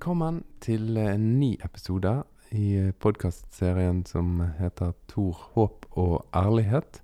Velkommen 0.00 0.38
til 0.64 0.96
en 0.96 1.24
ny 1.36 1.58
episode 1.60 2.08
i 2.56 2.88
podkastserien 3.04 3.98
som 4.08 4.38
heter 4.56 4.94
Tor, 5.12 5.42
håp 5.52 5.82
og 5.92 6.22
ærlighet. 6.32 7.02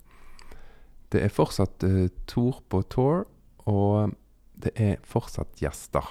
Det 1.12 1.20
er 1.20 1.34
fortsatt 1.36 1.84
uh, 1.84 2.06
Tor 2.24 2.62
på 2.72 2.78
tour, 2.88 3.26
og 3.68 4.14
det 4.56 4.72
er 4.80 4.94
fortsatt 5.04 5.60
gjester. 5.60 6.08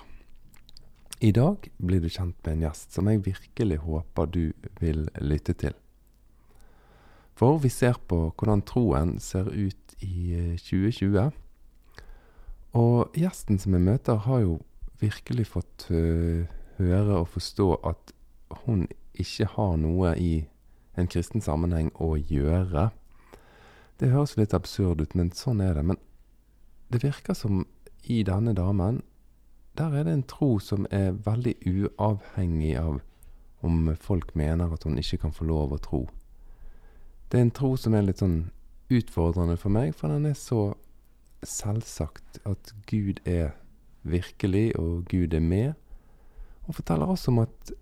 I 1.26 1.32
dag 1.34 1.66
blir 1.82 2.04
du 2.04 2.06
kjent 2.06 2.38
med 2.46 2.54
en 2.54 2.68
gjest 2.68 2.94
som 2.94 3.10
jeg 3.10 3.24
virkelig 3.26 3.80
håper 3.82 4.30
du 4.30 4.44
vil 4.78 5.08
lytte 5.18 5.56
til. 5.58 5.74
For 7.34 7.58
vi 7.64 7.72
ser 7.74 7.98
på 7.98 8.28
hvordan 8.28 8.62
troen 8.62 9.16
ser 9.18 9.50
ut 9.50 9.98
i 10.06 10.38
2020. 10.62 11.34
Og 12.78 13.18
gjesten 13.18 13.58
som 13.58 13.74
jeg 13.74 13.88
møter, 13.90 14.22
har 14.30 14.46
jo 14.46 14.60
virkelig 15.02 15.48
fått 15.56 15.88
uh, 15.90 16.46
høre 16.78 17.22
og 17.22 17.32
forstå 17.34 17.70
at 17.88 18.14
hun 18.66 18.88
ikke 19.14 19.48
har 19.56 19.76
noe 19.80 20.14
i 20.20 20.46
en 21.00 21.10
kristen 21.12 21.44
sammenheng 21.44 21.92
å 22.02 22.16
gjøre. 22.16 22.90
Det 24.00 24.12
høres 24.12 24.36
litt 24.38 24.54
absurd 24.56 25.02
ut, 25.02 25.16
men 25.16 25.32
sånn 25.36 25.62
er 25.64 25.76
det. 25.78 25.86
Men 25.92 26.00
det 26.92 27.04
virker 27.04 27.36
som 27.36 27.66
i 28.04 28.24
denne 28.24 28.54
damen 28.54 29.02
Der 29.76 29.92
er 29.92 30.06
det 30.08 30.12
en 30.14 30.24
tro 30.24 30.56
som 30.64 30.86
er 30.88 31.18
veldig 31.26 31.52
uavhengig 31.68 32.78
av 32.80 33.02
om 33.60 33.90
folk 34.00 34.30
mener 34.36 34.72
at 34.72 34.86
hun 34.88 34.96
ikke 34.98 35.18
kan 35.26 35.34
få 35.36 35.44
lov 35.50 35.74
å 35.76 35.80
tro. 35.84 36.00
Det 37.28 37.42
er 37.42 37.44
en 37.44 37.52
tro 37.52 37.74
som 37.76 37.92
er 37.92 38.06
litt 38.06 38.22
sånn 38.24 38.54
utfordrende 38.88 39.58
for 39.60 39.74
meg, 39.76 39.92
for 39.92 40.14
den 40.14 40.30
er 40.30 40.38
så 40.40 40.78
selvsagt 41.44 42.40
at 42.48 42.72
Gud 42.88 43.20
er 43.28 43.52
virkelig, 44.08 44.78
og 44.80 45.10
Gud 45.12 45.34
er 45.34 45.44
med. 45.44 45.74
Og 46.66 46.78
forteller 46.78 47.10
også 47.10 47.32
om 47.34 47.44
at 47.46 47.74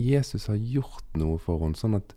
Jesus 0.00 0.48
har 0.50 0.58
gjort 0.58 1.18
noe 1.20 1.38
for 1.42 1.62
henne, 1.62 1.78
sånn 1.78 1.98
at 1.98 2.14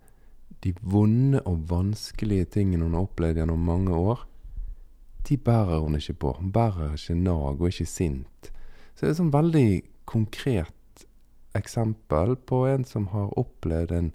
de 0.66 0.74
vonde 0.82 1.42
og 1.46 1.68
vanskelige 1.70 2.48
tingene 2.58 2.88
hun 2.88 2.96
har 2.98 3.06
opplevd 3.06 3.42
gjennom 3.42 3.68
mange 3.68 3.94
år, 3.94 4.24
de 5.28 5.38
bærer 5.38 5.84
hun 5.84 5.98
ikke 6.00 6.16
på. 6.24 6.34
Hun 6.40 6.52
bærer 6.56 6.96
ikke 6.96 7.18
nag 7.20 7.60
og 7.60 7.68
ikke 7.70 7.90
sint. 7.90 8.52
Så 8.96 9.04
det 9.04 9.10
er 9.10 9.14
et 9.14 9.20
sånn 9.20 9.36
veldig 9.36 9.70
konkret 10.10 10.74
eksempel 11.58 12.38
på 12.48 12.64
en 12.70 12.86
som 12.88 13.10
har 13.14 13.34
opplevd 13.40 13.94
en 13.98 14.14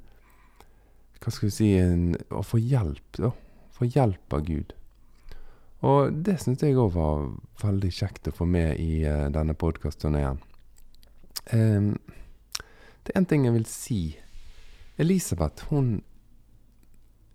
Hva 1.22 1.30
skal 1.30 1.46
vi 1.46 1.54
si 1.54 1.66
en, 1.78 2.16
Å 2.34 2.42
få 2.42 2.58
hjelp. 2.58 3.18
Da. 3.18 3.30
Få 3.76 3.86
hjelp 3.86 4.34
av 4.34 4.46
Gud. 4.48 4.72
Og 5.86 6.16
det 6.26 6.40
syns 6.42 6.62
jeg 6.62 6.78
òg 6.78 6.96
var 6.96 7.28
veldig 7.62 7.90
kjekt 7.94 8.30
å 8.30 8.34
få 8.34 8.46
med 8.46 8.80
i 8.82 9.04
uh, 9.06 9.28
denne 9.34 9.54
podkast-turneen. 9.58 10.40
Um, 11.50 11.98
det 13.02 13.14
er 13.14 13.18
en 13.18 13.26
ting 13.26 13.44
jeg 13.46 13.54
vil 13.54 13.66
si. 13.66 14.00
Elisabeth, 14.98 15.66
hun 15.70 16.02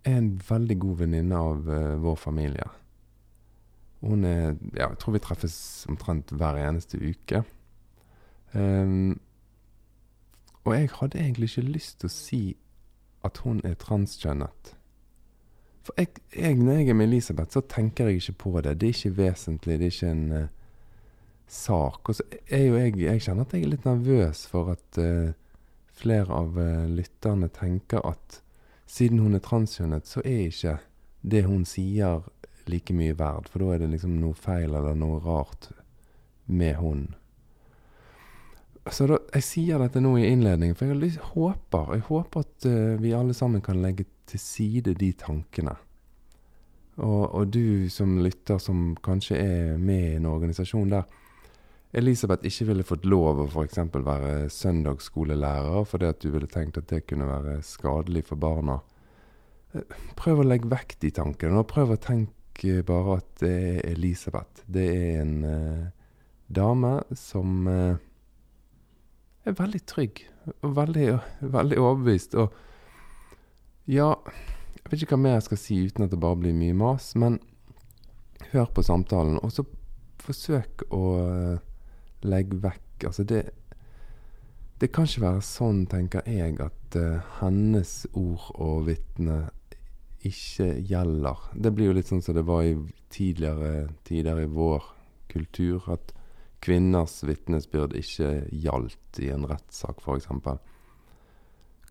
er 0.05 0.17
en 0.17 0.41
veldig 0.49 0.80
god 0.80 0.97
venninne 1.03 1.36
av 1.36 1.67
uh, 1.67 2.03
vår 2.03 2.16
familie. 2.16 2.69
Hun 4.02 4.23
er 4.23 4.55
Ja, 4.77 4.88
jeg 4.88 4.97
tror 5.02 5.17
vi 5.17 5.19
treffes 5.19 5.86
omtrent 5.89 6.31
hver 6.31 6.59
eneste 6.61 6.99
uke. 7.02 7.44
Um, 8.53 9.19
og 10.64 10.73
jeg 10.75 10.89
hadde 10.99 11.19
egentlig 11.19 11.49
ikke 11.49 11.71
lyst 11.71 11.99
til 11.99 12.08
å 12.08 12.14
si 12.14 12.42
at 13.25 13.38
hun 13.44 13.59
er 13.64 13.75
transkjønnet. 13.80 14.73
For 15.83 15.95
jeg, 15.97 16.08
jeg, 16.36 16.55
når 16.55 16.73
jeg 16.73 16.89
er 16.89 16.94
med 16.99 17.08
Elisabeth, 17.08 17.53
så 17.53 17.61
tenker 17.61 18.08
jeg 18.08 18.21
ikke 18.21 18.33
på 18.44 18.61
det. 18.61 18.80
Det 18.81 18.89
er 18.89 18.95
ikke 18.95 19.17
vesentlig. 19.17 19.80
Det 19.80 19.88
er 19.88 19.95
ikke 19.95 20.11
en 20.11 20.31
uh, 20.31 20.47
sak. 21.48 22.09
Og 22.09 22.16
så 22.16 22.26
er 22.50 22.66
jo 22.67 22.78
jeg 22.78 22.98
Jeg 23.00 23.22
kjenner 23.22 23.48
at 23.48 23.53
jeg 23.53 23.64
er 23.64 23.73
litt 23.76 23.86
nervøs 23.88 24.45
for 24.52 24.73
at 24.76 24.99
uh, 25.02 25.32
flere 25.98 26.33
av 26.33 26.58
uh, 26.58 26.86
lytterne 26.92 27.49
tenker 27.49 28.04
at 28.05 28.42
siden 28.88 29.20
hun 29.20 29.36
er 29.36 29.44
transkjønnet, 29.44 30.08
så 30.08 30.21
er 30.23 30.48
ikke 30.48 30.77
det 31.21 31.44
hun 31.48 31.66
sier 31.67 32.23
like 32.67 32.94
mye 32.95 33.16
verd. 33.17 33.49
For 33.52 33.64
da 33.64 33.73
er 33.73 33.83
det 33.83 33.94
liksom 33.95 34.20
noe 34.21 34.36
feil 34.36 34.76
eller 34.76 34.95
noe 34.95 35.20
rart 35.23 35.71
med 36.45 36.76
hun. 36.80 37.08
Så 38.92 39.08
da, 39.10 39.17
jeg 39.36 39.44
sier 39.44 39.82
dette 39.83 40.00
nå 40.00 40.14
i 40.20 40.30
innledningen, 40.30 40.76
for 40.76 40.88
jeg 40.88 41.00
lyst, 41.02 41.20
håper, 41.33 41.98
jeg 41.98 42.08
håper 42.08 42.45
at 42.45 42.70
uh, 42.70 42.95
vi 43.02 43.16
alle 43.16 43.36
sammen 43.36 43.64
kan 43.64 43.82
legge 43.83 44.08
til 44.27 44.39
side 44.39 44.95
de 45.00 45.11
tankene. 45.16 45.76
Og, 46.98 47.23
og, 47.30 47.52
du 47.54 47.89
som 47.94 48.16
lytter, 48.23 48.58
som 48.58 48.95
kanskje 49.05 49.38
er 49.38 49.77
med 49.77 50.04
i 50.04 50.16
en 50.17 50.26
organisasjon 50.26 50.89
der 50.95 51.05
Elisabeth 51.95 52.43
ikke 52.45 52.65
ville 52.67 52.83
fått 52.83 53.05
lov 53.08 53.39
å 53.39 53.48
f.eks. 53.48 53.80
være 53.95 54.49
søndagsskolelærer 54.52 55.86
fordi 55.87 56.09
at 56.09 56.20
du 56.23 56.31
ville 56.33 56.49
tenkt 56.52 56.80
at 56.81 56.89
det 56.92 57.05
kunne 57.08 57.30
være 57.30 57.61
skadelig 57.64 58.25
for 58.27 58.39
barna. 58.42 58.81
Prøv 60.20 60.42
å 60.42 60.47
legge 60.47 60.70
vekk 60.71 60.97
de 61.03 61.11
tankene, 61.15 61.61
og 61.61 61.70
prøv 61.71 61.93
å 61.95 62.02
tenke 62.02 62.81
bare 62.87 63.20
at 63.21 63.30
det 63.39 63.53
er 63.53 63.80
Elisabeth. 63.93 64.65
Det 64.65 64.83
er 64.83 65.21
en 65.21 65.36
eh, 65.47 65.86
dame 66.47 66.93
som 67.15 67.67
eh, 67.71 67.99
er 69.47 69.55
veldig 69.55 69.83
trygg 69.87 70.23
og 70.65 70.76
veldig, 70.76 71.08
veldig 71.58 71.80
overbevist. 71.83 72.36
Og 72.36 72.64
ja 73.87 74.11
Jeg 74.77 74.92
vet 74.92 75.02
ikke 75.03 75.15
hva 75.15 75.23
mer 75.23 75.33
jeg 75.37 75.47
skal 75.49 75.59
si 75.59 75.77
uten 75.87 76.05
at 76.05 76.11
det 76.11 76.20
bare 76.20 76.39
blir 76.39 76.55
mye 76.55 76.76
mas, 76.76 77.09
men 77.20 77.42
hør 78.53 78.70
på 78.71 78.83
samtalen, 78.87 79.39
og 79.43 79.52
så 79.52 79.65
forsøk 80.23 80.86
å 80.95 81.02
legge 82.26 82.60
vekk 82.64 82.83
Altså, 83.05 83.23
det 83.23 83.52
Det 84.82 84.92
kan 84.94 85.05
ikke 85.05 85.22
være 85.22 85.42
sånn, 85.42 85.86
tenker 85.89 86.22
jeg, 86.30 86.60
at 86.61 86.95
uh, 86.95 87.22
hennes 87.39 88.05
ord 88.14 88.52
og 88.61 88.86
vitne 88.86 89.50
ikke 90.22 90.67
gjelder. 90.86 91.48
Det 91.58 91.72
blir 91.73 91.89
jo 91.89 91.95
litt 91.98 92.10
sånn 92.11 92.22
som 92.22 92.38
det 92.38 92.45
var 92.45 92.61
i 92.61 92.76
tidligere 93.10 93.88
tider 94.06 94.44
i 94.44 94.45
vår 94.45 94.86
kultur, 95.33 95.82
at 95.89 96.14
kvinners 96.61 97.23
vitnesbyrd 97.26 97.95
ikke 97.98 98.48
gjaldt 98.54 99.22
i 99.23 99.32
en 99.33 99.48
rettssak, 99.50 100.02
f.eks. 100.02 100.30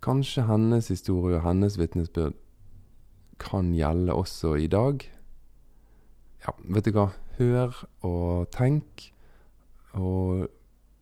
Kanskje 0.06 0.46
hennes 0.46 0.90
historie 0.92 1.40
og 1.40 1.46
hennes 1.46 1.78
vitnesbyrd 1.80 2.38
kan 3.42 3.74
gjelde 3.74 4.14
også 4.14 4.54
i 4.62 4.68
dag. 4.70 5.02
Ja, 6.46 6.54
vet 6.70 6.86
du 6.86 6.94
hva. 6.96 7.10
Hør 7.36 7.74
og 8.06 8.48
tenk, 8.54 9.10
og 9.96 10.46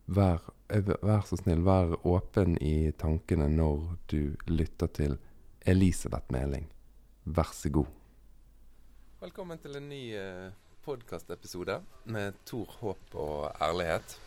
vær, 0.07 0.43
vær 0.69 1.23
så 1.27 1.39
snill, 1.39 1.63
vær 1.65 1.95
åpen 2.07 2.57
i 2.63 2.91
tankene 2.97 3.47
når 3.51 3.87
du 4.11 4.35
lytter 4.47 4.91
til 4.95 5.17
Elisabeth 5.65 6.31
Meling. 6.33 6.67
Vær 7.25 7.51
så 7.53 7.69
god. 7.69 7.89
Velkommen 9.21 9.57
til 9.59 9.79
en 9.79 9.89
ny 9.89 10.03
uh 10.19 10.53
podkastepisode 10.85 11.79
med 12.13 12.35
Tor 12.45 12.69
Håp 12.79 13.15
og 13.17 13.49
ærlighet. 13.61 14.17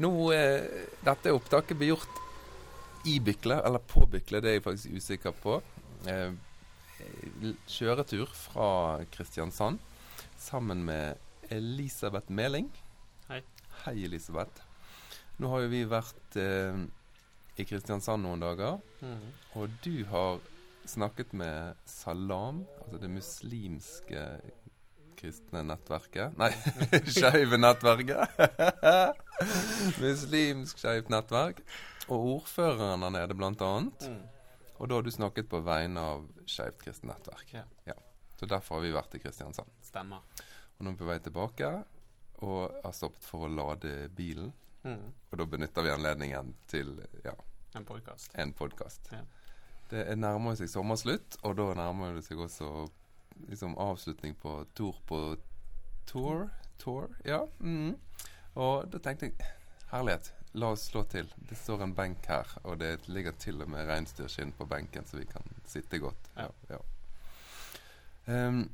Nå, 0.00 0.10
eh, 0.32 0.86
Dette 1.04 1.32
opptaket 1.32 1.78
blir 1.78 1.94
gjort 1.94 3.06
i 3.08 3.18
Bykle, 3.24 3.56
eller 3.64 3.80
på 3.80 4.04
Bykle, 4.06 4.40
det 4.40 4.50
er 4.50 4.58
jeg 4.58 4.66
faktisk 4.66 4.96
usikker 4.96 5.32
på. 5.42 5.62
Eh, 6.08 6.32
kjøretur 7.66 8.28
fra 8.36 9.00
Kristiansand 9.12 9.78
sammen 10.36 10.84
med 10.84 11.16
Elisabeth 11.48 12.30
Meling. 12.30 12.68
Hei. 13.84 14.04
Elisabeth. 14.04 14.62
Nå 15.40 15.48
har 15.52 15.62
jo 15.64 15.70
vi 15.72 15.84
vært 15.88 16.36
eh, 16.40 16.80
i 17.60 17.64
Kristiansand 17.68 18.24
noen 18.26 18.42
dager, 18.42 18.80
Mm. 19.00 19.28
og 19.56 19.70
du 19.80 20.04
har 20.10 20.40
snakket 20.84 21.30
med 21.32 21.76
Salam, 21.88 22.66
altså 22.82 22.98
det 23.00 23.08
muslimske 23.08 24.24
kristne 25.16 25.62
nettverket 25.64 26.36
Nei, 26.40 26.50
skeive 27.16 27.56
nettverket. 27.56 28.36
Muslimsk 30.04 30.80
skeivt 30.82 31.08
nettverk. 31.12 31.62
Og 32.10 32.26
ordføreren 32.36 33.00
der 33.06 33.14
nede, 33.14 33.36
blant 33.38 33.62
annet. 33.64 34.04
Mm. 34.08 34.20
Og 34.80 34.88
da 34.88 34.96
har 34.98 35.04
du 35.06 35.10
snakket 35.12 35.48
på 35.52 35.60
vegne 35.64 36.00
av 36.14 36.24
Skeivt 36.48 36.80
kristent 36.84 37.12
nettverk. 37.12 37.52
Ja. 37.86 37.96
Så 38.40 38.48
derfor 38.48 38.76
har 38.78 38.84
vi 38.84 38.92
vært 38.96 39.14
i 39.16 39.20
Kristiansand. 39.22 39.68
Stemmer. 39.84 40.24
Og 40.76 40.84
nå 40.84 40.90
er 40.92 40.96
vi 40.96 41.00
på 41.04 41.08
vei 41.10 41.18
tilbake, 41.24 41.72
og 42.40 42.80
har 42.84 42.94
stoppet 42.96 43.24
for 43.26 43.46
å 43.46 43.52
lade 43.52 44.08
bilen. 44.16 44.52
Mm. 44.82 45.12
Og 45.30 45.38
da 45.38 45.46
benytter 45.46 45.84
vi 45.84 45.92
anledningen 45.92 46.54
til 46.70 46.94
ja, 47.24 47.34
En 47.76 47.84
podkast. 47.84 48.32
en 48.34 48.52
podcast. 48.56 49.10
Ja. 49.12 49.24
Det 49.90 50.06
er 50.06 50.16
nærmer 50.16 50.56
seg 50.56 50.70
sommerslutt, 50.70 51.36
og 51.42 51.56
da 51.58 51.72
nærmer 51.74 52.14
det 52.16 52.24
seg 52.24 52.40
også 52.40 52.88
liksom 53.48 53.76
avslutning 53.80 54.36
på 54.38 54.64
Tour 54.74 54.96
på 55.06 55.20
Tour. 56.06 56.48
Tour, 56.78 57.10
ja. 57.24 57.44
Mm. 57.60 57.96
Og 58.54 58.86
da 58.90 58.98
tenkte 59.02 59.28
jeg 59.28 59.50
herlighet, 59.90 60.32
la 60.52 60.72
oss 60.74 60.88
slå 60.90 61.04
til. 61.10 61.28
Det 61.48 61.58
står 61.58 61.84
en 61.84 61.94
benk 61.94 62.26
her, 62.30 62.48
og 62.64 62.80
det 62.80 63.08
ligger 63.08 63.36
til 63.38 63.62
og 63.62 63.70
med 63.70 63.86
reinsdyrskinn 63.90 64.54
på 64.56 64.66
benken, 64.70 65.06
så 65.06 65.20
vi 65.20 65.26
kan 65.30 65.44
sitte 65.68 66.00
godt. 66.02 66.30
Ja. 66.36 66.48
ja. 66.70 66.80
Ehm, 68.30 68.64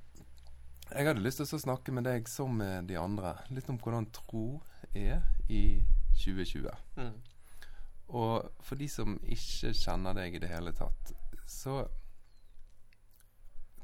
jeg 0.93 1.07
hadde 1.09 1.23
lyst 1.25 1.41
til 1.43 1.57
å 1.59 1.63
snakke 1.63 1.93
med 1.93 2.05
deg 2.07 2.29
som 2.31 2.53
med 2.57 2.87
de 2.91 2.97
andre, 3.01 3.35
litt 3.51 3.69
om 3.73 3.79
hvordan 3.83 4.07
tro 4.15 4.61
er 4.95 5.23
i 5.51 5.83
2020. 6.23 6.71
Mm. 6.97 7.17
Og 8.17 8.51
for 8.63 8.79
de 8.79 8.87
som 8.89 9.17
ikke 9.27 9.73
kjenner 9.75 10.15
deg 10.15 10.37
i 10.39 10.43
det 10.45 10.51
hele 10.53 10.73
tatt, 10.77 11.13
så 11.51 11.81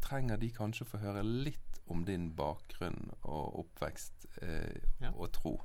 trenger 0.03 0.39
de 0.43 0.51
kanskje 0.55 0.87
å 0.87 0.91
få 0.93 1.01
høre 1.03 1.23
litt 1.27 1.81
om 1.91 2.05
din 2.07 2.31
bakgrunn 2.39 3.11
og 3.23 3.59
oppvekst 3.65 4.27
eh, 4.43 4.83
Ja. 5.03 5.11
og 5.15 5.33
tro. 5.35 5.57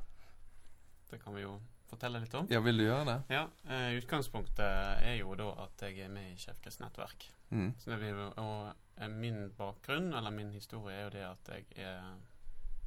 Det 1.10 1.22
kan 1.24 1.36
vi 1.38 1.44
jo 1.46 1.60
fortelle 1.88 2.20
litt 2.20 2.34
om. 2.36 2.48
Ja, 2.52 2.60
vil 2.66 2.78
du 2.82 2.84
gjøre 2.84 3.06
det? 3.08 3.18
Ja, 3.36 3.46
eh, 3.70 3.94
Utgangspunktet 4.02 5.06
er 5.06 5.16
jo 5.22 5.36
da 5.40 5.52
at 5.68 5.86
jeg 5.86 6.02
er 6.04 6.10
med 6.12 6.34
i 6.34 6.40
Kirkens 6.42 6.80
nettverk. 6.82 7.30
Mm. 7.52 7.70
Så 7.80 7.94
det 7.94 8.00
vil, 8.02 8.20
og 8.42 8.74
min 9.10 9.52
bakgrunn, 9.58 10.14
eller 10.14 10.30
min 10.32 10.52
historie, 10.52 10.96
er 10.96 11.04
jo 11.04 11.10
det 11.10 11.26
at 11.26 11.50
jeg 11.54 11.66
er 11.86 12.02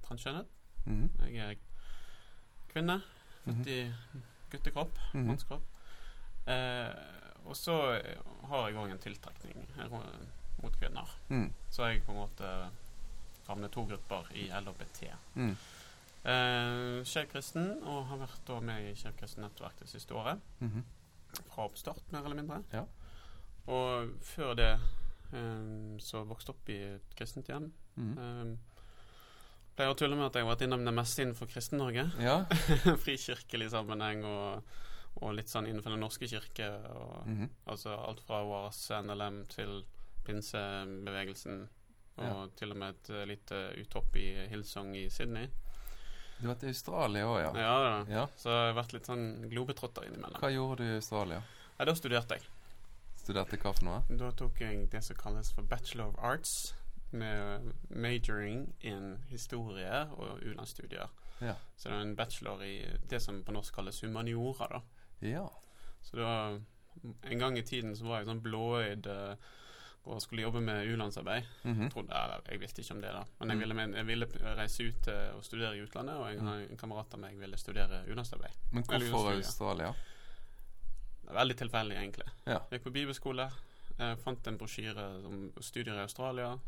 transkjønnet. 0.07 0.47
Mm. 0.87 1.11
Jeg 1.21 1.37
er 1.51 1.55
kvinne, 2.73 3.03
Mhm. 3.45 3.57
født 3.65 3.67
i 3.67 3.93
guttekropp, 4.51 4.99
Mhm. 5.15 5.27
mannskropp. 5.27 5.63
Eh, 6.47 6.95
og 7.47 7.57
så 7.57 7.77
har 8.49 8.69
jeg 8.69 8.77
òg 8.77 8.91
en 8.91 8.99
tiltrekning 8.99 9.69
eh, 9.79 9.89
mot 10.63 10.73
kvinner. 10.81 11.09
Mm. 11.29 11.53
Så 11.71 11.85
jeg 11.87 12.03
på 12.05 12.13
en 12.13 12.19
måte 12.19 12.71
havner 13.47 13.69
to 13.69 13.85
grupper 13.87 14.27
i 14.35 14.49
LHBT. 14.49 15.13
Mm. 15.35 15.57
Eh, 16.25 17.05
Skeiv 17.05 17.31
kristen, 17.33 17.83
og 17.83 18.07
har 18.07 18.17
vært 18.19 18.43
da 18.47 18.61
med 18.61 18.91
i 18.91 18.95
Skeiv 18.95 19.17
kristen 19.17 19.43
nettverk 19.45 19.79
det 19.79 19.89
siste 19.89 20.15
året. 20.15 20.41
Mhm. 20.61 20.85
Fra 21.55 21.63
oppstart, 21.65 22.03
mer 22.13 22.25
eller 22.25 22.37
mindre. 22.43 22.65
Ja. 22.73 22.85
Og 23.67 24.09
før 24.23 24.55
det 24.55 24.81
eh, 25.33 25.99
så 26.03 26.25
vokste 26.29 26.51
opp 26.55 26.69
i 26.69 26.77
et 26.97 27.15
kristent 27.19 27.49
hjem. 27.49 27.71
Mm. 27.97 28.13
Eh, 28.19 28.53
pleier 29.77 29.93
å 29.95 29.97
tulle 29.97 30.17
med 30.17 30.27
at 30.27 30.35
jeg 30.37 30.45
har 30.45 30.53
vært 30.55 30.65
innom 30.67 30.85
det 30.85 30.93
meste 30.95 31.23
innenfor 31.25 31.49
Kristen-Norge. 31.51 32.05
Ja. 32.21 32.45
Frikirkelig 33.05 33.71
sammenheng 33.73 34.25
og, 34.29 34.63
og 35.23 35.35
litt 35.39 35.49
sånn 35.53 35.67
innenfor 35.71 35.95
Den 35.95 36.03
norske 36.05 36.29
kirke. 36.31 36.69
Og, 36.95 37.27
Mhm. 37.31 37.49
Altså 37.67 37.95
alt 37.97 38.21
fra 38.27 38.43
OAS, 38.45 38.83
NLM 39.03 39.45
til 39.49 39.83
pinsebevegelsen. 40.27 41.69
Og 42.21 42.25
Ja. 42.27 42.47
til 42.57 42.71
og 42.73 42.77
med 42.77 42.95
et 42.95 43.11
eh, 43.11 43.25
lite 43.27 43.59
uthopp 43.81 44.17
i 44.17 44.47
Hillsong 44.51 44.95
i 44.97 45.09
Sydney. 45.09 45.49
Du 46.41 46.47
har 46.49 46.55
vært 46.55 46.65
i 46.65 46.73
Australia 46.73 47.25
òg, 47.29 47.39
ja. 47.41 47.53
Ja, 47.61 48.05
ja. 48.09 48.27
Så 48.37 48.49
jeg 48.49 48.75
har 48.75 48.83
vært 48.83 48.93
litt 48.93 49.07
sånn 49.09 49.49
globetrotter 49.51 50.07
innimellom. 50.09 50.41
Hva 50.41 50.51
gjorde 50.53 50.79
du 50.79 50.85
i 50.91 50.97
Australia? 50.97 51.43
Ja, 51.79 51.85
da 51.85 51.93
studerte 51.95 52.37
jeg. 52.37 52.43
Studerte 53.21 53.59
hva 53.61 53.73
for 53.77 53.85
noe? 53.87 54.03
Da 54.21 54.31
tok 54.37 54.61
jeg 54.65 54.87
det 54.93 55.03
som 55.07 55.17
kalles 55.21 55.53
for 55.55 55.67
Bachelor 55.69 56.09
of 56.13 56.19
Arts, 56.25 56.55
med 57.13 57.73
majoring 57.91 58.69
in 58.87 59.17
historie 59.29 60.05
og 60.15 60.41
u-landsstudier. 60.47 61.09
Ja. 61.43 61.55
Så 61.77 61.89
det 61.91 61.97
er 61.97 62.05
en 62.05 62.17
bachelor 62.17 62.61
i 62.63 62.75
det 63.11 63.19
som 63.25 63.41
på 63.45 63.53
norsk 63.57 63.75
kalles 63.75 63.99
humaniora, 64.05 64.69
da. 64.71 64.81
Ja. 65.27 65.47
Så 66.03 66.17
da 66.21 66.59
En 67.25 67.39
gang 67.39 67.57
i 67.59 67.63
tiden 67.63 67.95
så 67.97 68.05
var 68.05 68.19
jeg 68.21 68.27
sånn 68.29 68.41
blåøyd 68.43 69.07
eh, 69.07 69.37
og 70.11 70.19
skulle 70.21 70.43
jobbe 70.43 70.61
med 70.61 70.89
u-landsarbeid. 70.91 71.47
Mhm. 71.65 71.89
Trodde, 71.93 72.13
jeg, 72.19 72.41
jeg 72.51 72.61
visste 72.61 72.83
ikke 72.83 72.95
om 72.97 73.01
det, 73.01 73.13
da. 73.15 73.23
Men 73.39 73.49
jeg 73.51 73.57
Mm. 73.57 73.63
ville, 73.63 73.97
jeg 73.97 74.07
ville 74.07 74.27
reise 74.59 74.83
ut 74.89 75.09
eh, 75.09 75.31
og 75.37 75.45
studere 75.45 75.77
i 75.77 75.83
utlandet, 75.85 76.17
og 76.17 76.33
en, 76.35 76.49
en 76.71 76.77
kamerat 76.77 77.15
av 77.15 77.21
meg 77.21 77.39
ville 77.39 77.57
studere 77.57 78.03
u-landsarbeid. 78.09 78.59
Men 78.73 78.83
hvorfor 78.85 79.31
Australia. 79.37 79.93
Veldig 81.35 81.57
tilfeldig, 81.57 81.97
egentlig. 81.97 82.27
Ja. 82.47 82.59
Gikk 82.71 82.83
på 82.85 82.91
bibelskole, 82.91 83.51
eh, 83.99 84.15
fant 84.17 84.47
en 84.47 84.59
brosjyre 84.59 85.05
om 85.27 85.53
studier 85.61 85.95
i 85.95 86.03
Australia. 86.03 86.59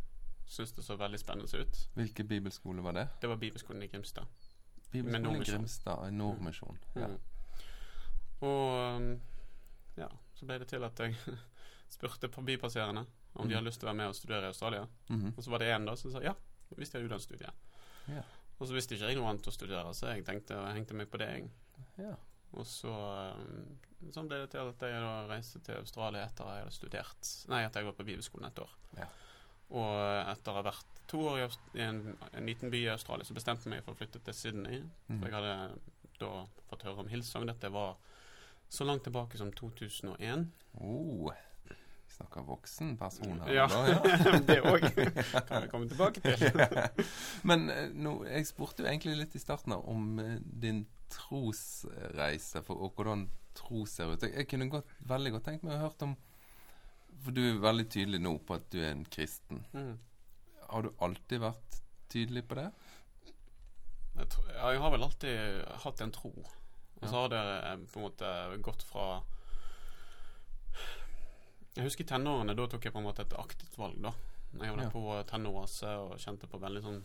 Syntes 0.47 0.73
det 0.77 0.85
så 0.85 0.97
veldig 0.97 1.19
spennende 1.19 1.61
ut. 1.61 1.89
Hvilken 1.95 2.29
bibelskole 2.29 2.83
var 2.83 2.93
det? 2.93 3.09
Det 3.23 3.29
var 3.29 3.37
bibelskolen 3.37 3.83
i 3.83 3.87
Grimstad. 3.89 4.27
Bibelskolen 4.93 5.43
i 5.43 5.45
Grimstad. 5.45 6.09
i 6.09 6.11
Nordmisjon. 6.11 6.79
Ja. 6.95 7.07
Mm. 7.07 7.19
Og 8.43 8.97
um, 8.97 9.21
ja, 9.97 10.09
så 10.35 10.47
ble 10.47 10.59
det 10.59 10.69
til 10.69 10.85
at 10.85 10.99
jeg 11.01 11.15
spurte 11.95 12.29
forbipasserende 12.33 13.05
om 13.35 13.49
de 13.49 13.55
Mm. 13.55 13.57
hadde 13.57 13.65
lyst 13.69 13.81
til 13.81 13.87
å 13.87 13.91
være 13.93 13.97
med 13.97 14.07
og 14.07 14.15
studere 14.15 14.43
i 14.43 14.47
Australia. 14.47 14.87
-hmm. 15.09 15.33
Og 15.37 15.45
så 15.45 15.51
var 15.51 15.59
det 15.59 15.73
én 15.77 15.87
da 15.87 15.95
som 15.97 16.11
sa 16.11 16.21
ja, 16.21 16.35
visst 16.77 16.95
jeg 16.95 17.05
utdanningsstudie. 17.05 17.51
Ja. 18.09 18.23
Og 18.59 18.67
så 18.69 18.75
visste 18.75 18.95
ikke 18.95 19.07
jeg 19.07 19.17
noe 19.17 19.29
annet 19.31 19.47
å 19.47 19.51
studere, 19.51 19.95
så 19.95 20.07
jeg 20.07 20.25
tenkte 20.25 20.73
hengte 20.73 20.95
meg 20.95 21.09
på 21.11 21.17
det. 21.17 21.29
jeg. 21.29 21.51
ja. 21.99 22.15
Og 22.53 22.67
så 22.67 22.89
um, 23.37 23.79
sånn 24.11 24.29
ble 24.31 24.43
det 24.43 24.51
til 24.53 24.73
at 24.73 24.83
jeg 24.85 25.03
da 25.05 25.13
reiste 25.31 25.61
til 25.65 25.79
Australia 25.79 26.27
etter 26.27 26.49
at 26.49 26.57
jeg 26.59 26.65
hadde 26.65 26.77
studert 26.77 27.31
Nei, 27.53 27.63
etter 27.67 27.83
jeg 27.83 27.91
var 27.91 27.99
på 27.99 28.07
bibelskolen 28.09 28.49
et 28.49 28.63
år. 28.63 28.75
Ja. 28.99 29.09
Og 29.73 29.93
etter 30.33 30.53
å 30.53 30.59
ha 30.59 30.65
vært 30.67 31.01
to 31.09 31.21
år 31.31 31.43
i, 31.43 31.47
i 31.79 31.85
en, 31.85 32.03
en 32.33 32.49
liten 32.49 32.73
by 32.73 32.83
i 32.83 32.93
Australia, 32.93 33.25
så 33.25 33.37
bestemte 33.37 33.69
jeg 33.69 33.75
meg 33.77 33.85
for 33.87 33.95
å 33.95 34.01
flytte 34.01 34.21
til 34.25 34.37
Sydney. 34.37 34.83
Mm. 35.09 35.19
For 35.19 35.29
jeg 35.29 35.37
hadde 35.39 35.55
da 36.23 36.33
fått 36.71 36.85
høre 36.87 37.05
om 37.05 37.11
Hillsong. 37.11 37.47
Dette 37.49 37.71
var 37.73 37.97
så 38.73 38.87
langt 38.89 39.05
tilbake 39.05 39.39
som 39.41 39.53
2001. 39.53 40.47
Oh, 40.81 41.33
vi 41.69 41.77
snakker 42.15 42.47
voksen 42.47 42.97
person 43.01 43.41
her. 43.43 43.53
Ja, 43.55 43.67
da, 43.69 43.83
ja. 43.89 44.39
det 44.49 44.59
òg 44.69 44.87
kan 45.49 45.65
vi 45.65 45.71
komme 45.73 45.89
tilbake 45.91 46.23
til. 46.25 46.65
Men 47.49 47.69
eh, 47.73 47.89
nå, 47.93 48.23
jeg 48.29 48.49
spurte 48.49 48.85
jo 48.85 48.91
egentlig 48.91 49.19
litt 49.21 49.37
i 49.37 49.43
starten 49.43 49.77
om 49.77 50.19
eh, 50.23 50.37
din 50.41 50.85
trosreise 51.13 52.63
for, 52.65 52.87
og 52.87 52.97
hvordan 52.97 53.27
tro 53.59 53.85
ser 53.87 54.13
ut. 54.15 54.23
Jeg, 54.23 54.35
jeg 54.41 54.49
kunne 54.51 54.71
godt, 54.73 54.89
veldig 55.11 55.33
godt 55.37 55.45
tenkt 55.49 55.67
meg 55.67 55.77
å 55.77 55.85
hørt 55.89 56.03
om 56.07 56.17
For 57.23 57.35
du 57.37 57.43
er 57.45 57.61
veldig 57.63 57.85
tydelig 57.93 58.21
nå 58.25 58.33
på 58.47 58.57
at 58.57 58.65
du 58.73 58.79
er 58.83 58.91
en 58.95 59.05
kristen. 59.07 59.61
Mm. 59.77 59.99
Har 60.73 60.83
du 60.83 60.91
alltid 61.05 61.43
vært 61.45 61.81
tydelig 62.13 62.43
på 62.49 62.57
det? 62.59 62.69
Jeg, 64.17 64.29
tror, 64.33 64.49
jeg 64.53 64.81
har 64.83 64.91
vel 64.93 65.05
alltid 65.07 65.63
hatt 65.85 66.01
en 66.05 66.13
tro. 66.13 66.33
Og 67.03 67.05
så 67.09 67.15
har 67.23 67.31
det 67.33 67.43
eh, 67.43 67.85
på 67.93 68.01
en 68.01 68.05
måte 68.09 68.33
gått 68.63 68.83
fra 68.87 69.07
Jeg 71.77 71.87
husker 71.87 72.05
i 72.05 72.11
tenårene, 72.11 72.55
da 72.57 72.67
tok 72.69 72.85
jeg 72.85 72.93
på 72.95 73.01
en 73.01 73.07
måte 73.09 73.25
et 73.25 73.37
aktivt 73.41 73.79
valg, 73.81 73.97
da. 74.05 74.13
Jeg 74.53 74.75
var 74.75 74.83
Ja. 74.85 74.91
på 74.93 75.03
tenåraset 75.31 75.95
og 75.97 76.19
kjente 76.21 76.49
på 76.51 76.59
veldig 76.61 76.83
sånn 76.85 76.99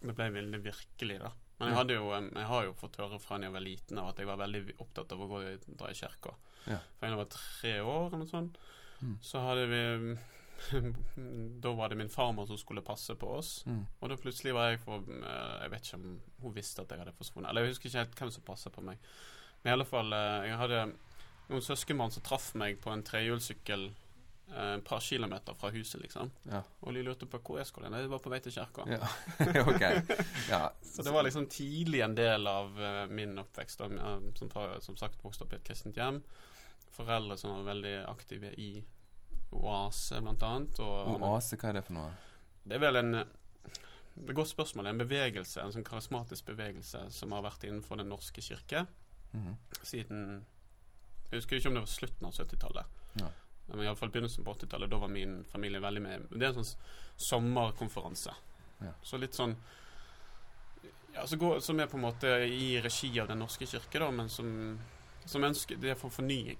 Det 0.00 0.14
ble 0.16 0.30
veldig 0.32 0.60
virkelig, 0.64 1.18
da. 1.20 1.30
Men 1.58 1.68
jeg, 1.70 1.76
hadde 1.78 1.94
jo, 1.94 2.06
jeg 2.10 2.46
har 2.50 2.64
jo 2.66 2.72
fått 2.74 2.96
høre 2.98 3.18
fra 3.22 3.38
da 3.38 3.46
jeg 3.46 3.54
var 3.54 3.62
liten 3.62 3.98
av 4.02 4.08
at 4.10 4.18
jeg 4.18 4.26
var 4.26 4.40
veldig 4.40 4.62
opptatt 4.82 5.12
av 5.14 5.20
å 5.22 5.28
gå 5.30 5.42
i, 5.46 5.52
dra 5.78 5.90
i 5.92 5.94
kirka. 5.98 6.32
Ja. 6.66 6.78
For 6.98 7.04
da 7.06 7.10
jeg 7.12 7.20
var 7.20 7.30
tre 7.34 7.74
år 7.80 8.06
eller 8.08 8.24
noe 8.24 8.30
sånt, 8.32 8.58
Mm. 9.02 9.16
så 9.20 9.40
hadde 9.42 9.64
vi 9.68 9.80
Da 11.60 11.72
var 11.72 11.88
det 11.90 11.96
min 11.98 12.08
farmor 12.08 12.46
som 12.46 12.58
skulle 12.58 12.80
passe 12.80 13.14
på 13.18 13.26
oss. 13.36 13.64
Mm. 13.66 13.82
Og 14.00 14.08
da 14.08 14.16
plutselig 14.16 14.54
var 14.54 14.70
jeg 14.70 14.80
for 14.84 15.02
eh, 15.10 15.56
Jeg 15.64 15.72
vet 15.74 15.88
ikke 15.88 15.98
om 15.98 16.20
hun 16.44 16.54
visste 16.56 16.82
at 16.84 16.90
jeg 16.94 17.02
hadde 17.02 17.12
forsvunnet. 17.18 17.50
Eller 17.50 17.66
jeg 17.66 17.74
husker 17.74 17.90
ikke 17.90 17.98
helt 18.04 18.20
hvem 18.22 18.30
som 18.36 18.46
passet 18.46 18.72
på 18.72 18.84
meg. 18.86 19.02
Men 19.62 19.70
i 19.70 19.74
alle 19.74 19.88
fall 19.88 20.12
eh, 20.14 20.46
Jeg 20.48 20.60
hadde 20.62 20.80
noen 21.50 21.66
søskenbarn 21.66 22.14
som 22.14 22.24
traff 22.24 22.52
meg 22.56 22.78
på 22.80 22.92
en 22.94 23.02
trehjulssykkel 23.04 23.88
eh, 23.90 23.94
et 24.52 24.84
par 24.84 25.00
kilometer 25.00 25.54
fra 25.54 25.70
huset, 25.70 26.00
liksom. 26.02 26.30
Ja. 26.50 26.60
Og 26.80 26.94
de 26.94 27.02
lurte 27.02 27.26
på 27.26 27.38
hvor 27.42 27.58
jeg 27.58 27.66
skulle. 27.66 27.88
Nei, 27.90 28.00
jeg 28.04 28.10
var 28.12 28.20
på 28.22 28.30
vei 28.30 28.38
til 28.44 28.52
kirka. 28.52 28.84
ja. 28.86 29.08
okay. 29.70 30.02
Ja. 30.50 30.70
Så 30.84 31.02
det 31.02 31.12
var 31.14 31.24
liksom 31.26 31.46
tidlig 31.50 32.00
en 32.04 32.14
del 32.14 32.46
av 32.46 32.76
uh, 32.78 33.06
min 33.10 33.38
oppvekst. 33.38 33.78
Da, 33.80 33.86
eh, 33.86 34.26
som, 34.38 34.50
tar, 34.52 34.76
som 34.84 34.96
sagt 35.00 35.24
vokste 35.24 35.44
opp 35.46 35.52
i 35.52 35.56
et 35.56 35.64
kristent 35.66 35.96
hjem. 35.96 36.20
Foreldre 36.94 37.36
som 37.40 37.56
var 37.56 37.70
veldig 37.72 37.94
aktive 38.10 38.52
i 38.60 38.84
Oase, 39.54 40.20
blant 40.20 40.42
annet. 40.42 40.78
Og, 40.82 41.20
Oase, 41.22 41.56
hva 41.58 41.70
er 41.72 41.78
det 41.80 41.84
for 41.88 41.96
noe? 41.98 42.12
Det 42.64 42.76
er 42.78 42.82
vel 42.82 42.96
en 43.00 43.10
Det 44.14 44.30
er 44.30 44.36
godt 44.38 44.50
spørsmål. 44.52 44.86
En 44.92 44.98
bevegelse, 45.02 45.60
en 45.62 45.72
sånn 45.74 45.86
karismatisk 45.86 46.46
bevegelse 46.52 47.00
som 47.10 47.32
har 47.34 47.42
vært 47.42 47.64
innenfor 47.66 47.98
Den 47.98 48.08
norske 48.12 48.42
kirke 48.42 48.86
Mhm. 49.34 49.56
siden 49.82 50.44
Jeg 51.30 51.40
husker 51.40 51.56
ikke 51.56 51.68
om 51.68 51.74
det 51.74 51.80
var 51.82 51.90
slutten 51.90 52.26
av 52.28 52.32
70-tallet. 52.36 52.86
Men 53.76 53.86
iallfall 53.86 54.10
begynnelsen 54.10 54.44
på 54.44 54.54
80-tallet. 54.54 54.90
Da 54.90 54.98
var 54.98 55.08
min 55.08 55.44
familie 55.44 55.80
veldig 55.80 56.02
med. 56.02 56.26
Det 56.30 56.42
er 56.42 56.52
en 56.54 56.64
sånn 56.64 56.76
sommerkonferanse. 57.30 58.34
Ja. 58.80 58.92
Så 59.02 59.18
litt 59.18 59.34
sånn 59.34 59.56
ja, 61.14 61.22
så 61.26 61.36
går, 61.38 61.60
Som 61.62 61.78
er 61.80 61.86
på 61.86 61.94
en 61.96 62.02
måte 62.02 62.26
i 62.50 62.80
regi 62.82 63.12
av 63.20 63.28
Den 63.28 63.38
norske 63.38 63.66
kirke, 63.70 64.00
da, 64.02 64.08
men 64.10 64.28
som, 64.28 64.48
som 65.24 65.44
ønsker 65.46 65.76
Det 65.80 65.90
er 65.92 65.94
for 66.00 66.10
fornying. 66.10 66.58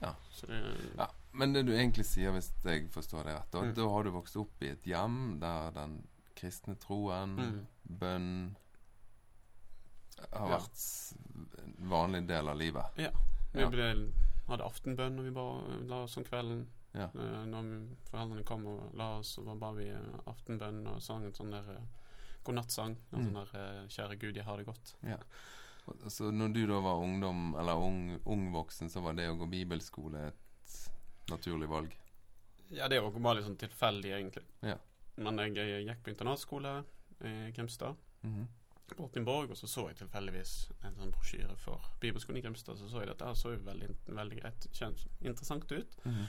Ja. 0.00 0.12
Så 0.30 0.46
det, 0.46 0.60
ja. 0.96 1.08
Men 1.32 1.52
det 1.52 1.64
du 1.66 1.72
egentlig 1.74 2.06
sier, 2.06 2.30
hvis 2.32 2.52
jeg 2.64 2.86
forstår 2.94 3.24
det 3.26 3.34
rett, 3.34 3.50
da, 3.52 3.60
Mm. 3.66 3.74
da 3.74 3.88
har 3.88 4.04
du 4.04 4.10
vokst 4.14 4.36
opp 4.40 4.62
i 4.62 4.68
et 4.70 4.84
hjem 4.86 5.38
der 5.40 5.70
den 5.74 5.98
kristne 6.36 6.76
troen, 6.80 7.34
Mm. 7.36 7.66
bønn 7.98 8.56
har 10.32 10.48
vært 10.48 10.80
en 11.60 11.74
vanlig 11.90 12.26
del 12.28 12.48
av 12.48 12.56
livet. 12.56 12.84
Vi 12.96 13.02
Ja. 13.60 13.68
ble, 13.68 13.90
hadde 14.48 14.64
aftenbønn 14.64 15.16
når 15.16 15.24
vi 15.24 15.30
bare 15.36 15.80
la 15.90 16.02
oss 16.04 16.16
om 16.16 16.24
kvelden. 16.24 16.66
Ja. 16.94 17.08
Eh, 17.14 17.44
Når 17.50 17.70
foreldrene 18.10 18.44
kom 18.48 18.66
og 18.66 18.94
la 18.96 19.18
oss, 19.18 19.34
så 19.36 19.56
ba 19.58 19.72
vi 19.76 19.88
eh, 19.90 20.20
aftenbønn 20.26 20.86
og 20.94 21.02
sang 21.02 21.24
en 21.24 21.32
sånn 21.36 21.50
der 21.52 21.68
eh, 21.76 21.82
godnattsang. 22.44 22.96
En 23.12 23.18
Mm. 23.20 23.26
sånn 23.34 23.52
der 23.52 23.86
'Kjære 23.88 24.18
Gud, 24.18 24.36
jeg 24.36 24.44
har 24.44 24.56
det 24.56 24.66
godt'. 24.66 24.94
Ja. 25.02 25.18
Så 26.08 26.30
når 26.32 26.52
du 26.52 26.66
da 26.66 26.80
var 26.80 26.98
ungdom, 27.02 27.54
eller 27.58 27.74
ung, 27.76 28.20
ung 28.26 28.52
voksen, 28.52 28.88
så 28.88 29.00
var 29.02 29.12
det 29.14 29.28
å 29.30 29.36
gå 29.38 29.46
bibelskole 29.50 30.28
et 30.28 30.90
naturlig 31.30 31.68
valg? 31.68 31.92
Ja, 32.70 32.88
det 32.88 33.00
var 33.02 33.10
bare 33.10 33.36
litt 33.36 33.44
sånn 33.46 33.56
tilfeldig, 33.56 34.10
egentlig. 34.10 34.42
Ja. 34.62 34.76
Men 35.16 35.36
jeg, 35.38 35.54
jeg 35.56 35.86
gikk 35.86 36.02
på 36.02 36.10
internatskole 36.10 36.84
i 37.24 37.50
Grimstad. 37.52 37.94
Mhm. 38.22 38.48
Bortenborg, 38.94 39.50
og 39.50 39.58
så 39.58 39.66
så 39.66 39.88
jeg 39.88 39.96
tilfeldigvis 39.98 40.52
en 40.86 40.94
sånn 40.94 41.10
brosjyre 41.14 41.56
for 41.58 41.82
Bibelskolen 42.00 42.38
i 42.38 42.44
Grimstad. 42.44 42.78
Så 42.78 42.90
så 42.90 43.02
jeg 43.02 43.10
dette 43.10 43.26
her 43.26 43.34
så 43.34 43.54
jo 43.54 43.64
veldig, 43.66 43.88
veldig 44.06 44.38
greit, 44.38 44.68
kjent, 44.72 45.06
interessant 45.20 45.72
ut. 45.72 45.98
Mhm. 46.04 46.28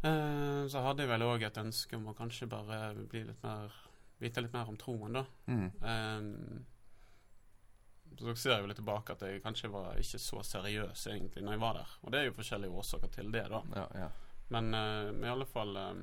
Eh, 0.00 0.66
så 0.72 0.80
hadde 0.80 1.04
jeg 1.04 1.10
vel 1.12 1.22
òg 1.26 1.42
et 1.44 1.58
ønske 1.60 1.96
om 1.96 2.08
å 2.08 2.16
kanskje 2.16 2.48
bare 2.48 2.94
bli 2.96 3.20
litt 3.28 3.42
mer 3.44 3.74
vite 4.20 4.40
litt 4.40 4.52
mer 4.52 4.68
om 4.68 4.76
troen, 4.76 5.12
da. 5.12 5.24
Mm. 5.46 5.70
Um, 5.80 6.66
så 8.18 8.34
ser 8.36 8.50
jeg 8.56 8.64
jo 8.64 8.68
litt 8.68 8.80
tilbake 8.80 9.14
at 9.14 9.22
jeg 9.24 9.42
kanskje 9.44 9.70
var 9.72 9.96
ikke 10.00 10.20
så 10.20 10.42
seriøs 10.44 11.06
egentlig 11.12 11.44
når 11.44 11.56
jeg 11.56 11.62
var 11.62 11.78
der. 11.78 11.94
Og 12.02 12.12
det 12.12 12.20
er 12.20 12.28
jo 12.28 12.36
forskjellige 12.36 12.82
årsaker 12.82 13.12
til 13.14 13.32
det, 13.32 13.46
da. 13.52 13.62
Ja, 13.76 13.86
ja. 14.02 14.10
Men 14.50 14.74
uh, 14.74 15.08
i 15.14 15.30
alle 15.30 15.46
fall 15.48 15.76
um, 15.78 16.02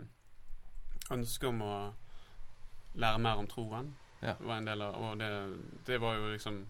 ønsket 1.14 1.50
om 1.52 1.62
å 1.68 1.76
lære 2.98 3.22
mer 3.22 3.44
om 3.44 3.50
troen 3.52 3.94
Ja. 4.22 4.34
var 4.40 4.58
en 4.58 4.66
del 4.66 4.82
av 4.82 4.96
Og 4.98 5.20
det, 5.20 5.28
det 5.86 6.00
var 6.02 6.16
jo 6.18 6.32
liksom 6.32 6.66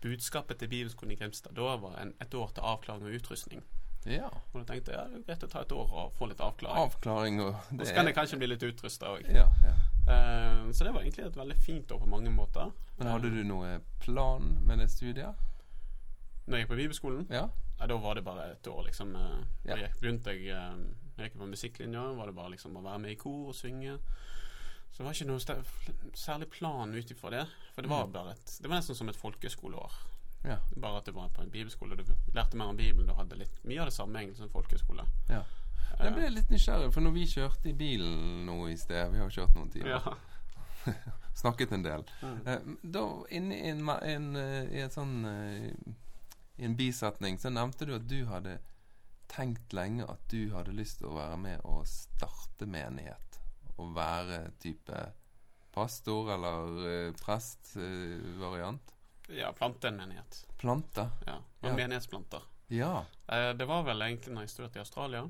Budskapet 0.00 0.58
til 0.58 0.68
Bibelskolen 0.68 1.12
i 1.12 1.16
Grimstad 1.20 1.52
da 1.52 1.74
var 1.76 1.98
en, 2.00 2.14
et 2.20 2.34
år 2.34 2.54
til 2.56 2.64
avklaring 2.64 3.04
og 3.04 3.12
utrustning. 3.18 3.62
ja. 4.06 4.30
Og 4.52 4.62
da 4.62 4.64
tenkte 4.72 4.92
jeg 4.94 4.98
ja, 4.98 5.04
det 5.12 5.18
er 5.18 5.26
greit 5.26 5.44
å 5.44 5.50
ta 5.52 5.60
et 5.60 5.72
år 5.76 5.92
og 5.92 6.14
få 6.16 6.30
litt 6.30 6.40
avklaring. 6.40 6.86
Avklaring 6.88 7.40
og 7.44 7.50
og 7.52 7.82
så 7.84 7.92
kan 7.94 8.08
jeg 8.08 8.16
kanskje 8.16 8.38
bli 8.40 8.48
litt 8.48 8.64
utrusta 8.64 9.10
òg. 9.12 9.28
ja, 9.28 9.44
ja. 9.64 9.74
så 10.72 10.84
det 10.84 10.94
var 10.94 11.02
egentlig 11.02 11.26
et 11.26 11.36
veldig 11.36 11.56
fint 11.60 11.92
år 11.92 12.00
på 12.00 12.08
mange 12.08 12.32
måter. 12.32 12.72
Men 12.96 13.12
hadde 13.12 13.30
du 13.30 13.42
noe 13.44 13.80
plan 14.00 14.48
med 14.64 14.78
det 14.80 14.88
studiet? 14.90 15.36
Når 16.46 16.56
jeg 16.56 16.64
gikk 16.64 16.72
på 16.72 16.80
bibelskolen, 16.80 17.26
Ja? 17.30 17.44
ja, 17.80 17.86
da 17.86 17.96
var 17.96 18.14
det 18.14 18.24
bare 18.24 18.50
et 18.52 18.66
år, 18.66 18.82
liksom. 18.88 19.14
Uh, 19.14 19.44
Ja. 19.64 19.76
Da 19.76 19.88
begynte 20.00 20.32
jeg 20.32 20.56
uh, 20.56 20.80
Jeg 21.18 21.30
gikk 21.30 21.38
på 21.38 21.46
musikklinja, 21.46 22.00
var 22.16 22.26
det 22.26 22.34
bare 22.34 22.50
liksom 22.50 22.76
å 22.76 22.82
være 22.82 22.98
med 22.98 23.10
i 23.10 23.14
kor 23.20 23.48
og 23.52 23.54
synge. 23.54 23.98
Så 24.92 24.98
det 25.02 25.04
var 25.06 25.12
ikke 25.12 25.26
noe 25.30 26.14
særlig 26.18 26.48
plan 26.50 26.94
ut 26.94 27.10
ifra 27.14 27.30
det. 27.30 27.44
For 27.74 27.82
det 27.82 27.90
var 27.90 28.06
Mm. 28.06 28.12
bare 28.12 28.30
et 28.32 28.58
Det 28.62 28.68
var 28.68 28.76
nesten 28.80 28.94
som 28.96 29.08
et 29.08 29.16
folkeskoleår. 29.16 29.92
Ja. 30.44 30.56
Bare 30.76 30.96
at 30.98 31.04
det 31.04 31.14
var 31.14 31.28
på 31.28 31.42
en 31.42 31.50
bibelskole. 31.50 31.96
Du 31.96 32.04
lærte 32.34 32.56
mer 32.56 32.64
om 32.72 32.76
Bibelen. 32.76 33.06
Du 33.06 33.14
hadde 33.14 33.36
litt 33.38 33.58
mye 33.64 33.80
av 33.80 33.86
det 33.86 33.94
samme 33.94 34.18
egentlig 34.18 34.36
som 34.36 34.48
folkeskole. 34.50 35.06
ja. 35.28 35.42
Eh, 35.98 36.04
Jeg 36.06 36.14
ble 36.14 36.28
litt 36.30 36.48
nysgjerrig, 36.50 36.92
for 36.92 37.00
når 37.00 37.12
vi 37.12 37.24
kjørte 37.26 37.66
i 37.68 37.72
bilen 37.72 38.46
nå 38.46 38.68
i 38.70 38.76
sted 38.76 39.10
Vi 39.12 39.18
har 39.18 39.28
kjørt 39.28 39.54
noen 39.54 39.70
timer. 39.70 39.88
ja. 39.88 40.14
Snakket 41.34 41.72
en 41.72 41.82
del. 41.82 42.04
Mm. 42.22 42.46
Eh, 42.46 42.58
da 42.82 43.02
inne 43.30 43.54
i 43.54 43.68
en, 43.68 43.88
en, 43.88 44.36
i 44.72 44.80
en 44.80 44.90
sånn 44.90 45.24
eh, 45.26 45.72
I 46.58 46.64
en 46.64 46.76
bisetning 46.76 47.38
så 47.38 47.50
nevnte 47.52 47.86
du 47.86 47.94
at 47.94 48.06
du 48.08 48.24
hadde 48.26 48.58
tenkt 49.28 49.72
lenge 49.72 50.04
at 50.10 50.18
du 50.28 50.50
hadde 50.54 50.72
lyst 50.74 50.98
til 50.98 51.06
å 51.08 51.14
være 51.14 51.36
med 51.38 51.60
og 51.64 51.86
starte 51.86 52.66
menighet. 52.66 53.29
Og 53.80 53.94
være 53.96 54.42
type 54.60 55.02
pastor 55.72 56.32
eller 56.34 56.80
eh, 56.90 57.12
prest-variant. 57.20 58.94
ja, 59.28 59.52
plantemenighet. 59.52 60.46
en. 60.48 60.56
Plante. 60.58 61.08
Ja. 61.26 61.38
Ja. 61.60 61.76
menighetsplanter. 61.76 62.42
Ja. 62.68 63.06
Eh, 63.26 63.50
det 63.50 63.64
var 63.66 63.82
vel 63.82 64.02
egentlig 64.02 64.34
når 64.34 64.46
jeg 64.46 64.50
studerte 64.50 64.78
i 64.78 64.82
Australia. 64.84 65.28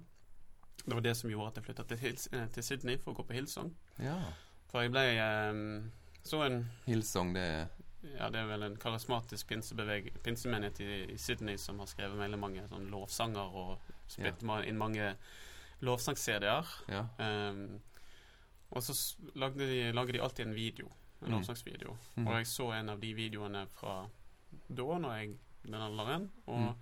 Det 0.84 0.94
var 0.94 1.00
det 1.04 1.14
som 1.16 1.30
gjorde 1.30 1.48
at 1.48 1.60
jeg 1.60 1.64
flytta 1.64 1.84
til, 1.88 2.16
eh, 2.32 2.46
til 2.54 2.64
Sydney 2.64 2.98
for 2.98 3.12
å 3.12 3.20
gå 3.20 3.26
på 3.28 3.36
Hillsong. 3.36 3.74
ja. 3.98 4.20
For 4.70 4.84
jeg 4.84 4.92
ble 4.94 5.02
eh, 5.18 5.60
så 6.22 6.44
en 6.46 6.60
Hillsong, 6.86 7.34
det 7.34 7.42
er 7.42 7.68
Ja, 8.00 8.30
det 8.30 8.38
er 8.40 8.46
vel 8.48 8.62
en 8.62 8.76
karismatisk 8.80 9.48
pinsemenighet 9.48 10.78
i, 10.80 11.12
i 11.12 11.16
Sydney 11.18 11.58
som 11.60 11.78
har 11.82 11.88
skrevet 11.90 12.16
veldig 12.16 12.38
mange 12.40 12.62
sånn 12.68 12.86
lovsanger 12.88 13.56
og 13.60 13.90
spilt 14.08 14.40
ja. 14.40 14.60
inn 14.64 14.78
mange 14.80 15.10
lovsang-CD-er. 15.84 16.70
Ja. 16.88 17.02
Um, 17.18 17.80
og 18.72 18.82
så 18.82 18.94
lagde 19.34 19.58
de, 19.66 19.92
lager 19.92 20.12
de 20.12 20.20
alltid 20.20 20.46
en 20.46 20.54
video, 20.54 20.86
en 21.22 21.28
Mm. 21.28 21.34
lovsangsvideo. 21.38 21.96
Mm. 22.16 22.26
Og 22.26 22.34
jeg 22.38 22.46
så 22.46 22.72
en 22.78 22.88
av 22.88 23.00
de 23.00 23.12
videoene 23.14 23.66
fra 23.68 24.08
da, 24.68 24.82
når 24.98 25.18
jeg 25.18 25.34
den 25.64 25.74
alderen, 25.74 26.30
og 26.46 26.60
Mm. 26.60 26.74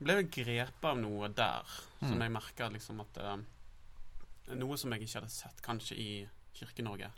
ble 0.00 0.22
grepet 0.24 0.84
av 0.84 0.96
noe 0.98 1.28
der 1.28 1.64
som 2.00 2.14
Mm. 2.18 2.20
jeg 2.20 2.30
merka 2.32 2.68
liksom 2.70 3.00
at 3.00 3.16
uh, 3.18 3.36
Noe 4.54 4.76
som 4.78 4.90
jeg 4.92 5.02
ikke 5.02 5.20
hadde 5.20 5.28
sett 5.30 5.60
kanskje 5.62 5.96
i 5.98 6.28
Kirke-Norge. 6.54 7.10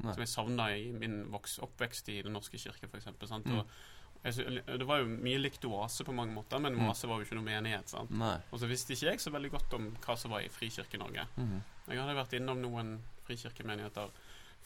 Som 0.00 0.16
jeg 0.16 0.28
savna 0.28 0.70
i 0.74 0.92
min 0.92 1.26
voks, 1.30 1.58
oppvekst 1.58 2.08
i 2.08 2.22
Den 2.22 2.32
norske 2.32 2.56
kirke, 2.56 2.88
f.eks. 2.88 3.06
Mm. 3.44 3.58
Og 3.58 3.66
jeg 4.24 4.64
det 4.78 4.86
var 4.86 4.98
jo 5.00 5.04
mye 5.06 5.38
likt 5.38 5.62
Oase 5.68 6.04
på 6.04 6.14
mange 6.14 6.32
måter, 6.32 6.58
men 6.58 6.74
Mm. 6.74 6.88
Oase 6.88 7.06
var 7.06 7.18
jo 7.18 7.24
ikke 7.26 7.34
noe 7.34 7.44
menighet. 7.44 7.86
sant? 7.90 8.10
Og 8.52 8.58
så 8.60 8.66
visste 8.66 8.92
ikke 8.94 9.10
jeg 9.10 9.18
så 9.20 9.30
veldig 9.30 9.50
godt 9.50 9.74
om 9.74 9.90
hva 10.00 10.16
som 10.16 10.30
var 10.30 10.40
i 10.40 10.48
Frikirke-Norge. 10.48 11.26
Mm. 11.36 11.62
Jeg 11.88 11.98
hadde 11.98 12.16
vært 12.16 12.32
innom 12.40 12.62
noen 12.62 13.02
frikirkemenigheter. 13.30 14.12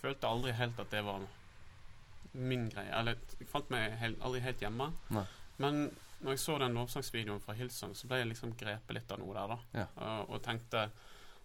Følte 0.01 0.29
aldri 0.33 0.53
helt 0.59 0.81
at 0.83 0.91
det 0.93 1.05
var 1.07 1.23
min 2.35 2.69
greie. 2.73 2.91
Eller 2.99 3.19
jeg 3.39 3.47
fant 3.51 3.71
meg 3.71 3.95
helt, 4.01 4.19
aldri 4.27 4.41
helt 4.45 4.63
hjemme. 4.65 4.91
Nei. 5.15 5.25
Men 5.63 5.85
når 6.25 6.35
jeg 6.35 6.41
så 6.43 6.57
den 6.59 6.75
lovsangsvideoen 6.75 7.43
fra 7.45 7.55
Hillsong, 7.55 7.93
så 7.95 8.09
ble 8.11 8.23
jeg 8.23 8.31
liksom 8.33 8.55
grepet 8.59 8.97
litt 8.97 9.13
av 9.15 9.21
noe 9.21 9.35
der, 9.37 9.53
da. 9.55 9.59
Ja. 9.77 9.87
Og, 10.03 10.33
og 10.35 10.43
tenkte 10.47 10.87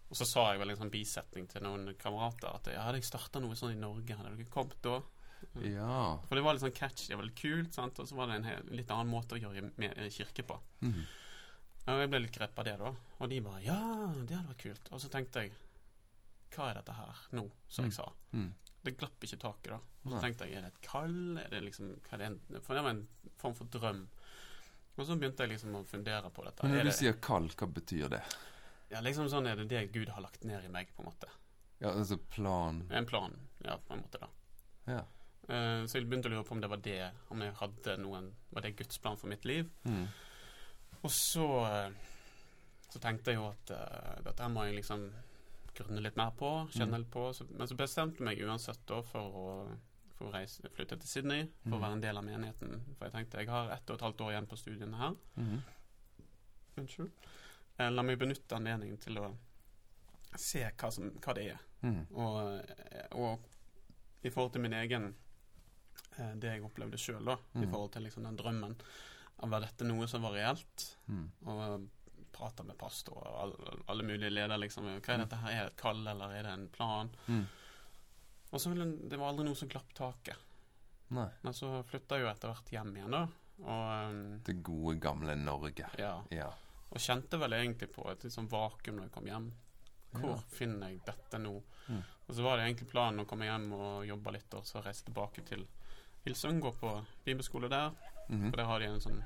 Og 0.09 0.17
så 0.17 0.25
sa 0.25 0.47
jeg 0.49 0.57
vel 0.63 0.71
en 0.73 0.79
sånn 0.79 0.89
bisetning 0.89 1.45
til 1.51 1.61
noen 1.61 1.91
kamerater 2.01 2.49
at 2.49 2.69
ja, 2.73 2.81
hadde 2.88 2.97
jeg 2.97 3.05
starta 3.11 3.38
noe 3.43 3.53
sånn 3.59 3.75
i 3.75 3.77
Norge, 3.77 4.15
hadde 4.17 4.31
dere 4.39 4.47
kommet 4.49 4.79
da? 4.81 4.95
Ja. 5.61 5.99
For 6.25 6.33
det 6.39 6.41
var 6.47 6.55
litt 6.57 6.63
sånn 6.63 6.73
catchy, 6.73 7.11
det 7.11 7.19
var 7.19 7.27
litt 7.27 7.38
kult, 7.38 7.75
sant? 7.77 7.99
og 8.01 8.07
så 8.09 8.17
var 8.17 8.31
det 8.31 8.39
en 8.39 8.47
hel, 8.49 8.63
litt 8.73 8.89
annen 8.95 9.11
måte 9.13 9.38
å 9.38 9.41
gjøre 9.43 9.61
i- 9.61 9.69
med, 9.77 9.99
kirke 10.15 10.41
på. 10.49 10.57
Mm. 10.81 11.03
Og 11.93 12.01
jeg 12.01 12.09
ble 12.15 12.23
litt 12.23 12.33
grepet 12.39 12.57
av 12.63 12.65
det, 12.71 12.73
da. 12.81 12.89
Og 13.19 13.29
de 13.29 13.38
bare 13.45 13.61
Ja, 13.67 13.77
det 14.17 14.33
hadde 14.39 14.49
vært 14.49 14.63
kult. 14.65 14.89
Og 14.97 15.03
så 15.05 15.11
tenkte 15.13 15.45
jeg 15.45 15.53
Hva 16.56 16.70
er 16.72 16.79
dette 16.79 16.94
her 16.98 17.15
nå, 17.38 17.44
som 17.68 17.86
jeg 17.86 17.91
Mm. 17.94 17.96
sa? 17.96 18.12
Mm. 18.34 18.53
Det 18.84 18.98
glapp 18.98 19.20
ikke 19.27 19.38
taket, 19.39 19.70
da. 19.74 19.79
Og 20.06 20.12
så 20.13 20.22
tenkte 20.24 20.46
jeg 20.48 20.56
er 20.58 20.62
det 20.62 20.72
et 20.74 20.82
kall? 20.82 21.38
Er 21.38 21.50
det 21.50 21.63
liksom 21.63 21.89
er 22.13 22.18
det 22.18 22.25
en, 22.27 22.39
For 22.63 22.74
det 22.75 22.84
var 22.84 22.89
en 22.96 23.08
form 23.38 23.53
for 23.56 23.65
drøm. 23.65 24.08
Og 24.98 25.06
så 25.06 25.15
begynte 25.20 25.44
jeg 25.46 25.50
liksom 25.50 25.75
å 25.75 25.84
fundere 25.86 26.29
på 26.32 26.44
dette. 26.46 26.63
Men 26.63 26.72
når 26.77 26.84
du 26.84 26.89
det, 26.89 26.96
sier 26.96 27.13
kall, 27.22 27.48
hva 27.50 27.68
betyr 27.74 28.10
det? 28.10 28.22
ja, 28.89 29.00
liksom 29.01 29.27
sånn 29.29 29.48
er 29.48 29.56
det 29.56 29.68
det 29.70 29.91
Gud 29.94 30.10
har 30.10 30.22
lagt 30.22 30.44
ned 30.44 30.63
i 30.65 30.68
meg, 30.72 30.89
på 30.96 31.03
en 31.03 31.12
måte. 31.12 31.27
Ja, 31.79 31.91
altså 31.94 32.18
plan 32.18 32.86
En 32.91 33.06
plan, 33.06 33.36
ja, 33.63 33.77
på 33.77 33.94
en 33.94 34.01
måte, 34.01 34.20
da. 34.20 34.27
Ja. 34.88 35.03
Uh, 35.50 35.86
så 35.88 36.00
jeg 36.00 36.08
begynte 36.10 36.27
å 36.27 36.32
lure 36.34 36.44
på 36.44 36.51
om 36.51 36.62
det 36.62 36.70
var 36.70 36.77
det 36.77 37.12
Om 37.32 37.41
jeg 37.41 37.53
hadde 37.56 37.98
noen 37.98 38.34
Var 38.51 38.62
det 38.62 38.75
Guds 38.77 38.98
plan 39.00 39.18
for 39.18 39.27
mitt 39.27 39.46
liv? 39.46 39.70
Mm. 39.86 40.08
Og 41.03 41.10
så 41.10 41.46
eh, 41.65 41.89
Så 42.91 43.00
tenkte 43.01 43.32
jeg 43.32 43.39
jo 43.39 43.48
at 43.50 43.72
uh, 43.72 44.22
dette 44.25 44.44
her 44.44 44.50
må 44.53 44.65
jeg 44.68 44.75
liksom 44.75 45.08
grunne 45.79 46.01
litt 46.03 46.15
mer 46.19 46.31
på, 46.38 46.50
kjenne 46.75 46.93
Mm. 46.98 47.03
litt 47.03 47.12
på. 47.13 47.24
Så, 47.33 47.45
men 47.51 47.67
så 47.67 47.75
bestemte 47.79 48.19
jeg 48.19 48.25
meg 48.29 48.41
uansett 48.45 48.81
da 48.89 49.01
for 49.01 49.19
å, 49.43 49.77
for 50.17 50.27
å 50.29 50.33
reise, 50.33 50.69
flytte 50.75 50.98
til 51.00 51.07
Sydney 51.09 51.48
for 51.63 51.75
å 51.75 51.79
Mm. 51.79 51.81
være 51.81 51.91
en 51.98 52.01
del 52.01 52.17
av 52.17 52.24
menigheten. 52.27 52.81
For 52.98 53.05
jeg 53.07 53.13
tenkte 53.13 53.38
jeg 53.43 53.48
har 53.50 53.71
ett 53.71 53.89
og 53.89 53.95
et 53.95 54.01
halvt 54.07 54.21
år 54.21 54.31
igjen 54.33 54.48
på 54.48 54.57
studiene 54.57 54.98
her. 54.98 55.15
Mm. 55.38 55.62
Unnskyld. 56.77 57.12
Eh, 57.79 57.89
la 57.91 58.03
meg 58.03 58.19
benytte 58.19 58.55
anledningen 58.57 58.98
til 59.00 59.17
å 59.21 59.29
se 60.38 60.62
hva, 60.77 60.91
som, 60.91 61.09
hva 61.24 61.33
det 61.36 61.45
er. 61.53 61.59
Mm. 61.83 62.05
Og, 62.12 62.62
og 63.15 63.39
i 64.24 64.29
forhold 64.29 64.51
til 64.53 64.62
min 64.62 64.74
egen 64.74 65.13
eh, 66.19 66.33
Det 66.36 66.50
jeg 66.51 66.63
opplevde 66.67 66.98
sjøl, 67.00 67.24
da. 67.25 67.38
I 67.55 67.63
Mm. 67.65 67.71
forhold 67.71 67.91
til 67.93 68.03
liksom 68.03 68.24
den 68.27 68.38
drømmen. 68.38 68.75
Var 69.41 69.62
dette 69.62 69.86
noe 69.88 70.05
som 70.07 70.21
var 70.21 70.33
reelt? 70.36 70.98
Mm. 71.07 71.31
Og 71.48 71.89
prata 72.39 72.63
med 72.63 72.77
pastor 72.79 73.19
og 73.19 73.39
alle, 73.43 73.77
alle 73.91 74.03
mulige 74.08 74.31
ledere, 74.31 74.58
liksom. 74.63 74.86
Hva 75.00 75.13
er 75.13 75.17
Mm. 75.19 75.24
dette 75.27 75.39
her? 75.43 75.51
Er 75.51 75.63
det 75.65 75.72
et 75.74 75.81
kall, 75.81 76.01
eller 76.08 76.31
er 76.39 76.43
det 76.48 76.53
en 76.55 76.67
plan? 76.69 77.10
Mm. 77.27 77.46
Og 78.51 78.60
så 78.63 78.69
ville 78.74 78.86
Det 79.10 79.19
var 79.19 79.29
aldri 79.34 79.46
noe 79.46 79.55
som 79.60 79.69
glapp 79.69 79.93
taket. 79.93 80.38
Nei. 81.12 81.27
Men 81.43 81.53
så 81.53 81.84
flytta 81.89 82.17
jeg 82.17 82.25
jo 82.25 82.31
etter 82.31 82.51
hvert 82.53 82.69
hjem 82.74 82.96
igjen, 82.98 83.12
da. 83.12 83.27
Og 83.60 84.10
um, 84.10 84.39
Det 84.46 84.55
gode, 84.63 85.00
gamle 85.03 85.36
Norge. 85.36 85.86
ja. 86.00 86.22
Ja. 86.31 86.51
Og 86.91 86.98
kjente 86.98 87.38
vel 87.38 87.53
egentlig 87.53 87.91
på 87.93 88.08
et 88.12 88.24
litt 88.24 88.34
sånn 88.34 88.48
vakuum 88.50 88.96
når 88.98 89.03
jeg 89.03 89.12
kom 89.12 89.25
hjem. 89.29 89.51
Hvor 90.13 90.29
Ja. 90.38 90.43
finner 90.50 90.89
jeg 90.89 91.03
dette 91.05 91.38
nå? 91.38 91.62
Mm. 91.89 92.03
Og 92.29 92.36
så 92.36 92.41
var 92.43 92.58
det 92.58 92.65
egentlig 92.65 92.89
planen 92.89 93.19
å 93.22 93.27
komme 93.27 93.46
hjem 93.46 93.72
og 93.74 94.05
jobbe 94.08 94.31
litt, 94.34 94.53
og 94.53 94.63
så 94.65 94.81
reise 94.84 95.03
tilbake 95.05 95.43
til 95.46 95.67
Hilsung, 96.25 96.60
gå 96.62 96.72
på 96.79 97.05
bibelskole 97.25 97.69
der. 97.69 97.91
Mhm. 98.29 98.50
For 98.50 98.58
der 98.58 98.65
har 98.65 98.79
de 98.79 98.86
en 98.86 99.00
sånn 99.00 99.24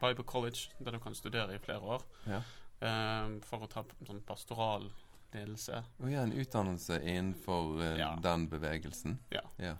Bible 0.00 0.24
College 0.24 0.70
der 0.78 0.92
du 0.92 0.98
kan 0.98 1.14
studere 1.14 1.54
i 1.54 1.58
flere 1.58 1.80
år. 1.80 2.02
Ja. 2.26 2.42
um, 2.80 3.40
for 3.40 3.58
å 3.64 3.66
ta 3.72 3.84
sånn 4.06 4.20
pastoral 4.26 4.90
ledelse. 5.32 5.78
Og 6.00 6.10
ja, 6.12 6.20
en 6.22 6.32
utdannelse 6.32 6.98
innenfor 7.02 7.78
uh, 7.80 7.98
Ja. 7.98 8.10
den 8.22 8.48
bevegelsen. 8.48 9.18
Ja. 9.30 9.40
Ja. 9.58 9.76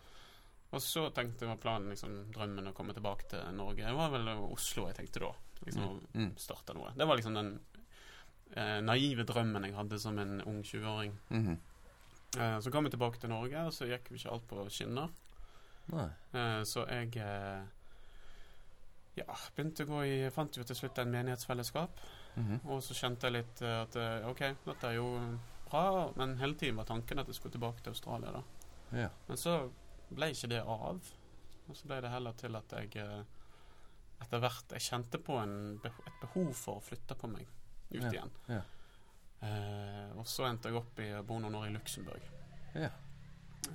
Og 0.72 0.80
så 0.82 1.10
tenkte 1.14 1.46
var 1.46 1.56
planen 1.56 1.88
liksom, 1.92 2.32
drømmen 2.32 2.68
å 2.68 2.72
komme 2.74 2.92
tilbake 2.96 3.28
til 3.30 3.44
Norge. 3.54 3.84
Det 3.84 3.94
var 3.94 4.10
vel 4.10 4.28
Oslo 4.28 4.86
jeg 4.88 4.96
tenkte 4.96 5.20
da. 5.20 5.32
Liksom 5.64 5.82
Mm. 5.82 6.00
å 6.00 6.16
Mm. 6.18 6.32
starte 6.38 6.74
noe. 6.74 6.92
Det 6.96 7.06
var 7.06 7.16
liksom 7.16 7.34
den 7.34 7.60
uh, 8.56 8.80
naive 8.80 9.24
drømmen 9.24 9.64
jeg 9.64 9.74
hadde 9.74 9.98
som 10.00 10.18
en 10.18 10.40
ung 10.46 10.62
20-åring. 10.62 11.12
Mm 11.30 11.44
-hmm. 11.46 11.58
uh, 12.40 12.60
så 12.60 12.70
kom 12.70 12.84
jeg 12.84 12.90
tilbake 12.92 13.18
til 13.20 13.28
Norge, 13.30 13.66
og 13.66 13.72
så 13.72 13.86
gikk 13.86 14.10
jo 14.10 14.14
ikke 14.16 14.30
alt 14.32 14.46
på 14.48 14.68
skinner. 14.70 15.08
Så 16.64 16.84
jeg 16.88 17.14
ja, 19.16 19.36
begynte 19.56 19.84
å 19.86 19.90
gå 19.90 20.00
i 20.04 20.16
Fant 20.34 20.56
jo 20.58 20.64
til 20.68 20.76
slutt 20.76 20.98
en 21.02 21.10
menighetsfellesskap. 21.14 22.00
Mhm. 22.36 22.60
Og 22.68 22.82
så 22.84 22.94
kjente 22.98 23.26
jeg 23.30 23.36
litt 23.38 23.62
eh, 23.64 23.76
at 23.82 23.96
eh, 23.96 24.26
OK, 24.28 24.42
dette 24.66 24.90
er 24.90 24.98
jo 24.98 25.06
bra, 25.70 26.12
men 26.16 26.36
hele 26.38 26.54
tiden 26.54 26.76
var 26.76 26.84
tanken 26.90 27.18
at 27.22 27.26
jeg 27.30 27.38
skulle 27.38 27.56
tilbake 27.56 27.82
til 27.82 27.94
Australia, 27.96 28.32
da. 28.36 28.42
Ja. 29.02 29.08
Men 29.28 29.40
så 29.40 29.56
ble 30.14 30.28
ikke 30.34 30.50
det 30.52 30.60
av. 30.62 31.00
Og 31.66 31.74
så 31.74 31.88
ble 31.90 32.00
det 32.04 32.12
heller 32.12 32.36
til 32.38 32.54
at 32.54 32.76
jeg 32.76 32.92
eh, 33.02 33.24
etter 34.22 34.40
hvert 34.40 34.70
Jeg 34.72 34.80
kjente 34.86 35.18
på 35.20 35.34
en, 35.42 35.56
et 35.84 36.20
behov 36.22 36.52
for 36.56 36.78
å 36.78 36.84
flytte 36.84 37.16
på 37.18 37.28
meg 37.28 37.48
ut 37.90 38.02
Ja, 38.02 38.10
igjen. 38.12 38.30
ja. 38.48 38.60
Eh, 39.44 40.12
og 40.16 40.24
så 40.30 40.46
endte 40.48 40.70
jeg 40.70 40.78
opp 40.78 41.00
i 41.04 41.10
å 41.12 41.24
bo 41.26 41.36
noen 41.42 41.54
år 41.58 41.66
i 41.68 41.74
Luxembourg. 41.74 42.22
Ja. 42.74 42.88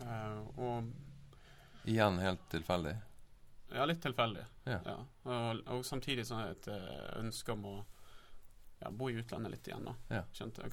Eh, 0.02 0.40
og 0.58 0.92
Igjen 1.90 2.18
helt 2.22 2.44
tilfeldig. 2.54 2.96
Ja, 3.74 3.86
litt 3.86 4.02
tilfeldig. 4.04 4.44
Ja. 4.66 4.80
Og, 5.24 5.62
og 5.72 5.86
samtidig 5.88 6.26
sånn 6.28 6.44
et 6.50 6.68
eh, 6.72 7.06
ønske 7.22 7.54
om 7.56 7.66
å 7.70 7.76
ja, 8.82 8.92
bo 8.92 9.10
i 9.10 9.18
utlandet 9.22 9.52
litt 9.56 9.68
igjen. 9.72 9.88
da 9.88 9.96
Ja. 10.18 10.24
Kjente, 10.34 10.68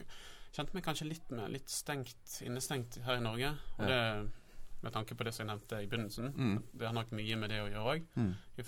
kjente 0.56 0.74
meg 0.76 0.84
kanskje 0.86 1.08
litt, 1.10 1.30
med, 1.30 1.50
litt 1.52 1.70
stengt, 1.70 2.38
innestengt 2.44 3.00
her 3.04 3.20
i 3.20 3.24
Norge. 3.24 3.54
Og 3.78 3.84
Ja. 3.84 3.88
det 3.88 4.30
med 4.82 4.92
tanke 4.94 5.14
på 5.18 5.24
det 5.26 5.32
som 5.34 5.42
jeg 5.46 5.50
nevnte 5.50 5.80
i 5.82 5.86
begynnelsen. 5.90 6.28
Mm. 6.36 6.58
Det 6.72 6.86
har 6.86 6.94
nok 6.94 7.10
mye 7.18 7.36
med 7.36 7.50
det 7.50 7.60
å 7.64 7.68
gjøre 7.68 7.94
òg. 7.94 8.04
Mm. 8.14 8.34
I, 8.56 8.60
i 8.60 8.66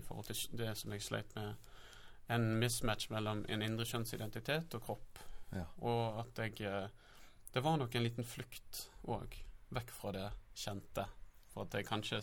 forhold 0.00 0.28
til 0.30 0.56
det 0.56 0.70
som 0.80 0.94
jeg 0.94 1.04
sleit 1.04 1.34
med. 1.36 1.56
En 2.32 2.46
mismatch 2.58 3.10
mellom 3.12 3.44
en 3.48 3.62
indre 3.62 3.84
kjønnsidentitet 3.86 4.74
og 4.78 4.86
kropp. 4.86 5.20
Ja. 5.52 5.66
Og 5.78 6.20
at 6.24 6.40
jeg 6.42 6.60
eh, 6.66 6.88
Det 7.52 7.62
var 7.62 7.76
nok 7.78 7.94
en 7.94 8.02
liten 8.02 8.24
flukt 8.26 8.90
òg, 9.08 9.32
vekk 9.72 9.90
fra 9.94 10.10
det 10.12 10.26
kjente. 10.54 11.06
For 11.52 11.64
at 11.64 11.74
jeg 11.78 11.86
kanskje 11.88 12.18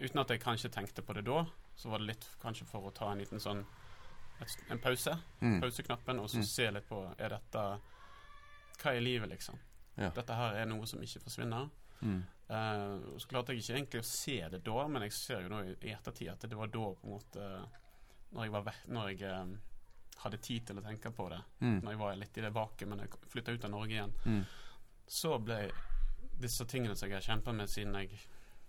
Uten 0.00 0.20
at 0.20 0.28
jeg 0.30 0.40
kanskje 0.40 0.70
tenkte 0.72 1.02
på 1.02 1.12
det 1.14 1.24
da, 1.24 1.44
så 1.76 1.88
var 1.90 1.98
det 1.98 2.06
litt 2.06 2.26
kanskje 2.42 2.66
for 2.66 2.88
å 2.88 2.94
ta 2.94 3.10
en 3.12 3.18
liten 3.18 3.38
sånn 3.40 3.64
et, 4.40 4.56
En 4.70 4.78
pause. 4.78 5.12
Mm. 5.40 5.60
Pauseknappen, 5.60 6.18
og 6.20 6.28
så 6.30 6.38
Mm. 6.38 6.44
se 6.44 6.70
litt 6.70 6.88
på 6.88 7.14
Er 7.18 7.28
dette 7.28 7.80
Hva 8.82 8.94
er 8.96 9.00
livet, 9.00 9.28
liksom? 9.30 9.58
Ja. 9.96 10.08
Dette 10.10 10.34
her 10.34 10.54
er 10.56 10.66
noe 10.66 10.86
som 10.86 11.00
ikke 11.00 11.20
forsvinner. 11.22 11.68
Mm. 12.02 12.22
Uh, 12.50 13.18
så 13.18 13.28
klarte 13.28 13.52
jeg 13.52 13.60
ikke 13.62 13.74
egentlig 13.76 14.00
å 14.00 14.04
se 14.04 14.48
det 14.50 14.64
da, 14.64 14.88
men 14.88 15.02
jeg 15.02 15.12
ser 15.12 15.42
jo 15.42 15.48
nå 15.48 15.60
i, 15.64 15.76
i 15.86 15.92
ettertid 15.92 16.28
at 16.32 16.40
det 16.40 16.56
var 16.58 16.66
da 16.66 16.78
på 16.94 17.04
en 17.04 17.10
måte 17.12 17.68
Når 18.32 18.42
jeg, 18.44 18.50
var 18.52 18.74
når 18.88 19.08
jeg 19.12 19.40
um, 19.42 19.58
hadde 20.24 20.38
tid 20.42 20.66
til 20.66 20.76
å 20.78 20.82
tenke 20.82 21.10
på 21.12 21.28
det, 21.30 21.40
Mm. 21.60 21.80
når 21.84 21.90
jeg 21.90 21.98
var 21.98 22.16
litt 22.16 22.38
i 22.38 22.40
det 22.40 22.52
vakuumet, 22.54 22.88
men 22.88 22.98
jeg 22.98 23.10
flytta 23.28 23.52
ut 23.52 23.64
av 23.64 23.70
Norge 23.70 23.90
igjen, 23.92 24.12
Mm. 24.24 24.44
så 25.06 25.38
ble 25.38 25.70
disse 26.40 26.64
tingene 26.64 26.96
som 26.96 27.08
jeg 27.08 27.20
har 27.22 27.36
kjempa 27.36 27.52
med 27.54 27.68
siden 27.68 27.94
jeg 27.94 28.18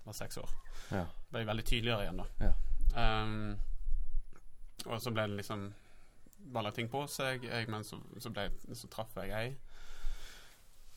var 0.06 0.14
seks 0.18 0.38
år, 0.38 0.50
Ja. 0.92 1.06
ble 1.32 1.46
veldig 1.46 1.66
tydeligere 1.66 2.08
igjen, 2.08 2.18
da. 2.24 2.26
Ja. 2.40 3.24
Um, 3.24 3.60
og 4.86 5.02
så 5.02 5.12
ble 5.12 5.28
det 5.28 5.38
liksom 5.38 5.74
balla 6.54 6.72
ting 6.72 6.90
på 6.92 7.06
seg, 7.08 7.46
jeg, 7.48 7.70
men 7.72 7.84
så, 7.88 8.02
så, 8.20 8.30
ble, 8.30 8.50
så 8.76 8.90
traff 8.92 9.16
jeg 9.16 9.32
ei 9.32 9.54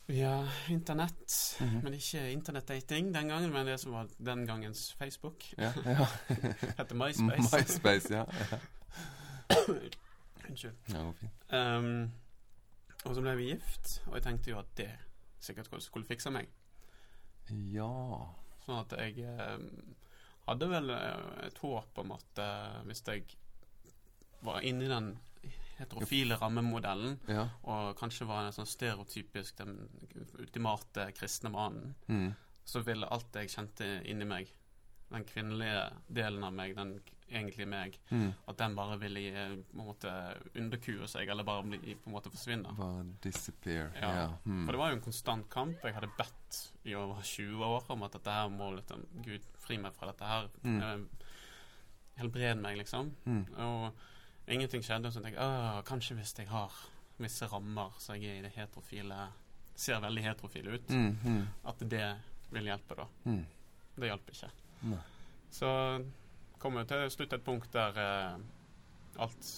via 0.07 0.47
internett. 0.69 1.57
Mhm. 1.59 1.81
Men 1.83 1.93
ikke 1.93 2.31
internettdating 2.31 3.13
den 3.13 3.27
gangen, 3.27 3.51
men 3.51 3.65
det 3.67 3.79
som 3.79 3.91
var 3.91 4.07
den 4.25 4.45
gangens 4.47 4.93
Facebook. 4.93 5.43
Ja. 5.57 5.73
ja. 5.85 6.05
Heter 6.77 6.95
MySpace. 6.95 7.57
MySpace, 7.57 8.13
ja. 8.13 8.25
ja. 8.51 8.59
Unnskyld. 10.49 10.75
ja 10.93 11.01
går 11.03 11.13
fint. 11.19 11.53
Um, 11.53 12.11
og 13.05 13.15
så 13.15 13.21
ble 13.21 13.35
vi 13.37 13.49
gift, 13.51 14.01
og 14.07 14.15
jeg 14.15 14.23
tenkte 14.23 14.51
jo 14.51 14.59
at 14.59 14.71
det 14.77 14.89
sikkert 15.39 15.69
skulle 15.83 16.07
fikse 16.07 16.31
meg. 16.31 16.47
Ja. 17.49 17.91
Sånn 18.67 18.81
at 18.83 18.93
jeg 18.99 19.21
eh, 19.23 19.57
hadde 20.47 20.67
vel 20.67 20.89
eh, 20.91 21.45
et 21.47 21.57
håp 21.63 22.01
om 22.03 22.11
at 22.17 22.41
eh, 22.43 22.81
hvis 22.89 23.01
jeg 23.07 23.23
var 24.43 24.59
inni 24.67 24.89
den 24.91 25.13
heterofile 25.77 26.35
rammemodellen, 26.41 27.15
Ja. 27.29 27.47
og 27.63 27.95
kanskje 27.99 28.27
var 28.27 28.43
en 28.47 28.51
sånn 28.55 28.67
stereotypisk 28.67 29.57
den 29.61 29.87
ultimate 30.39 31.07
kristne 31.15 31.49
mannen, 31.53 31.95
Mm. 32.09 32.35
så 32.65 32.81
ville 32.83 33.07
alt 33.07 33.31
jeg 33.33 33.49
kjente 33.53 33.87
inni 34.05 34.25
meg, 34.27 34.51
den 35.11 35.23
kvinnelige 35.25 35.83
delen 36.13 36.43
av 36.43 36.53
meg, 36.53 36.75
den 36.75 36.99
egentlige 37.29 37.67
meg, 37.67 37.97
Mm. 38.09 38.33
at 38.47 38.57
den 38.57 38.75
bare 38.75 38.97
ville 38.99 39.19
eh, 39.19 39.55
på 39.55 39.79
en 39.79 39.85
måte 39.85 40.11
underkue 40.55 41.07
seg, 41.07 41.27
eller 41.29 41.43
bare 41.43 41.63
bli, 41.63 41.95
på 41.95 42.07
en 42.07 42.13
måte 42.13 42.29
forsvinne. 42.31 42.75
Bare 42.77 43.03
disappear. 43.21 43.91
Ja. 43.95 44.11
Yeah. 44.13 44.33
Mm. 44.45 44.65
For 44.65 44.71
det 44.71 44.79
var 44.79 44.89
jo 44.89 44.95
en 44.95 45.01
konstant 45.01 45.49
kamp. 45.49 45.83
Jeg 45.83 45.93
hadde 45.93 46.09
bedt 46.17 46.59
i 46.85 46.93
over 46.95 47.21
20 47.21 47.63
år 47.65 47.83
om 47.89 48.03
at 48.03 48.11
dette 48.13 48.31
her 48.31 48.47
må 48.49 48.69
liksom 48.77 49.05
Gud, 49.23 49.41
fri 49.59 49.77
meg 49.77 49.93
fra 49.93 50.07
dette 50.11 50.23
her. 50.25 50.47
Mm. 50.63 50.81
Eh, 50.81 51.27
helbred 52.21 52.57
meg, 52.61 52.77
liksom. 52.77 53.11
Mm. 53.25 53.43
Og 53.57 53.91
ingenting 54.47 54.81
skjedde. 54.85 55.11
Så 55.11 55.21
tenkte 55.23 55.43
jeg 55.43 55.83
kanskje 55.85 56.15
hvis 56.19 56.33
jeg 56.39 56.47
har 56.47 56.71
visse 57.19 57.47
rammer, 57.51 57.91
så 57.99 58.15
jeg 58.15 58.29
er 58.31 58.39
i 58.39 58.45
det 58.47 58.53
heterofile 58.55 59.27
Ser 59.77 59.99
veldig 60.01 60.23
heterofil 60.23 60.67
ut, 60.73 60.87
Mm. 60.89 61.17
Mm. 61.23 61.47
at 61.69 61.77
det 61.87 62.17
vil 62.49 62.63
hjelpe, 62.65 62.95
da. 62.97 63.05
Det 63.23 64.07
hjalp 64.09 64.25
ikke. 64.31 64.49
Nei. 64.83 64.99
Så 65.51 65.69
kommer 66.59 66.83
vi 66.83 66.87
til 66.91 67.09
slutt 67.13 67.33
et 67.33 67.43
punkt 67.45 67.71
der 67.73 67.97
eh, 67.97 68.37
alt 69.19 69.51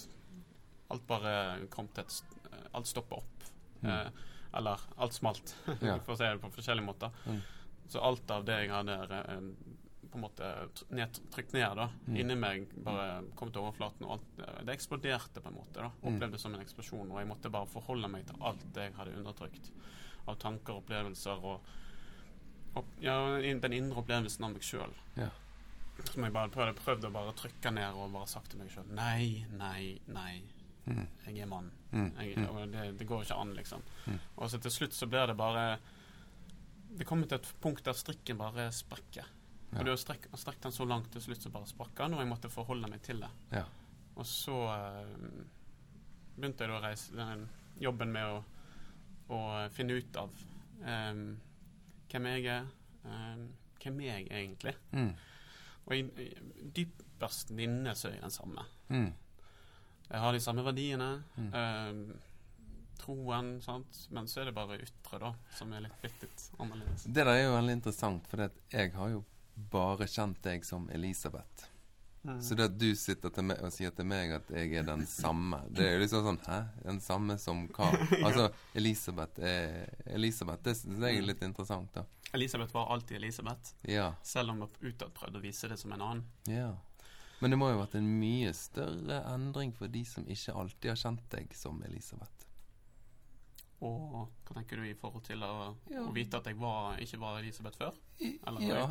Alt 0.90 1.04
bare 1.06 1.66
kom 1.70 1.86
til 1.94 2.02
et 2.04 2.22
eh, 2.52 2.64
Alt 2.74 2.86
stoppa 2.90 3.16
opp. 3.20 3.44
Mm. 3.82 3.90
Eh, 3.90 4.10
eller 4.58 4.80
alt 4.98 5.14
smalt, 5.14 5.54
Ja. 5.86 5.98
for 6.02 6.14
å 6.14 6.16
si 6.18 6.24
det 6.26 6.40
på 6.42 6.50
forskjellige 6.50 6.84
måter. 6.86 7.10
Mm. 7.26 7.40
Så 7.90 8.00
alt 8.02 8.30
av 8.30 8.44
det 8.44 8.56
jeg 8.64 8.70
hadde 8.72 8.96
eh, 9.20 9.44
på 10.10 10.18
en 10.18 10.24
måte 10.24 10.48
ned, 10.90 11.20
trykt 11.30 11.52
ned 11.54 11.76
da, 11.78 11.84
Mm. 12.08 12.16
inni 12.18 12.34
meg, 12.34 12.64
bare 12.82 13.22
kom 13.38 13.52
til 13.54 13.62
overflaten. 13.62 14.02
Og 14.08 14.16
alt, 14.16 14.40
eh, 14.42 14.64
det 14.66 14.74
eksploderte 14.74 15.40
på 15.44 15.48
en 15.52 15.54
måte. 15.60 15.76
da, 15.78 15.86
opplevde 15.92 16.16
Opplevdes 16.16 16.42
som 16.42 16.54
en 16.56 16.64
eksplosjon. 16.64 17.10
Og 17.12 17.18
jeg 17.22 17.28
måtte 17.30 17.50
bare 17.54 17.70
forholde 17.70 18.08
meg 18.10 18.26
til 18.26 18.36
alt 18.42 18.64
det 18.74 18.88
jeg 18.88 18.96
hadde 18.98 19.14
undertrykt 19.20 19.70
av 20.26 20.36
tanker 20.42 20.80
opplevelser. 20.80 21.44
Og, 21.44 21.60
og 22.78 22.84
ja, 23.02 23.16
den 23.42 23.72
indre 23.74 23.98
opplevelsen 24.02 24.44
av 24.46 24.52
meg 24.54 24.62
sjøl. 24.62 24.92
Ja. 25.18 25.30
Som 26.12 26.24
jeg 26.24 26.32
bare 26.32 26.48
prøvde, 26.52 26.76
prøvde 26.80 27.08
å 27.10 27.12
bare 27.12 27.32
trykke 27.36 27.72
ned 27.76 27.96
og 27.98 28.12
bare 28.14 28.28
sagt 28.30 28.50
til 28.52 28.60
meg 28.62 28.70
sjøl 28.72 28.86
Nei, 28.96 29.44
nei, 29.52 29.98
nei. 30.08 30.40
Mm. 30.86 31.02
Jeg 31.26 31.42
er 31.44 31.48
mann. 31.50 31.66
Mm. 31.92 32.06
Jeg, 32.16 32.36
Mm. 32.40 32.70
det, 32.72 32.84
det 32.98 33.06
går 33.06 33.22
ikke 33.26 33.36
an, 33.36 33.50
liksom. 33.54 33.82
Mm. 34.06 34.16
Og 34.36 34.48
så 34.50 34.58
til 34.64 34.70
slutt 34.72 34.94
så 34.96 35.06
blir 35.06 35.26
det 35.28 35.36
bare 35.36 35.78
Det 36.96 37.04
kommer 37.06 37.26
til 37.28 37.36
et 37.38 37.50
punkt 37.60 37.84
der 37.84 37.92
strikken 37.94 38.38
bare 38.40 38.70
sprekker. 38.72 39.26
Ja. 39.70 39.78
Og 39.78 39.84
du 39.84 39.90
har 39.92 39.96
strekt, 40.00 40.26
strekt 40.40 40.62
den 40.64 40.72
så 40.74 40.84
langt 40.88 41.12
til 41.12 41.22
slutt 41.22 41.42
så 41.44 41.50
bare 41.54 41.68
sprakk 41.70 41.92
den, 42.00 42.14
og 42.16 42.20
jeg 42.24 42.28
måtte 42.32 42.50
forholde 42.50 42.88
meg 42.90 43.02
til 43.06 43.20
det. 43.22 43.28
Ja. 43.52 43.64
Og 44.16 44.26
så 44.26 44.56
øh, 44.72 45.44
begynte 46.36 46.64
jeg 46.64 46.72
da 46.72 46.78
å 46.80 46.82
reise 46.82 47.14
den 47.14 47.44
jobben 47.78 48.10
med 48.10 48.24
å, 48.26 48.40
å 49.30 49.38
finne 49.70 50.00
ut 50.00 50.16
av 50.18 50.30
eh, 50.82 51.22
hvem 52.10 52.30
jeg 52.32 52.46
er, 52.52 52.70
um, 53.04 53.46
hvem 53.82 54.00
er 54.04 54.10
jeg 54.10 54.26
egentlig? 54.30 54.74
Mm. 54.92 55.12
Og 55.86 55.96
i, 55.96 56.02
i 56.22 56.70
dypest 56.76 57.52
inne 57.56 57.94
så 57.98 58.10
er 58.10 58.18
jeg 58.18 58.26
den 58.26 58.34
samme. 58.34 58.66
Mm. 58.88 59.12
Jeg 60.10 60.24
har 60.24 60.34
de 60.34 60.42
samme 60.42 60.64
verdiene. 60.66 61.10
Mm. 61.36 61.50
Um, 61.54 62.02
troen, 63.00 63.50
sant. 63.64 64.06
Men 64.10 64.28
så 64.28 64.42
er 64.42 64.50
det 64.50 64.56
bare 64.56 64.78
ytre, 64.82 65.20
da, 65.22 65.32
som 65.56 65.72
er 65.72 65.86
litt 65.86 66.06
litt 66.06 66.46
annerledes. 66.58 67.06
Det 67.06 67.24
der 67.24 67.32
er 67.32 67.44
jo 67.46 67.56
veldig 67.56 67.76
interessant, 67.78 68.26
for 68.30 68.46
jeg 68.46 68.94
har 68.96 69.12
jo 69.14 69.24
bare 69.72 70.08
kjent 70.10 70.40
deg 70.44 70.64
som 70.66 70.88
Elisabeth. 70.94 71.69
Mm. 72.22 72.42
Så 72.44 72.54
det 72.54 72.64
at 72.68 72.74
du 72.76 72.90
sitter 73.00 73.30
til 73.32 73.44
meg 73.48 73.62
og 73.64 73.70
sier 73.72 73.94
til 73.96 74.04
meg 74.04 74.32
at 74.36 74.50
jeg 74.52 74.74
er 74.76 74.82
den 74.84 75.06
samme, 75.08 75.62
det 75.72 75.86
er 75.86 75.94
jo 75.94 76.00
liksom 76.02 76.26
sånn 76.26 76.38
Hæ? 76.44 76.58
Den 76.84 76.98
samme 77.00 77.38
som 77.40 77.62
hva? 77.72 77.86
Altså, 78.26 78.50
Elisabeth 78.76 79.40
er 79.40 79.88
Elisabeth, 80.04 80.60
det 80.66 80.74
syns 80.76 81.00
jeg 81.00 81.16
er 81.22 81.24
litt 81.24 81.40
interessant, 81.46 81.88
da. 81.96 82.04
Elisabeth 82.36 82.74
var 82.76 82.92
alltid 82.92 83.16
Elisabeth, 83.22 83.72
Ja. 83.88 84.10
selv 84.22 84.52
om 84.52 84.60
jeg 84.66 84.92
utad 84.92 85.14
prøvde 85.16 85.40
å 85.40 85.42
vise 85.46 85.68
det 85.72 85.78
som 85.80 85.92
en 85.96 86.04
annen. 86.04 86.24
Ja. 86.46 86.74
Men 87.40 87.54
det 87.54 87.58
må 87.62 87.70
jo 87.70 87.78
ha 87.78 87.86
vært 87.86 87.96
en 87.96 88.12
mye 88.20 88.52
større 88.52 89.22
endring 89.32 89.72
for 89.72 89.88
de 89.88 90.04
som 90.04 90.28
ikke 90.28 90.52
alltid 90.60 90.90
har 90.92 91.00
kjent 91.00 91.24
deg 91.32 91.56
som 91.56 91.80
Elisabeth. 91.88 92.44
Og 93.80 94.28
hva 94.44 94.54
tenker 94.58 94.76
du 94.76 94.84
i 94.84 94.92
forhold 94.94 95.24
til 95.24 95.40
å, 95.40 95.74
Ja. 95.88 96.02
å 96.04 96.12
vite 96.12 96.36
at 96.36 96.44
jeg 96.52 96.58
var, 96.60 96.98
ikke 97.00 97.18
var 97.22 97.38
Elisabeth 97.40 97.78
før? 97.80 97.96
Eller 98.20 98.60
ja, 98.60 98.84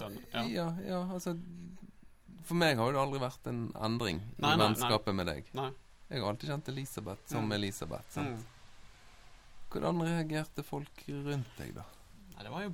ja. 0.50 0.66
ja, 0.82 1.04
altså 1.14 1.36
For 2.44 2.56
meg 2.56 2.78
har 2.78 2.92
det 2.94 3.00
aldri 3.02 3.20
vært 3.20 3.48
en 3.52 3.72
endring 3.76 4.18
i 4.22 4.42
Nei, 4.42 4.50
nei, 4.50 4.56
nei. 4.58 4.66
vennskapet 4.68 5.16
med 5.16 5.28
deg. 5.28 5.50
Nei. 5.54 5.70
Jeg 6.10 6.22
har 6.24 6.32
alltid 6.32 6.50
kjent 6.50 6.70
Elisabeth 6.72 7.28
som 7.30 7.46
Mm. 7.46 7.52
Elisabeth. 7.60 8.10
Sant? 8.10 8.28
Mm. 8.40 8.46
Hvordan 9.70 10.02
reagerte 10.02 10.64
folk 10.66 11.04
rundt 11.08 11.52
deg, 11.60 11.74
da? 11.76 11.84
Nei, 12.36 12.44
det 12.44 12.52
var 12.52 12.64
jo 12.64 12.74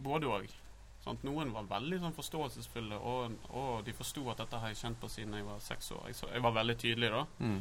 både 0.00 0.30
òg. 0.38 0.48
Noen 1.26 1.50
var 1.52 1.64
veldig 1.66 1.98
sånn 2.00 2.14
forståelsesfulle, 2.14 2.94
og, 2.96 3.32
og 3.56 3.84
de 3.84 3.92
forsto 3.96 4.22
at 4.30 4.36
dette 4.44 4.58
har 4.62 4.68
jeg 4.68 4.76
kjent 4.82 4.98
på 5.00 5.08
siden 5.10 5.34
jeg 5.34 5.44
var 5.46 5.58
seks 5.64 5.90
år. 5.96 6.04
Jeg, 6.06 6.14
så, 6.20 6.28
jeg 6.32 6.42
var 6.44 6.52
veldig 6.54 6.76
tydelig 6.78 7.10
da. 7.10 7.22
Mm. 7.40 7.60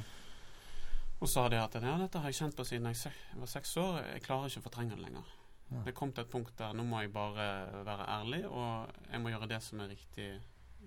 Og 1.20 1.28
sa 1.32 1.48
det 1.52 1.60
at 1.60 1.74
ja, 1.82 1.96
dette 1.98 2.20
har 2.22 2.30
jeg 2.32 2.38
kjent 2.40 2.56
på 2.56 2.66
siden 2.68 2.86
jeg 2.92 3.00
se- 3.00 3.40
var 3.40 3.48
seks 3.52 3.74
år. 3.82 4.00
Jeg 4.14 4.24
klarer 4.28 4.52
ikke 4.52 4.62
å 4.62 4.68
fortrenge 4.68 4.96
det 4.96 5.04
lenger. 5.08 5.26
Ja. 5.72 5.82
Det 5.88 5.96
kom 5.98 6.12
til 6.14 6.24
et 6.24 6.32
punkt 6.32 6.54
der 6.58 6.74
nå 6.78 6.84
må 6.88 7.02
jeg 7.02 7.12
bare 7.14 7.48
være 7.88 8.06
ærlig, 8.20 8.44
og 8.50 8.88
jeg 9.12 9.22
må 9.24 9.30
gjøre 9.34 9.50
det 9.52 9.60
som 9.64 9.82
er 9.84 9.92
riktig 9.96 10.30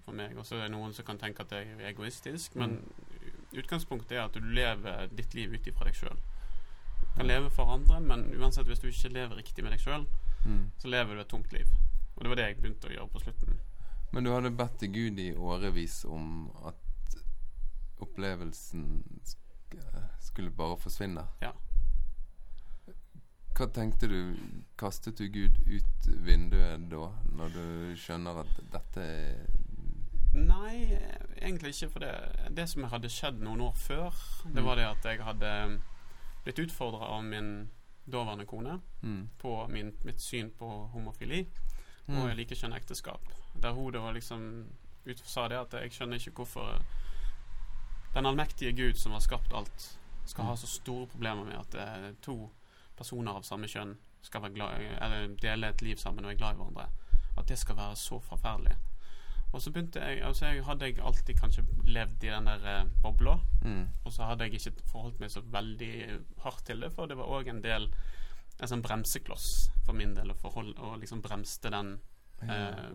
for 0.05 0.13
meg. 0.17 0.37
Og 0.39 0.47
så 0.47 0.57
er 0.57 0.67
det 0.69 0.73
noen 0.77 0.93
som 0.97 1.05
kan 1.05 1.19
tenke 1.19 1.43
at 1.45 1.53
jeg 1.53 1.69
er 1.77 1.89
egoistisk, 1.93 2.55
men 2.57 2.79
utgangspunktet 3.53 4.17
er 4.17 4.25
at 4.25 4.35
du 4.35 4.41
lever 4.41 5.07
ditt 5.13 5.35
liv 5.37 5.53
ut 5.53 5.67
ifra 5.69 5.85
deg 5.89 5.95
sjøl. 5.99 6.19
Du 7.03 7.07
kan 7.19 7.27
leve 7.29 7.51
for 7.53 7.69
andre, 7.71 8.01
men 8.01 8.27
uansett 8.41 8.67
hvis 8.67 8.81
du 8.81 8.89
ikke 8.89 9.13
lever 9.13 9.37
riktig 9.37 9.65
med 9.65 9.73
deg 9.77 9.81
sjøl, 9.85 10.07
Mm. 10.45 10.71
så 10.77 10.89
lever 10.89 11.15
du 11.15 11.21
et 11.21 11.29
tungt 11.29 11.53
liv. 11.53 11.69
Og 12.17 12.23
det 12.25 12.29
var 12.29 12.37
det 12.37 12.45
jeg 12.49 12.57
begynte 12.63 12.89
å 12.89 12.93
gjøre 12.93 13.09
på 13.13 13.21
slutten. 13.23 13.59
Men 14.13 14.25
du 14.25 14.31
hadde 14.33 14.51
bedt 14.51 14.79
til 14.81 14.91
Gud 14.93 15.19
i 15.23 15.29
årevis 15.39 16.05
om 16.05 16.51
at 16.67 16.75
opplevelsen 18.03 19.05
skulle 20.21 20.51
bare 20.51 20.77
forsvinne? 20.83 21.23
Ja. 21.41 21.53
Hva 23.55 23.67
tenkte 23.73 24.09
du? 24.09 24.19
Kastet 24.81 25.19
du 25.21 25.29
Gud 25.29 25.59
ut 25.69 26.09
vinduet 26.27 26.89
da, 26.91 27.05
når 27.37 27.55
du 27.55 27.97
skjønner 28.01 28.41
at 28.43 28.61
dette 28.73 29.05
er 29.05 29.47
Nei, 30.35 30.99
egentlig 31.41 31.75
ikke. 31.75 31.91
For 31.93 31.99
det, 32.01 32.13
det 32.57 32.69
som 32.71 32.85
hadde 32.89 33.11
skjedd 33.13 33.41
noen 33.45 33.61
år 33.61 33.75
før, 33.77 34.15
det 34.45 34.63
Mm. 34.63 34.65
var 34.65 34.77
det 34.77 34.87
at 34.87 35.05
jeg 35.05 35.23
hadde 35.25 35.81
blitt 36.45 36.59
utfordra 36.59 37.07
av 37.17 37.25
min 37.25 37.71
daværende 38.11 38.47
kone 38.47 38.81
mm. 39.03 39.29
på 39.39 39.67
min, 39.69 39.93
mitt 40.05 40.21
syn 40.21 40.51
på 40.51 40.89
homofili 40.93 41.47
Mm. 42.09 42.17
og 42.19 42.33
likekjønn 42.37 42.73
ekteskap. 42.75 43.21
Der 43.63 43.73
hun 43.73 43.93
da 43.93 44.11
liksom 44.11 44.67
ut, 45.07 45.19
sa 45.25 45.49
det 45.49 45.57
at 45.59 45.73
jeg 45.73 45.93
skjønner 45.93 46.17
ikke 46.19 46.33
hvorfor 46.43 46.83
den 48.15 48.27
allmektige 48.27 48.73
Gud 48.73 48.95
som 48.99 49.13
har 49.13 49.21
skapt 49.21 49.53
alt, 49.55 49.99
skal 50.27 50.45
ha 50.45 50.57
så 50.57 50.67
store 50.67 51.07
problemer 51.07 51.45
med 51.45 51.55
at 51.59 51.75
eh, 51.75 52.13
to 52.23 52.51
personer 52.97 53.33
av 53.33 53.43
samme 53.43 53.67
kjønn 53.67 53.97
skal 54.23 54.43
være 54.43 54.55
glad, 54.55 54.83
eller 55.01 55.37
dele 55.43 55.69
et 55.69 55.83
liv 55.83 55.97
sammen 55.97 56.25
og 56.25 56.29
være 56.31 56.39
glad 56.39 56.55
i 56.55 56.57
hverandre. 56.57 56.89
At 57.39 57.49
det 57.49 57.59
skal 57.59 57.77
være 57.77 57.97
så 57.97 58.19
forferdelig. 58.21 58.77
Og 59.53 59.61
så 59.61 59.71
begynte 59.71 60.01
jeg 60.01 60.23
altså 60.25 60.47
jeg 60.47 60.65
hadde 60.65 60.87
jeg 60.87 60.99
alltid 61.05 61.37
kanskje 61.41 61.65
levd 61.85 62.25
i 62.25 62.31
den 62.33 62.45
der 62.49 62.65
eh, 62.81 62.85
bobla. 63.03 63.35
Mm. 63.63 63.89
Og 64.05 64.13
så 64.13 64.25
hadde 64.25 64.45
jeg 64.49 64.55
ikke 64.55 64.73
forholdt 64.91 65.21
meg 65.21 65.31
så 65.31 65.43
veldig 65.45 66.21
hardt 66.45 66.65
til 66.65 66.81
det, 66.81 66.93
for 66.93 67.07
det 67.07 67.17
var 67.17 67.25
òg 67.29 67.49
en 67.49 67.63
del 67.63 67.91
En 68.61 68.69
sånn 68.69 68.83
bremsekloss 68.85 69.71
for 69.87 69.93
min 69.97 70.13
del 70.15 70.31
å 70.31 70.35
forholde 70.37 70.79
Og 70.79 70.99
liksom 71.01 71.23
bremste 71.25 71.71
den 71.73 71.95
eh, 72.43 72.91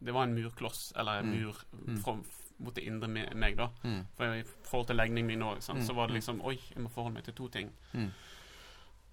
Det 0.00 0.14
var 0.14 0.22
en 0.24 0.34
murkloss, 0.34 0.92
eller 0.96 1.18
en 1.18 1.26
Mm. 1.26 1.40
mur 1.40 1.56
Mm. 1.86 1.96
fra, 2.02 2.14
mot 2.58 2.74
det 2.74 2.84
indre 2.84 3.08
me 3.08 3.26
meg, 3.34 3.56
da. 3.56 3.68
Mm. 3.84 4.06
For 4.16 4.34
i 4.34 4.42
forhold 4.42 4.86
til 4.86 4.96
legningen 4.96 5.26
min 5.26 5.42
òg, 5.42 5.56
Mm. 5.58 5.82
så 5.86 5.94
var 5.94 6.06
det 6.06 6.12
Mm. 6.14 6.16
liksom 6.20 6.40
Oi, 6.44 6.56
jeg 6.74 6.82
må 6.82 6.88
forholde 6.90 7.14
meg 7.14 7.24
til 7.24 7.34
to 7.34 7.48
ting. 7.48 7.70
Mm. 7.94 8.10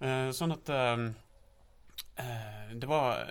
Eh, 0.00 0.30
sånn 0.32 0.52
at 0.52 0.68
eh, 0.68 1.12
eh, 2.18 2.74
Det 2.78 2.88
var 2.88 3.30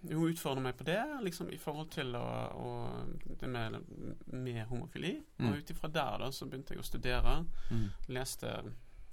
Hun 0.00 0.28
utfordret 0.28 0.62
meg 0.62 0.76
på 0.78 0.84
det, 0.86 1.00
liksom 1.24 1.48
i 1.50 1.58
forhold 1.58 1.88
til 1.90 2.14
å, 2.14 2.26
å 2.54 2.66
det 3.40 3.48
med, 3.50 3.78
med 4.26 4.60
homofili. 4.70 5.16
Mm. 5.38 5.48
Og 5.48 5.56
ut 5.58 5.70
ifra 5.72 5.90
der 5.90 6.20
da, 6.22 6.28
så 6.32 6.46
begynte 6.46 6.76
jeg 6.76 6.82
å 6.82 6.86
studere. 6.86 7.38
Mm. 7.70 7.88
Leste 8.14 8.52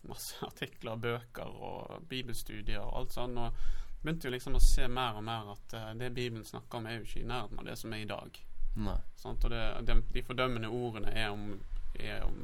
masse 0.10 0.38
artikler, 0.50 1.00
bøker 1.00 1.50
og 1.50 2.04
bibelstudier 2.10 2.84
og 2.84 3.00
alt 3.02 3.16
sånn. 3.18 3.40
Og 3.40 3.64
begynte 4.04 4.28
jo 4.28 4.36
liksom 4.36 4.60
å 4.60 4.64
se 4.64 4.88
mer 4.92 5.18
og 5.20 5.26
mer 5.26 5.54
at 5.56 5.78
uh, 5.80 5.92
det 5.98 6.12
Bibelen 6.14 6.46
snakker 6.46 6.80
om, 6.80 6.90
er 6.90 7.00
jo 7.00 7.08
ikke 7.08 7.24
i 7.24 7.30
nærheten 7.32 7.64
av 7.64 7.70
det 7.72 7.78
som 7.80 7.96
er 7.96 8.04
i 8.04 8.10
dag. 8.10 8.40
Nei. 8.84 9.00
Og 9.30 9.50
det, 9.54 9.64
de, 9.88 9.98
de 10.14 10.24
fordømmende 10.26 10.72
ordene 10.74 11.14
er 11.14 11.30
om, 11.32 11.52
er 11.96 12.24
om 12.26 12.40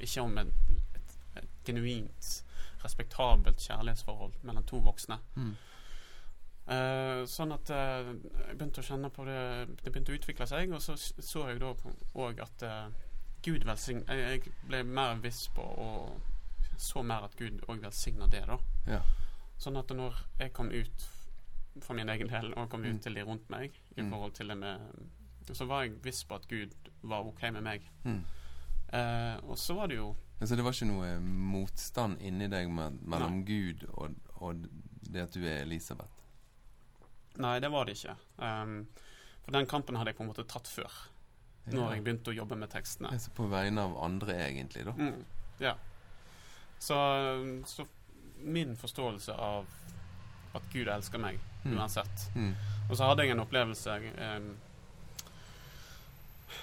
ikke 0.00 0.22
om 0.22 0.36
et, 0.38 0.52
et, 0.94 1.14
et 1.40 1.54
genuint, 1.64 2.28
respektabelt 2.84 3.62
kjærlighetsforhold 3.64 4.36
mellom 4.46 4.66
to 4.68 4.80
voksne. 4.84 5.18
Mm. 5.34 5.54
Eh, 6.68 7.24
sånn 7.30 7.52
at 7.54 7.70
uh, 7.70 8.08
jeg 8.48 8.56
begynte 8.58 8.82
å 8.82 8.86
kjenne 8.88 9.06
på 9.14 9.22
det 9.28 9.36
Det 9.84 9.92
begynte 9.92 10.10
å 10.10 10.16
utvikle 10.18 10.46
seg, 10.50 10.72
og 10.74 10.80
så 10.82 10.96
så 10.98 11.44
jeg 11.52 11.60
da 11.62 11.68
òg 12.18 12.40
at 12.42 12.64
uh, 12.66 12.88
Gud 13.46 13.62
velsign... 13.68 14.00
Jeg, 14.08 14.40
jeg 14.42 14.54
ble 14.66 14.80
mer 14.82 15.14
viss 15.22 15.44
på 15.54 15.62
og 15.62 16.16
så 16.76 17.04
mer 17.06 17.22
at 17.28 17.36
Gud 17.38 17.60
òg 17.70 17.78
velsigna 17.84 18.26
det, 18.28 18.42
da. 18.50 18.56
Ja. 18.90 18.98
Sånn 19.62 19.78
at 19.78 19.94
når 19.94 20.18
jeg 20.40 20.52
kom 20.52 20.72
ut 20.74 21.06
for 21.80 21.94
min 21.94 22.08
egen 22.10 22.28
del, 22.32 22.50
og 22.58 22.68
kom 22.72 22.82
ut 22.84 22.96
Mm. 22.96 23.00
til 23.04 23.14
de 23.14 23.22
rundt 23.24 23.46
meg, 23.50 23.70
i 23.96 24.02
Mm. 24.02 24.10
forhold 24.10 24.32
til 24.34 24.48
det 24.48 24.56
med 24.58 24.80
Så 25.54 25.64
var 25.66 25.82
jeg 25.84 26.02
viss 26.02 26.24
på 26.24 26.34
at 26.34 26.48
Gud 26.48 26.74
var 27.02 27.22
OK 27.24 27.42
med 27.52 27.62
meg. 27.62 27.82
Mm. 28.04 28.24
Og 29.46 29.56
så 29.58 29.74
var 29.74 29.86
det 29.86 29.96
jo 29.96 30.16
Altså 30.40 30.56
det 30.56 30.64
var 30.64 30.72
ikke 30.72 30.86
noe 30.90 31.20
motstand 31.20 32.18
inni 32.20 32.48
deg 32.48 32.68
mellom 32.68 33.44
Gud 33.46 33.84
og, 33.94 34.10
og 34.42 34.66
det 35.12 35.22
at 35.22 35.32
du 35.34 35.44
er 35.46 35.62
Elisabeth? 35.62 36.10
Nei, 37.42 37.58
det 37.60 37.70
var 37.72 37.88
det 37.88 37.96
ikke. 37.98 38.16
Um, 38.38 38.78
for 39.44 39.56
den 39.56 39.68
kampen 39.70 39.98
hadde 39.98 40.12
jeg 40.12 40.18
på 40.18 40.24
en 40.24 40.30
måte 40.32 40.46
tatt 40.48 40.68
før. 40.70 41.02
Når 41.66 41.96
jeg 41.96 42.04
begynte 42.06 42.30
å 42.30 42.36
jobbe 42.36 42.56
med 42.58 42.70
tekstene. 42.70 43.10
Altså 43.10 43.32
på 43.34 43.48
vegne 43.50 43.82
av 43.82 43.96
andre, 44.06 44.36
egentlig, 44.44 44.84
da. 44.86 44.92
Mm, 44.94 45.24
ja. 45.58 45.72
Så, 46.78 46.94
så 47.66 47.86
min 48.46 48.76
forståelse 48.78 49.34
av 49.34 49.66
at 50.54 50.68
Gud 50.72 50.88
elsker 50.88 51.18
meg 51.18 51.42
Mm. 51.66 51.78
uansett 51.78 52.34
Mm. 52.34 52.54
Og 52.90 52.96
så 52.96 53.04
hadde 53.08 53.24
jeg 53.24 53.32
en 53.34 53.40
opplevelse 53.42 53.94
um, 54.36 54.50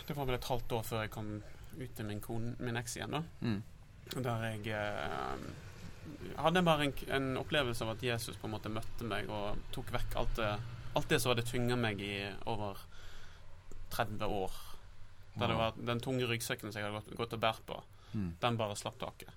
Det 0.08 0.16
var 0.16 0.26
vel 0.30 0.38
et 0.38 0.48
halvt 0.48 0.72
år 0.78 0.86
før 0.88 1.02
jeg 1.04 1.12
kom 1.12 1.34
ut 1.74 1.96
til 1.98 2.06
min, 2.06 2.22
kone, 2.22 2.54
min 2.60 2.78
eks 2.78 2.96
igjen, 2.98 3.12
da. 3.16 3.24
Mm. 3.42 3.64
Der 4.24 4.44
jeg 4.46 4.68
em, 4.78 5.46
hadde 6.38 6.64
bare 6.66 6.88
en, 6.88 6.94
en 7.18 7.28
opplevelse 7.42 7.84
av 7.86 7.94
at 7.96 8.04
Jesus 8.04 8.38
på 8.40 8.48
en 8.50 8.56
måte 8.56 8.72
møtte 8.74 9.06
meg 9.08 9.30
og 9.30 9.60
tok 9.76 9.92
vekk 9.94 10.16
alt 10.22 10.36
det, 10.40 10.52
alt 10.98 11.10
det 11.10 11.20
som 11.22 11.34
hadde 11.34 11.46
tynga 11.50 11.76
meg 11.80 12.02
i 12.02 12.14
over 12.50 12.78
30 13.94 14.26
år. 14.26 14.52
Der 15.40 15.48
det 15.50 15.56
var 15.58 15.74
den 15.78 16.00
tunge 16.02 16.28
ryggsekken 16.30 16.72
som 16.72 16.82
jeg 16.82 16.90
hadde 16.90 17.00
gått, 17.02 17.16
gått 17.18 17.34
og 17.40 17.44
båret 17.48 17.66
på 17.70 17.82
Mm. 18.14 18.36
den 18.40 18.58
bare 18.58 18.76
slapp 18.78 19.00
taket. 19.02 19.32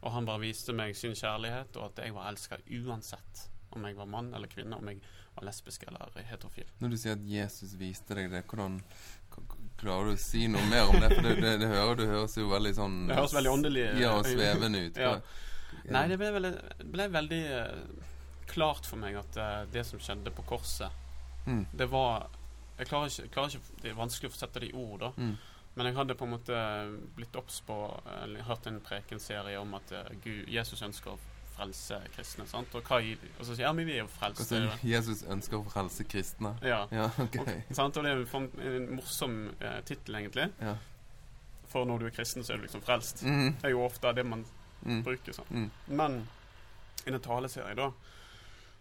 Og 0.00 0.12
han 0.12 0.24
bare 0.24 0.40
viste 0.40 0.72
meg 0.72 0.94
sin 0.96 1.12
kjærlighet, 1.12 1.76
og 1.76 1.90
at 1.90 1.98
jeg 2.06 2.14
var 2.14 2.30
elska 2.30 2.56
uansett 2.72 3.42
om 3.76 3.84
jeg 3.84 3.96
var 3.98 4.06
mann 4.08 4.30
eller 4.34 4.48
kvinne, 4.48 4.78
om 4.78 4.88
jeg 4.88 5.02
var 5.36 5.44
lesbisk 5.44 5.84
eller 5.86 6.08
heterofil. 6.24 6.64
Når 6.80 6.88
du 6.90 6.96
sier 6.96 7.12
at 7.18 7.26
Jesus 7.28 7.74
viste 7.76 8.14
deg 8.16 8.30
det, 8.32 8.44
hvordan 8.48 8.80
Klarer 9.76 10.06
du 10.06 10.12
å 10.14 10.18
si 10.22 10.46
noe 10.48 10.62
mer 10.70 10.86
om 10.88 11.00
det? 11.02 11.08
For 11.10 11.20
det, 11.26 11.34
det, 11.42 11.52
det, 11.60 11.68
hører, 11.68 11.96
det 11.98 12.06
høres 12.06 12.36
jo 12.38 12.44
veldig 12.48 12.72
sånn 12.76 12.92
Det 13.08 13.16
høres 13.18 13.32
veldig 13.34 13.50
åndelig 13.50 13.82
Ja, 14.00 14.12
og 14.16 14.24
svevende 14.28 14.84
ut. 14.86 14.96
Ja. 14.96 15.16
Nei, 15.94 16.04
det 16.08 16.18
ble, 16.20 16.30
veldig, 16.32 16.52
ble 16.92 17.08
veldig 17.14 17.40
eh, 17.58 18.04
klart 18.50 18.86
for 18.86 19.00
meg 19.00 19.16
at 19.20 19.36
eh, 19.40 19.64
det 19.72 19.84
som 19.88 20.00
skjedde 20.02 20.34
på 20.34 20.46
korset, 20.54 21.00
Mm. 21.44 21.66
det 21.76 21.90
var 21.92 22.30
jeg 22.78 22.86
klarer, 22.88 23.10
ikke, 23.10 23.22
jeg 23.22 23.30
klarer 23.34 23.50
ikke 23.52 23.82
Det 23.82 23.90
er 23.90 23.96
vanskelig 23.98 24.30
å 24.30 24.34
sette 24.34 24.60
det 24.62 24.70
i 24.70 24.72
ord, 24.72 25.00
da. 25.02 25.10
Mm. 25.20 25.34
Men 25.74 25.86
jeg 25.86 25.96
hadde 25.98 26.14
på 26.16 26.24
en 26.24 26.30
måte 26.32 26.60
blitt 27.18 27.36
obs 27.36 27.60
på 27.66 27.76
Eller 28.22 28.46
hørt 28.48 28.66
en 28.70 28.80
prekenserie 28.80 29.58
om 29.60 29.74
at 29.76 29.92
eh, 29.92 30.08
Gud, 30.24 30.48
Jesus 30.48 30.82
ønsker 30.82 31.12
å 31.12 31.18
frelse 31.54 32.00
kristne. 32.16 32.46
Sant? 32.50 32.72
Og, 32.74 32.82
hva 32.88 32.98
og 32.98 33.44
så 33.46 33.54
sier 33.54 33.66
ja, 33.68 33.72
men 33.76 33.86
vi 33.86 33.94
er 33.94 34.02
jo 34.02 34.08
frelst. 34.10 34.40
Altså, 34.42 34.78
Jesus 34.82 35.22
ønsker 35.30 35.60
å 35.60 35.68
frelse 35.70 36.06
kristne? 36.10 36.54
Ja. 36.66 36.80
Ja, 36.90 37.10
okay. 37.22 37.60
Og, 37.68 37.76
sant? 37.76 38.00
og 38.00 38.06
det 38.06 38.10
er 38.10 38.24
en, 38.24 38.48
en 38.72 38.88
morsom 38.96 39.36
eh, 39.60 39.78
tittel, 39.86 40.18
egentlig. 40.18 40.48
Ja. 40.58 40.74
For 41.70 41.86
når 41.86 42.02
du 42.02 42.08
er 42.08 42.16
kristen, 42.16 42.42
så 42.42 42.54
er 42.54 42.58
du 42.58 42.66
liksom 42.66 42.82
frelst. 42.82 43.22
Mm. 43.22 43.52
Det 43.60 43.68
er 43.70 43.74
jo 43.76 43.84
ofte 43.86 44.12
det 44.16 44.26
man 44.26 44.42
Mm. 44.84 45.02
sånn 45.32 45.50
Mm. 45.50 45.70
Men 45.86 46.18
i 47.04 47.10
en 47.10 47.20
taleserie, 47.20 47.74
da, 47.74 47.90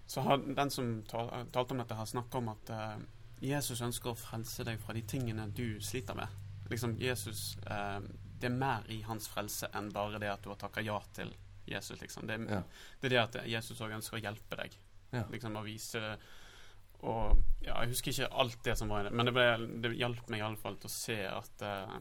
så 0.05 0.21
har 0.21 0.37
den 0.37 0.71
som 0.71 1.03
tal, 1.07 1.31
talte 1.51 1.73
om 1.73 1.81
dette, 1.81 1.95
har 1.95 2.05
snakka 2.05 2.37
om 2.37 2.51
at 2.53 2.71
uh, 2.71 2.97
Jesus 3.43 3.81
ønsker 3.81 4.11
å 4.11 4.19
frelse 4.19 4.65
deg 4.67 4.79
fra 4.83 4.95
de 4.95 5.03
tingene 5.07 5.47
du 5.55 5.79
sliter 5.83 6.15
med. 6.15 6.27
Liksom 6.71 6.95
Jesus 6.99 7.57
uh, 7.67 7.99
Det 8.39 8.49
er 8.49 8.55
mer 8.55 8.87
i 8.91 9.01
hans 9.07 9.27
frelse 9.31 9.69
enn 9.75 9.91
bare 9.93 10.19
det 10.19 10.31
at 10.31 10.43
du 10.43 10.51
har 10.51 10.59
takka 10.59 10.83
ja 10.83 10.99
til 11.15 11.33
Jesus, 11.65 12.01
liksom. 12.01 12.27
Det, 12.27 12.39
Ja. 12.49 12.61
det 12.99 13.07
er 13.07 13.09
det 13.09 13.21
at 13.21 13.47
Jesus 13.47 13.81
òg 13.81 13.95
ønsker 13.95 14.19
å 14.19 14.23
hjelpe 14.23 14.59
deg. 14.59 14.75
Ja. 15.13 15.23
Liksom 15.31 15.55
å 15.55 15.63
vise 15.63 16.01
Og 17.03 17.37
ja, 17.61 17.81
jeg 17.83 17.91
husker 17.91 18.11
ikke 18.11 18.35
alt 18.41 18.63
det 18.63 18.77
som 18.79 18.89
var 18.89 19.01
i 19.01 19.07
det, 19.09 19.11
men 19.11 19.27
det, 19.27 19.33
ble, 19.35 19.47
det 19.83 19.91
hjalp 19.99 20.29
meg 20.31 20.39
iallfall 20.39 20.77
til 20.79 20.87
å 20.87 20.93
se 20.93 21.17
at 21.27 21.63
uh, 21.67 21.97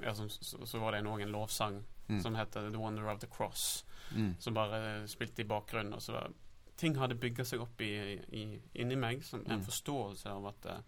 ja, 0.00 0.14
så, 0.14 0.28
så, 0.30 0.78
var 0.78 0.94
det 0.94 1.02
noen 1.04 1.24
en 1.24 1.32
lovsang 1.34 1.80
Mm. 2.10 2.20
som 2.22 2.34
heter 2.34 2.70
The 2.70 2.78
Wonder 2.78 3.08
of 3.12 3.20
the 3.20 3.26
Cross 3.26 3.84
Mm. 4.12 4.34
som 4.38 4.54
bare 4.54 5.06
spilte 5.08 5.42
i 5.42 5.44
bakgrunnen. 5.44 5.92
Og 5.94 6.00
så 6.02 6.12
var, 6.12 6.30
ting 6.76 6.96
hadde 6.98 7.14
bygga 7.14 7.44
seg 7.44 7.60
opp 7.60 7.80
i, 7.80 7.90
i, 8.32 8.60
inni 8.74 8.96
meg 8.96 9.22
som 9.24 9.40
en 9.46 9.60
Mm. 9.60 9.64
forståelse 9.64 10.26
av 10.30 10.46
at 10.46 10.66
eh, 10.66 10.80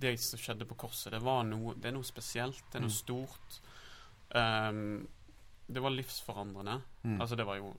det 0.00 0.16
som 0.20 0.38
skjedde 0.38 0.66
på 0.66 0.74
korset, 0.76 1.12
det 1.12 1.20
var 1.22 1.42
noe 1.44 1.74
Det 1.74 1.86
er 1.86 1.92
noe 1.92 2.02
spesielt. 2.04 2.62
Det 2.72 2.76
er 2.76 2.80
noe 2.80 2.88
Mm. 2.88 3.02
stort. 3.04 3.60
Um, 4.34 5.08
det 5.72 5.82
var 5.82 5.90
livsforandrende. 5.90 6.82
Mm. 7.04 7.20
Altså, 7.20 7.36
det 7.36 7.46
var 7.46 7.56
jo 7.56 7.74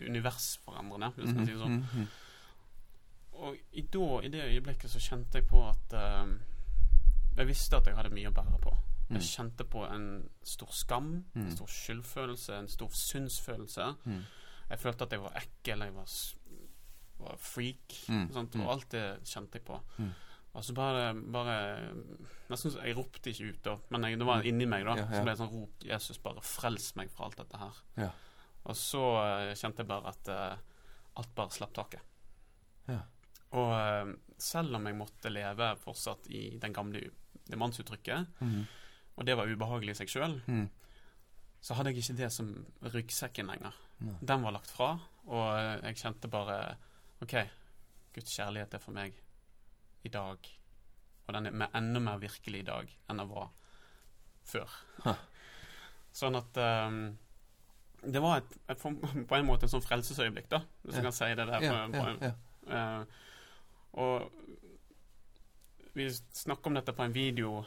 universforandrende, 0.00 1.10
hvis 1.16 1.26
man 1.34 1.36
Mhm, 1.36 1.46
sier 1.46 1.54
det 1.54 1.62
sånn. 1.62 1.82
mhm. 1.82 2.08
Og 3.32 3.56
i, 3.72 3.80
da, 3.80 4.20
i 4.22 4.28
det 4.28 4.42
øyeblikket 4.44 4.90
så 4.90 4.98
kjente 5.00 5.34
jeg 5.40 5.46
på 5.48 5.68
at 5.68 5.92
uh, 5.94 6.28
Jeg 7.36 7.46
visste 7.46 7.76
at 7.76 7.86
jeg 7.86 7.96
hadde 7.96 8.10
mye 8.10 8.28
å 8.28 8.32
bære 8.32 8.60
på. 8.60 8.76
Mm. 9.12 9.18
Jeg 9.20 9.28
kjente 9.28 9.64
på 9.68 9.84
en 9.86 10.06
stor 10.42 10.72
skam, 10.72 11.10
Mm. 11.34 11.42
en 11.46 11.50
stor 11.56 11.68
skyldfølelse, 11.68 12.58
en 12.58 12.68
stor 12.68 12.88
synsfølelse. 12.96 13.86
Mm. 14.08 14.22
Jeg 14.70 14.78
følte 14.80 15.04
at 15.04 15.12
jeg 15.12 15.20
var 15.20 15.36
ekkel, 15.36 15.84
jeg 15.84 15.94
var, 15.94 16.08
var 17.18 17.36
freak. 17.38 17.96
Mm, 18.08 18.28
mm. 18.32 18.60
Og 18.64 18.70
alt 18.72 18.88
det 18.94 19.06
kjente 19.28 19.58
jeg 19.60 19.64
på. 19.68 19.80
Mm. 19.98 20.12
Og 20.54 20.64
så 20.64 20.74
bare, 20.76 21.14
bare 21.32 21.54
Nesten 22.50 22.74
Jeg 22.84 22.96
ropte 22.96 23.30
ikke 23.32 23.46
ut, 23.54 23.60
da, 23.64 23.76
men 23.90 24.04
jeg, 24.04 24.18
det 24.20 24.26
var 24.28 24.42
inni 24.44 24.66
meg. 24.68 24.84
da 24.84 24.96
Ja, 24.98 25.06
ja. 25.06 25.16
Så 25.16 25.22
ble 25.24 25.32
det 25.32 25.38
sånn 25.40 25.52
rop 25.54 25.86
Jesus, 25.88 26.18
bare 26.18 26.42
frels 26.44 26.90
meg 26.96 27.10
fra 27.10 27.24
alt 27.24 27.36
dette 27.40 27.56
her. 27.62 27.78
Ja. 27.96 28.10
Og 28.68 28.76
så 28.76 29.00
uh, 29.16 29.54
kjente 29.56 29.80
jeg 29.82 29.88
bare 29.88 30.08
at 30.12 30.28
uh, 30.28 30.58
alt 31.16 31.32
bare 31.34 31.50
slapp 31.50 31.72
taket. 31.72 32.00
Ja. 32.88 33.00
Og 33.52 33.72
uh, 33.72 34.12
selv 34.38 34.76
om 34.76 34.86
jeg 34.86 34.96
måtte 34.98 35.32
leve 35.32 35.70
fortsatt 35.80 36.28
i 36.28 36.58
den 36.60 36.72
gamle 36.76 37.00
det 37.48 37.58
mannsuttrykket, 37.58 38.28
Mm. 38.40 38.62
Og 39.16 39.26
det 39.26 39.36
var 39.36 39.46
ubehagelig 39.50 39.90
i 39.96 39.98
seg 40.02 40.08
sjøl, 40.08 40.38
Mm. 40.48 40.68
så 41.60 41.74
hadde 41.74 41.90
jeg 41.92 41.98
ikke 42.02 42.16
det 42.16 42.30
som 42.32 42.66
ryggsekken 42.82 43.46
lenger. 43.46 43.72
Nei. 44.00 44.14
Den 44.22 44.42
var 44.42 44.52
lagt 44.52 44.70
fra, 44.70 44.98
og 45.26 45.82
jeg 45.84 45.96
kjente 46.00 46.28
bare 46.30 46.76
OK, 47.22 47.34
Guds 48.14 48.32
kjærlighet 48.36 48.74
er 48.74 48.78
for 48.82 48.92
meg 48.92 49.14
i 50.04 50.08
dag. 50.08 50.38
Og 51.28 51.34
den 51.34 51.46
er 51.62 51.68
enda 51.78 52.00
mer 52.00 52.18
virkelig 52.18 52.60
i 52.60 52.66
dag 52.66 52.88
enn 53.08 53.18
den 53.22 53.28
var 53.30 53.50
før. 54.44 54.68
Ha. 55.04 55.14
Sånn 56.12 56.34
at 56.36 56.56
um, 56.88 56.96
Det 58.02 58.20
var 58.20 58.38
et, 58.42 58.56
et, 58.68 58.78
på 59.30 59.36
en 59.38 59.46
måte 59.46 59.64
et 59.68 59.70
sånn 59.70 59.84
frelsesøyeblikk, 59.86 60.48
da, 60.50 60.58
hvis 60.82 60.94
Ja. 60.96 61.00
du 61.00 61.06
kan 61.06 61.12
si 61.12 61.28
det 61.34 61.46
der. 61.46 61.58
på, 61.58 61.64
Ja, 61.64 61.86
på, 61.86 62.08
en, 62.08 62.18
ja. 62.20 62.32
Eh, 62.66 63.04
og 63.92 64.32
vi 65.94 66.08
snakker 66.10 66.66
om 66.66 66.74
dette 66.74 66.92
på 66.96 67.04
en 67.04 67.12
video 67.14 67.64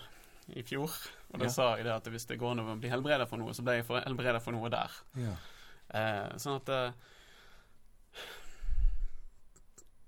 i 0.53 0.61
fjor, 0.63 0.91
og 1.33 1.39
da 1.39 1.45
Ja. 1.45 1.49
sa 1.51 1.75
jeg 1.75 1.85
det 1.85 1.93
at 1.93 2.03
hvis 2.13 2.25
det 2.27 2.37
går 2.39 2.51
an 2.51 2.59
å 2.59 2.79
bli 2.79 2.89
helbreda 2.89 3.25
for 3.27 3.37
noe, 3.37 3.53
så 3.53 3.63
ble 3.65 3.79
jeg 3.79 3.85
helbreda 4.05 4.39
for 4.39 4.51
noe 4.53 4.69
der. 4.69 4.91
ja. 5.17 5.35
Eh, 5.89 6.35
sånn 6.41 6.55
at 6.61 6.69
eh, 6.69 6.91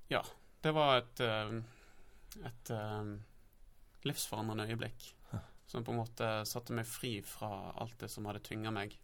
Ja. 0.10 0.24
Det 0.62 0.72
var 0.74 0.98
et 0.98 1.20
eh, 1.20 1.58
et 2.46 2.70
eh, 2.74 3.12
livsforandrende 4.06 4.68
øyeblikk. 4.70 5.14
Hæ. 5.32 5.40
Som 5.68 5.84
på 5.84 5.92
en 5.94 5.98
måte 6.02 6.30
satte 6.46 6.74
meg 6.76 6.86
fri 6.86 7.22
fra 7.26 7.74
alt 7.82 7.98
det 8.00 8.10
som 8.12 8.26
hadde 8.30 8.40
tynga 8.46 8.72
meg, 8.74 8.98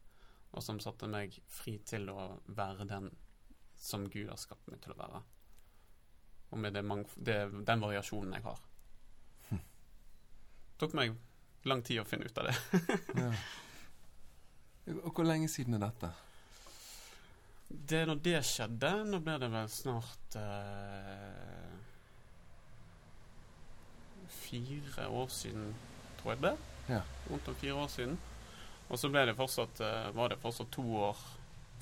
og 0.53 0.63
som 0.63 0.79
satte 0.79 1.07
meg 1.09 1.39
fri 1.49 1.77
til 1.85 2.09
å 2.13 2.39
være 2.47 2.85
den 2.89 3.09
som 3.75 4.05
Gud 4.09 4.29
har 4.29 4.37
skapt 4.37 4.67
meg 4.71 4.81
til 4.81 4.93
å 4.93 4.99
være. 5.01 5.23
Og 6.53 6.59
med 6.61 6.73
det 6.73 6.83
det, 7.17 7.65
den 7.65 7.81
variasjonen 7.81 8.33
jeg 8.37 8.43
har. 8.45 8.59
Tok 10.83 10.93
meg 10.99 11.13
lang 11.69 11.81
tid 11.87 12.01
å 12.01 12.05
finne 12.07 12.27
ut 12.27 12.37
av 12.43 12.49
det. 12.49 12.55
ja. 13.23 13.31
Og 14.99 15.13
hvor 15.15 15.23
lenge 15.23 15.47
siden 15.47 15.77
er 15.77 15.85
dette? 15.85 16.09
Det 17.73 18.01
Når 18.05 18.19
det 18.25 18.41
skjedde, 18.45 18.89
nå 19.07 19.19
ble 19.23 19.37
det 19.41 19.47
vel 19.53 19.69
snart 19.71 20.35
eh, 20.37 21.71
fire 24.29 25.07
år 25.09 25.31
siden, 25.33 25.71
tror 26.19 26.33
jeg 26.35 26.41
det. 26.43 26.53
Ja. 26.91 26.99
Rundt 27.31 27.47
om 27.49 27.55
fire 27.61 27.79
år 27.85 27.89
siden. 27.95 28.19
Og 28.91 28.99
så 28.99 29.09
ble 29.09 29.23
det 29.29 29.37
fortsatt, 29.39 29.79
eh, 29.87 30.11
var 30.13 30.29
det 30.33 30.37
fortsatt 30.43 30.69
to 30.75 30.83
år 31.07 31.17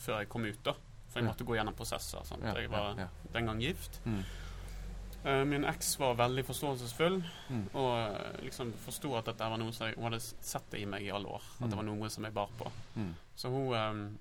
før 0.01 0.21
jeg 0.21 0.29
kom 0.31 0.45
ut, 0.45 0.61
da. 0.63 0.75
For 1.11 1.19
jeg 1.19 1.25
Ja. 1.25 1.31
måtte 1.33 1.45
gå 1.49 1.57
gjennom 1.57 1.75
prosesser. 1.75 2.23
Sant? 2.23 2.43
Ja, 2.43 2.53
Jeg 2.55 2.69
var 2.69 2.95
den 3.33 3.45
gang 3.45 3.59
gift. 3.61 3.99
Mm. 4.05 4.23
Eh, 5.23 5.43
min 5.45 5.65
eks 5.69 5.99
var 5.99 6.15
veldig 6.15 6.43
forståelsesfull 6.47 7.19
Mm. 7.49 7.67
og 7.75 7.91
eh, 7.99 8.41
liksom 8.43 8.71
forsto 8.73 9.15
at 9.17 9.25
dette 9.25 9.49
var 9.49 9.57
noe 9.57 9.71
som 9.71 9.87
jeg, 9.87 9.95
hun 9.95 10.03
hadde 10.09 10.19
sett 10.21 10.69
det 10.71 10.79
i 10.81 10.85
meg 10.85 11.03
i 11.05 11.11
alle 11.11 11.27
år. 11.27 11.41
At 11.41 11.61
Mm. 11.61 11.69
det 11.69 11.75
var 11.77 11.83
noe 11.83 12.09
som 12.09 12.23
jeg 12.23 12.33
bar 12.33 12.49
på. 12.57 12.71
Mm. 12.97 13.13
Så 13.35 13.49
hun, 13.51 13.73
um, 13.73 14.17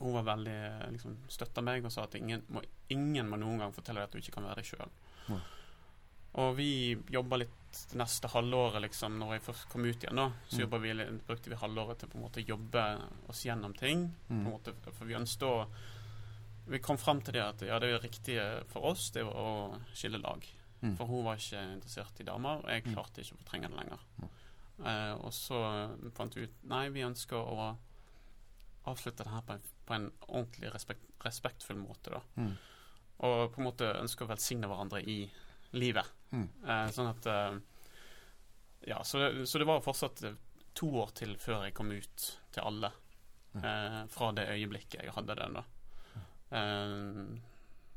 hun 0.00 0.12
var 0.12 0.22
veldig 0.36 0.90
liksom, 0.92 1.16
støtta 1.28 1.62
meg 1.62 1.84
og 1.84 1.92
sa 1.92 2.02
at 2.04 2.14
ingen 2.14 2.42
må, 2.50 2.60
ingen 2.90 3.28
må 3.30 3.36
noen 3.38 3.58
gang 3.58 3.72
fortelle 3.72 4.00
deg 4.00 4.04
at 4.04 4.12
du 4.12 4.18
ikke 4.18 4.32
kan 4.34 4.44
være 4.44 4.56
deg 4.56 4.64
sjøl. 4.64 5.40
Og 6.40 6.54
vi 6.56 6.96
jobba 7.10 7.36
litt 7.40 7.48
det 7.90 7.98
neste 7.98 8.28
halvåret, 8.30 8.80
liksom, 8.82 9.16
når 9.18 9.32
jeg 9.34 9.42
først 9.48 9.68
kom 9.72 9.84
ut 9.84 9.96
igjen. 10.04 10.16
da 10.16 10.30
Så 10.48 10.66
Mm. 10.68 10.82
vi, 10.82 11.18
brukte 11.26 11.48
vi 11.50 11.56
halvåret 11.56 11.98
til 11.98 12.08
på 12.08 12.16
en 12.18 12.22
måte 12.22 12.44
jobbe 12.46 13.00
oss 13.28 13.42
gjennom 13.44 13.72
ting. 13.76 14.14
Mm. 14.30 14.44
måte, 14.44 14.72
for 14.92 15.04
vi 15.06 15.14
ønsket 15.14 15.42
å 15.42 15.66
Vi 16.70 16.78
kom 16.78 16.98
fram 16.98 17.20
til 17.26 17.34
det 17.34 17.42
at 17.42 17.62
ja, 17.66 17.78
det 17.82 17.90
riktige 18.04 18.44
for 18.70 18.84
oss 18.92 19.08
det 19.14 19.24
var 19.26 19.34
å 19.40 19.80
skille 19.96 20.20
lag. 20.22 20.44
Mm. 20.80 20.94
For 20.96 21.04
hun 21.10 21.24
var 21.26 21.36
ikke 21.40 21.60
interessert 21.74 22.20
i 22.22 22.24
damer, 22.28 22.62
og 22.62 22.70
jeg 22.70 22.84
Mm. 22.86 22.94
klarte 22.94 23.20
ikke 23.24 23.34
å 23.36 23.40
fortrenge 23.42 23.68
det 23.68 23.76
lenger. 23.80 24.04
Mm. 24.20 24.28
Eh, 24.86 25.14
og 25.20 25.32
så 25.36 25.58
fant 26.16 26.34
vi 26.38 26.46
ut 26.46 26.62
Nei, 26.70 26.86
vi 26.94 27.02
ønsker 27.04 27.36
å 27.36 27.76
avslutte 28.88 29.24
det 29.26 29.30
her 29.34 29.42
på 29.44 29.52
en, 29.58 29.64
på 29.86 29.94
en 29.94 30.06
ordentlig 30.28 30.70
respekt, 30.72 31.02
respektfull 31.24 31.76
måte, 31.76 32.14
da. 32.14 32.22
Mm. 32.40 32.54
Og 33.28 33.52
på 33.52 33.60
en 33.60 33.66
måte 33.66 33.90
ønsker 34.00 34.24
å 34.24 34.30
velsigne 34.30 34.70
hverandre 34.70 35.02
i 35.04 35.18
livet. 35.76 36.06
Mm. 36.32 36.46
Eh, 36.64 36.86
sånn 36.96 37.10
at 37.12 37.26
eh, 37.26 37.58
Ja, 38.88 39.02
så 39.04 39.18
det, 39.20 39.46
så 39.46 39.58
det 39.60 39.66
var 39.68 39.82
fortsatt 39.84 40.22
eh, 40.24 40.38
to 40.74 40.88
år 41.02 41.10
til 41.18 41.34
før 41.36 41.66
jeg 41.66 41.74
kom 41.76 41.90
ut 41.92 42.24
til 42.54 42.62
alle. 42.64 42.92
Eh, 43.60 44.00
fra 44.08 44.30
det 44.32 44.46
øyeblikket 44.48 45.02
jeg 45.04 45.12
hadde 45.12 45.34
den, 45.36 45.58
da. 45.60 45.64
Eh, 46.50 47.20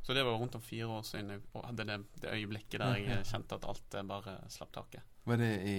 så 0.03 0.13
det 0.13 0.23
var 0.27 0.35
rundt 0.37 0.55
om 0.55 0.61
fire 0.61 0.85
år 0.97 1.05
siden 1.07 1.29
jeg 1.31 1.41
hadde 1.63 1.85
det, 1.87 1.97
det 2.21 2.33
øyeblikket 2.35 2.79
der 2.81 2.97
jeg 2.97 3.07
Ja, 3.07 3.15
ja. 3.21 3.23
kjente 3.23 3.55
at 3.55 3.65
alt 3.71 3.95
eh, 3.95 4.03
bare 4.03 4.35
slapp 4.51 4.71
taket. 4.75 5.01
Var 5.23 5.37
det 5.39 5.51
i 5.63 5.77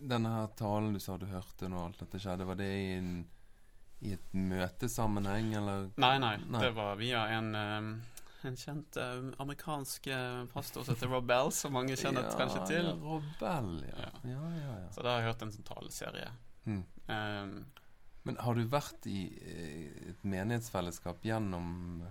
denne 0.00 0.28
her 0.34 0.46
talen 0.58 0.92
du 0.94 1.00
sa 1.00 1.16
du 1.18 1.26
hørte 1.26 1.68
når 1.72 1.86
alt 1.88 1.98
dette 2.04 2.20
skjedde, 2.22 2.44
var 2.46 2.58
det 2.60 2.68
i, 2.68 2.92
en, 2.98 3.10
i 4.04 4.12
et 4.14 4.28
møtesammenheng, 4.36 5.54
eller? 5.58 5.88
Nei, 5.96 6.18
nei, 6.22 6.36
Nei. 6.46 6.60
det 6.62 6.70
var 6.76 6.96
via 7.00 7.24
en 7.38 7.54
eh, 7.54 7.90
en 8.46 8.54
kjent 8.54 8.94
amerikansk 9.42 10.04
pastor 10.52 10.84
som 10.86 10.94
heter 10.94 11.08
Rob 11.10 11.24
Bell, 11.26 11.48
som 11.52 11.72
mange 11.74 11.96
kjenner 11.98 12.28
kanskje 12.38 12.60
til. 12.70 12.86
Ja, 12.86 12.92
Robel, 13.02 13.72
ja. 13.88 13.96
Ja. 14.04 14.12
Ja, 14.30 14.50
ja, 14.54 14.76
ja. 14.84 14.90
Så 14.94 15.02
da 15.02 15.16
har 15.16 15.24
jeg 15.24 15.32
hørt 15.32 15.42
en 15.42 15.50
sånn 15.56 15.66
taleserie. 15.66 16.28
Mm. 16.68 16.84
Eh, 17.10 17.77
Men 18.28 18.36
har 18.44 18.54
du 18.58 18.66
vært 18.68 19.06
i 19.08 19.22
eh, 19.40 20.10
et 20.12 20.24
menighetsfellesskap 20.28 21.22
gjennom 21.24 22.02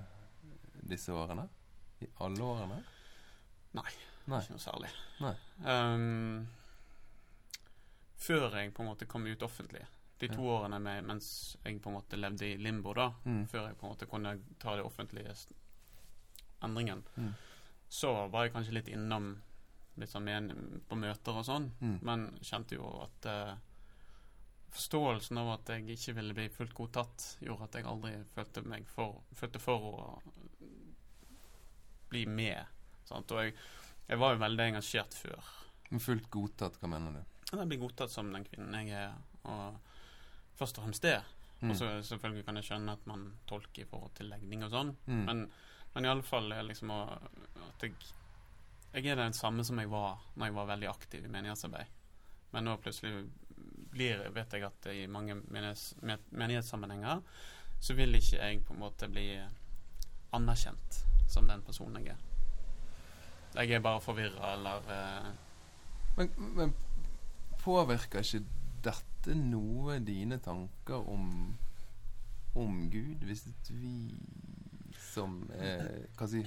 disse 0.90 1.14
årene? 1.14 1.44
I 2.02 2.08
alle 2.26 2.42
årene? 2.46 2.80
Nei. 3.78 3.92
Nei. 4.28 4.40
Ikke 4.42 4.56
noe 4.56 4.64
særlig. 4.64 4.90
Ehm, 5.70 6.48
før 8.18 8.58
jeg 8.58 8.74
på 8.74 8.82
en 8.84 8.90
måte 8.90 9.08
kom 9.10 9.28
ut 9.30 9.46
offentlig, 9.46 9.84
de 10.20 10.28
to 10.34 10.42
Ja. 10.42 10.56
årene 10.58 10.80
med, 10.82 11.06
mens 11.06 11.56
jeg 11.64 11.78
på 11.82 11.92
en 11.92 12.00
måte 12.00 12.18
levde 12.18 12.46
i 12.50 12.58
limbo, 12.58 12.94
da, 12.98 13.12
Mm. 13.26 13.46
før 13.48 13.68
jeg 13.68 13.78
på 13.78 13.86
en 13.86 13.94
måte 13.94 14.10
kunne 14.10 14.40
ta 14.60 14.76
det 14.76 14.84
offentlige 14.86 15.36
endringen, 16.64 17.04
Mm. 17.16 17.34
så 17.90 18.28
var 18.32 18.44
jeg 18.48 18.54
kanskje 18.54 18.74
litt 18.74 18.88
innom 18.88 19.42
litt 19.98 20.10
sånn 20.10 20.24
men, 20.24 20.82
på 20.90 20.96
møter 20.98 21.34
og 21.38 21.46
sånn, 21.46 21.72
Mm. 21.82 22.00
men 22.02 22.40
kjente 22.42 22.72
jo 22.76 23.02
at 23.04 23.26
eh, 23.26 23.56
Forståelsen 24.74 25.38
av 25.42 25.50
at 25.56 25.70
jeg 25.74 25.88
ikke 25.96 26.14
ville 26.20 26.36
bli 26.38 26.48
fullt 26.54 26.74
godtatt, 26.78 27.28
gjorde 27.42 27.64
at 27.70 27.78
jeg 27.80 27.88
aldri 27.88 28.12
følte 28.36 28.62
meg 28.68 28.88
for, 28.92 29.22
følte 29.40 29.62
for 29.64 29.88
å 29.94 30.02
bli 32.10 32.26
med. 32.30 32.66
Sant? 33.08 33.32
Og 33.32 33.42
jeg, 33.46 33.56
jeg 34.10 34.20
var 34.22 34.36
jo 34.36 34.42
veldig 34.44 34.68
engasjert 34.72 35.16
før. 35.18 35.50
Men 35.90 36.04
fullt 36.04 36.30
godtatt, 36.32 36.78
hva 36.82 36.90
mener 36.92 37.16
du? 37.18 37.24
Jeg 37.54 37.70
blir 37.72 37.80
godtatt 37.80 38.12
som 38.12 38.30
den 38.34 38.44
kvinnen 38.48 38.76
jeg 38.90 39.08
er, 39.08 39.16
og 39.48 39.80
først 40.60 40.80
og 40.80 40.88
fremst 40.88 41.06
det. 41.08 41.18
Mm. 41.62 41.72
Og 41.72 41.80
så 41.80 41.88
selvfølgelig 42.12 42.46
kan 42.46 42.60
jeg 42.60 42.68
skjønne 42.70 42.94
at 43.00 43.08
man 43.10 43.24
tolker 43.50 43.86
i 43.86 43.90
forhold 43.90 44.14
til 44.20 44.30
legning 44.30 44.66
og 44.68 44.74
sånn, 44.74 44.92
Mm. 45.08 45.24
men, 45.26 45.46
men 45.96 46.06
iallfall 46.06 46.52
liksom 46.68 46.92
å, 46.94 47.02
at 47.72 47.88
jeg 47.88 47.96
Jeg 48.94 49.12
er 49.12 49.16
den 49.20 49.34
samme 49.36 49.64
som 49.68 49.78
jeg 49.78 49.90
var 49.92 50.22
når 50.36 50.48
jeg 50.48 50.54
var 50.56 50.68
veldig 50.70 50.88
aktiv 50.90 51.26
i 51.26 51.30
menighetsarbeid. 51.30 51.90
Men 52.54 52.64
nå 52.66 52.78
plutselig 52.82 53.28
blir, 53.98 54.24
vet 54.36 54.54
jeg 54.54 54.66
at 54.68 54.90
i 54.94 55.06
mange 55.12 55.40
menighets, 55.42 55.96
menighetssammenhenger 56.30 57.24
så 57.80 57.94
vil 57.98 58.18
ikke 58.18 58.40
jeg 58.40 58.64
på 58.66 58.74
en 58.74 58.82
måte 58.82 59.10
bli 59.12 59.28
anerkjent 60.38 61.02
som 61.30 61.48
den 61.50 61.64
personen 61.66 62.06
jeg 62.06 62.16
er. 62.16 62.24
Jeg 63.58 63.78
er 63.78 63.84
bare 63.84 64.02
forvirra 64.04 64.54
eller 64.54 64.90
eh, 64.94 65.30
Men, 66.18 66.32
men 66.38 66.74
påvirker 67.62 68.24
ikke 68.26 68.44
dette 68.86 69.36
noe 69.38 70.00
dine 70.02 70.40
tanker 70.42 71.10
om, 71.10 71.28
om 72.58 72.80
Gud, 72.90 73.26
hvis 73.28 73.46
vi 73.70 74.16
som 75.12 75.44
er 75.58 76.08
Hva 76.18 76.30
si 76.32 76.42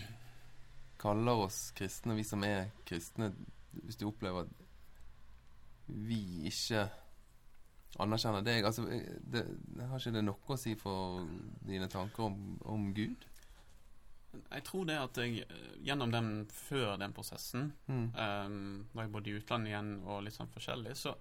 Kaller 1.00 1.46
oss 1.46 1.70
kristne, 1.76 2.16
vi 2.18 2.24
som 2.28 2.42
er 2.44 2.74
kristne, 2.84 3.30
hvis 3.72 3.96
du 3.96 4.08
opplever 4.10 4.44
at 4.44 4.50
vi 5.88 6.48
ikke 6.50 6.82
anerkjenner 7.98 8.44
deg 8.46 8.64
altså, 8.64 8.84
det, 8.86 9.42
det, 9.74 9.86
Har 9.90 9.98
ikke 9.98 10.12
det 10.14 10.22
noe 10.24 10.54
å 10.54 10.56
si 10.60 10.76
for 10.78 11.26
dine 11.66 11.88
tanker 11.90 12.28
om, 12.28 12.36
om 12.70 12.94
Gud? 12.94 13.26
Jeg 14.30 14.62
tror 14.62 14.84
det 14.86 14.98
at 15.00 15.18
jeg 15.18 15.42
eh, 15.42 15.72
gjennom 15.82 16.12
den 16.14 16.46
før 16.54 16.96
den 17.02 17.12
prosessen, 17.12 17.72
Mm. 17.90 18.12
um, 18.14 18.86
da 18.94 19.02
jeg 19.02 19.12
bodde 19.12 19.30
i 19.30 19.34
utlandet 19.40 19.72
igjen 19.72 19.90
og 20.06 20.22
litt 20.22 20.36
sånn 20.36 20.52
forskjellig, 20.54 20.94
så 20.96 21.16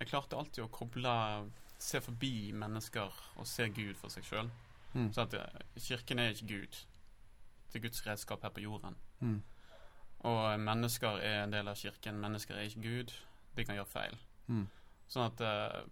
jeg 0.00 0.10
klarte 0.10 0.36
alltid 0.38 0.64
å 0.64 0.70
koble 0.72 1.14
Se 1.78 2.00
forbi 2.02 2.50
mennesker 2.58 3.12
og 3.38 3.46
se 3.46 3.68
Gud 3.70 3.94
for 3.94 4.10
seg 4.10 4.24
sjøl. 4.26 4.48
Mm. 4.94 5.12
Så 5.14 5.22
at 5.22 5.34
eh, 5.38 5.60
kirken 5.78 6.18
er 6.18 6.32
ikke 6.32 6.48
Gud. 6.50 6.78
Det 7.70 7.78
er 7.78 7.84
Guds 7.84 8.00
redskap 8.06 8.42
her 8.42 8.50
på 8.50 8.64
jorden. 8.64 8.96
Mm. 9.20 9.36
Og 10.26 10.60
mennesker 10.60 11.20
er 11.22 11.44
en 11.44 11.54
del 11.54 11.70
av 11.70 11.78
kirken. 11.78 12.18
Mennesker 12.18 12.58
er 12.58 12.66
ikke 12.66 12.82
Gud. 12.82 13.14
De 13.54 13.64
kan 13.64 13.78
gjøre 13.78 13.92
feil. 13.92 14.18
Mm. 14.48 14.64
Sånn 15.08 15.26
at 15.28 15.42
uh, 15.44 15.82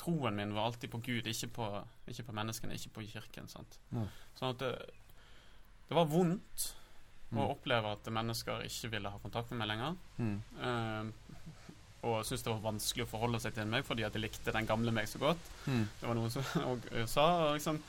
troen 0.00 0.36
min 0.36 0.54
var 0.56 0.70
alltid 0.70 0.90
på 0.90 1.02
Gud, 1.06 1.28
ikke 1.30 1.50
på, 1.58 1.68
ikke 2.10 2.26
på 2.28 2.36
menneskene, 2.36 2.78
ikke 2.78 2.96
på 2.96 3.08
kirken. 3.12 3.50
Nei. 3.94 4.08
Sånn 4.38 4.54
at 4.56 4.64
det, 4.64 4.72
det 5.90 5.98
var 5.98 6.10
vondt. 6.10 6.72
Mm. 7.34 7.40
å 7.42 7.50
oppleve 7.54 7.90
at 7.96 8.08
mennesker 8.14 8.62
ikke 8.68 8.92
ville 8.92 9.10
ha 9.10 9.18
kontakt 9.18 9.50
med 9.50 9.62
meg 9.62 9.70
lenger. 9.72 9.96
Mm. 10.20 10.36
Uh, 10.60 11.44
og 12.04 12.20
syntes 12.26 12.44
det 12.44 12.52
var 12.52 12.64
vanskelig 12.66 13.06
å 13.06 13.10
forholde 13.10 13.40
seg 13.40 13.54
til 13.56 13.68
meg 13.70 13.84
fordi 13.86 14.04
at 14.04 14.14
de 14.14 14.20
likte 14.20 14.52
den 14.54 14.68
gamle 14.68 14.92
meg 14.94 15.08
så 15.10 15.20
godt. 15.22 15.50
Mm. 15.64 15.84
Det 16.00 16.08
var 16.08 16.18
noen 16.18 16.32
som 16.34 16.46
og, 16.68 16.88
og 16.92 17.10
sa 17.10 17.26
liksom 17.56 17.80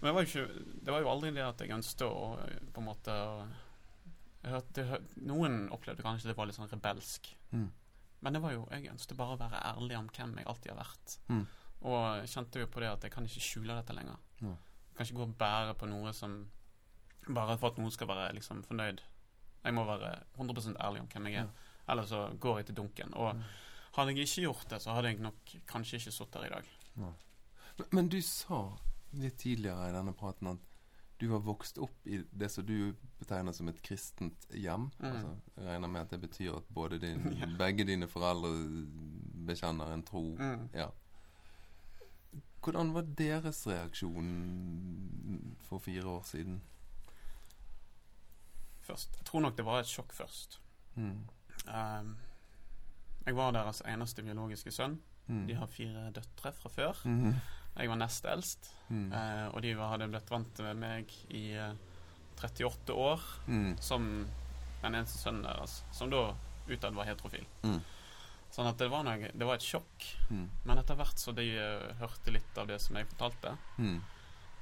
Men 0.00 0.08
det 0.08 0.14
var, 0.14 0.24
jo 0.24 0.28
ikke, 0.28 0.64
det 0.84 0.94
var 0.94 1.02
jo 1.02 1.10
aldri 1.12 1.32
det 1.34 1.44
at 1.46 1.62
jeg 1.62 1.74
ønsket 1.74 2.06
å 2.06 2.14
eh, 2.44 2.58
på 2.74 2.82
en 2.82 2.86
måte 2.86 3.14
å, 3.14 3.46
jeg 4.44 4.52
hørte, 4.54 5.00
Noen 5.26 5.60
opplevde 5.74 6.04
kanskje 6.06 6.30
det 6.30 6.36
var 6.38 6.46
litt 6.46 6.58
sånn 6.58 6.70
rebelsk. 6.70 7.32
Mm. 8.18 8.24
Men 8.24 8.32
det 8.34 8.42
var 8.42 8.52
jo, 8.52 8.66
jeg 8.70 8.90
ønsket 8.90 9.16
bare 9.16 9.34
å 9.36 9.38
være 9.38 9.60
ærlig 9.74 9.96
om 9.98 10.08
hvem 10.08 10.36
jeg 10.38 10.46
alltid 10.50 10.72
har 10.72 10.78
vært. 10.80 11.18
Mm. 11.28 11.46
Og 11.82 12.26
kjente 12.26 12.58
jo 12.60 12.66
på 12.66 12.80
det 12.82 12.88
at 12.90 13.02
jeg 13.06 13.12
kan 13.14 13.24
ikke 13.28 13.40
skjule 13.44 13.76
dette 13.78 13.94
lenger. 13.94 14.16
Mm. 14.40 14.56
Jeg 14.56 14.96
kan 14.96 15.06
ikke 15.06 15.14
gå 15.20 15.22
og 15.28 15.36
bære 15.38 15.74
på 15.78 15.86
noe 15.88 16.12
som 16.12 16.38
Bare 17.28 17.58
for 17.60 17.68
at 17.68 17.76
noen 17.78 17.90
skal 17.92 18.08
være 18.08 18.32
liksom 18.34 18.62
fornøyd. 18.64 19.00
Jeg 19.64 19.74
må 19.74 19.82
være 19.84 20.14
100% 20.38 20.78
ærlig 20.80 21.00
om 21.02 21.08
hvem 21.12 21.26
jeg 21.28 21.34
er. 21.42 21.48
eller 21.88 22.06
så 22.08 22.22
går 22.40 22.56
jeg 22.58 22.66
til 22.66 22.74
dunken. 22.76 23.14
Og 23.14 23.34
Mm. 23.36 23.42
hadde 23.92 24.08
jeg 24.14 24.18
ikke 24.26 24.42
gjort 24.42 24.68
det, 24.70 24.82
så 24.82 24.92
hadde 24.94 25.08
jeg 25.08 25.18
nok 25.20 25.52
kanskje 25.66 25.96
ikke 25.98 26.12
sittet 26.12 26.34
her 26.42 26.46
i 26.46 26.54
dag. 26.54 26.64
Men, 26.96 27.86
men 27.92 28.08
du 28.08 28.20
sa 28.22 28.76
litt 29.12 29.36
tidligere 29.38 29.88
i 29.88 29.92
denne 29.92 30.12
praten 30.14 30.46
at 30.48 30.58
du 31.20 31.30
har 31.32 31.38
vokst 31.42 31.78
opp 31.82 32.06
i 32.06 32.20
det 32.30 32.50
som 32.50 32.66
du 32.66 32.94
betegner 33.18 33.52
som 33.52 33.68
et 33.68 33.80
kristent 33.82 34.46
hjem. 34.54 34.90
Mm. 35.00 35.06
Altså, 35.08 35.32
jeg 35.56 35.66
regner 35.66 35.88
med 35.88 36.00
at 36.00 36.10
det 36.14 36.20
betyr 36.20 36.56
at 36.56 36.68
både 36.74 36.98
din, 37.02 37.24
Ja. 37.40 37.46
begge 37.58 37.84
dine 37.88 38.06
foreldre 38.08 38.52
bekjenner 39.48 39.92
en 39.94 40.02
tro. 40.06 40.36
Mm. 40.38 40.68
Ja. 40.74 40.86
Hvordan 42.62 42.92
var 42.94 43.02
deres 43.18 43.66
reaksjon 43.66 44.30
for 45.68 45.78
fire 45.78 46.04
år 46.06 46.22
siden? 46.28 46.60
Først. 48.80 49.16
Jeg 49.18 49.26
tror 49.26 49.40
nok 49.40 49.56
det 49.56 49.64
var 49.66 49.80
et 49.82 49.86
sjokk 49.90 50.12
først. 50.16 50.60
Mm. 50.94 51.18
Um, 51.68 52.16
jeg 53.26 53.36
var 53.36 53.50
deres 53.52 53.82
eneste 53.86 54.22
biologiske 54.24 54.70
sønn. 54.72 54.98
Mm. 55.28 55.46
De 55.48 55.54
har 55.54 55.66
fire 55.68 56.10
døtre 56.16 56.52
fra 56.52 56.68
før. 56.72 57.02
Mhm. 57.04 57.34
Jeg 57.76 57.88
var 57.88 57.96
nest 58.00 58.24
eldst. 58.26 58.70
Mm. 58.88 59.12
eh, 59.12 59.46
og 59.52 59.60
de 59.62 59.74
var, 59.76 59.90
hadde 59.92 60.08
blitt 60.08 60.30
vant 60.32 60.58
med 60.64 60.76
meg 60.80 61.12
i 61.36 61.52
eh, 61.54 61.74
38 62.40 62.94
år 62.94 63.20
Mm. 63.48 63.76
som 63.82 64.26
den 64.82 64.94
eneste 64.94 65.18
sønnen 65.18 65.42
deres, 65.42 65.82
som 65.92 66.10
da 66.10 66.34
utad 66.68 66.94
var 66.94 67.04
heterofil. 67.08 67.44
Mm. 67.64 67.80
Sånn 68.50 68.68
at 68.70 68.78
det 68.78 68.88
var, 68.88 69.02
noe, 69.04 69.28
det 69.34 69.44
var 69.46 69.58
et 69.58 69.66
sjokk. 69.66 70.06
Mm. 70.30 70.46
Men 70.64 70.78
etter 70.78 70.96
hvert 70.96 71.18
så 71.20 71.34
de 71.36 71.44
uh, 71.58 71.90
hørte 72.00 72.32
litt 72.32 72.56
av 72.58 72.66
det 72.70 72.78
som 72.80 72.96
jeg 72.96 73.08
fortalte, 73.10 73.56
Mm. 73.76 73.98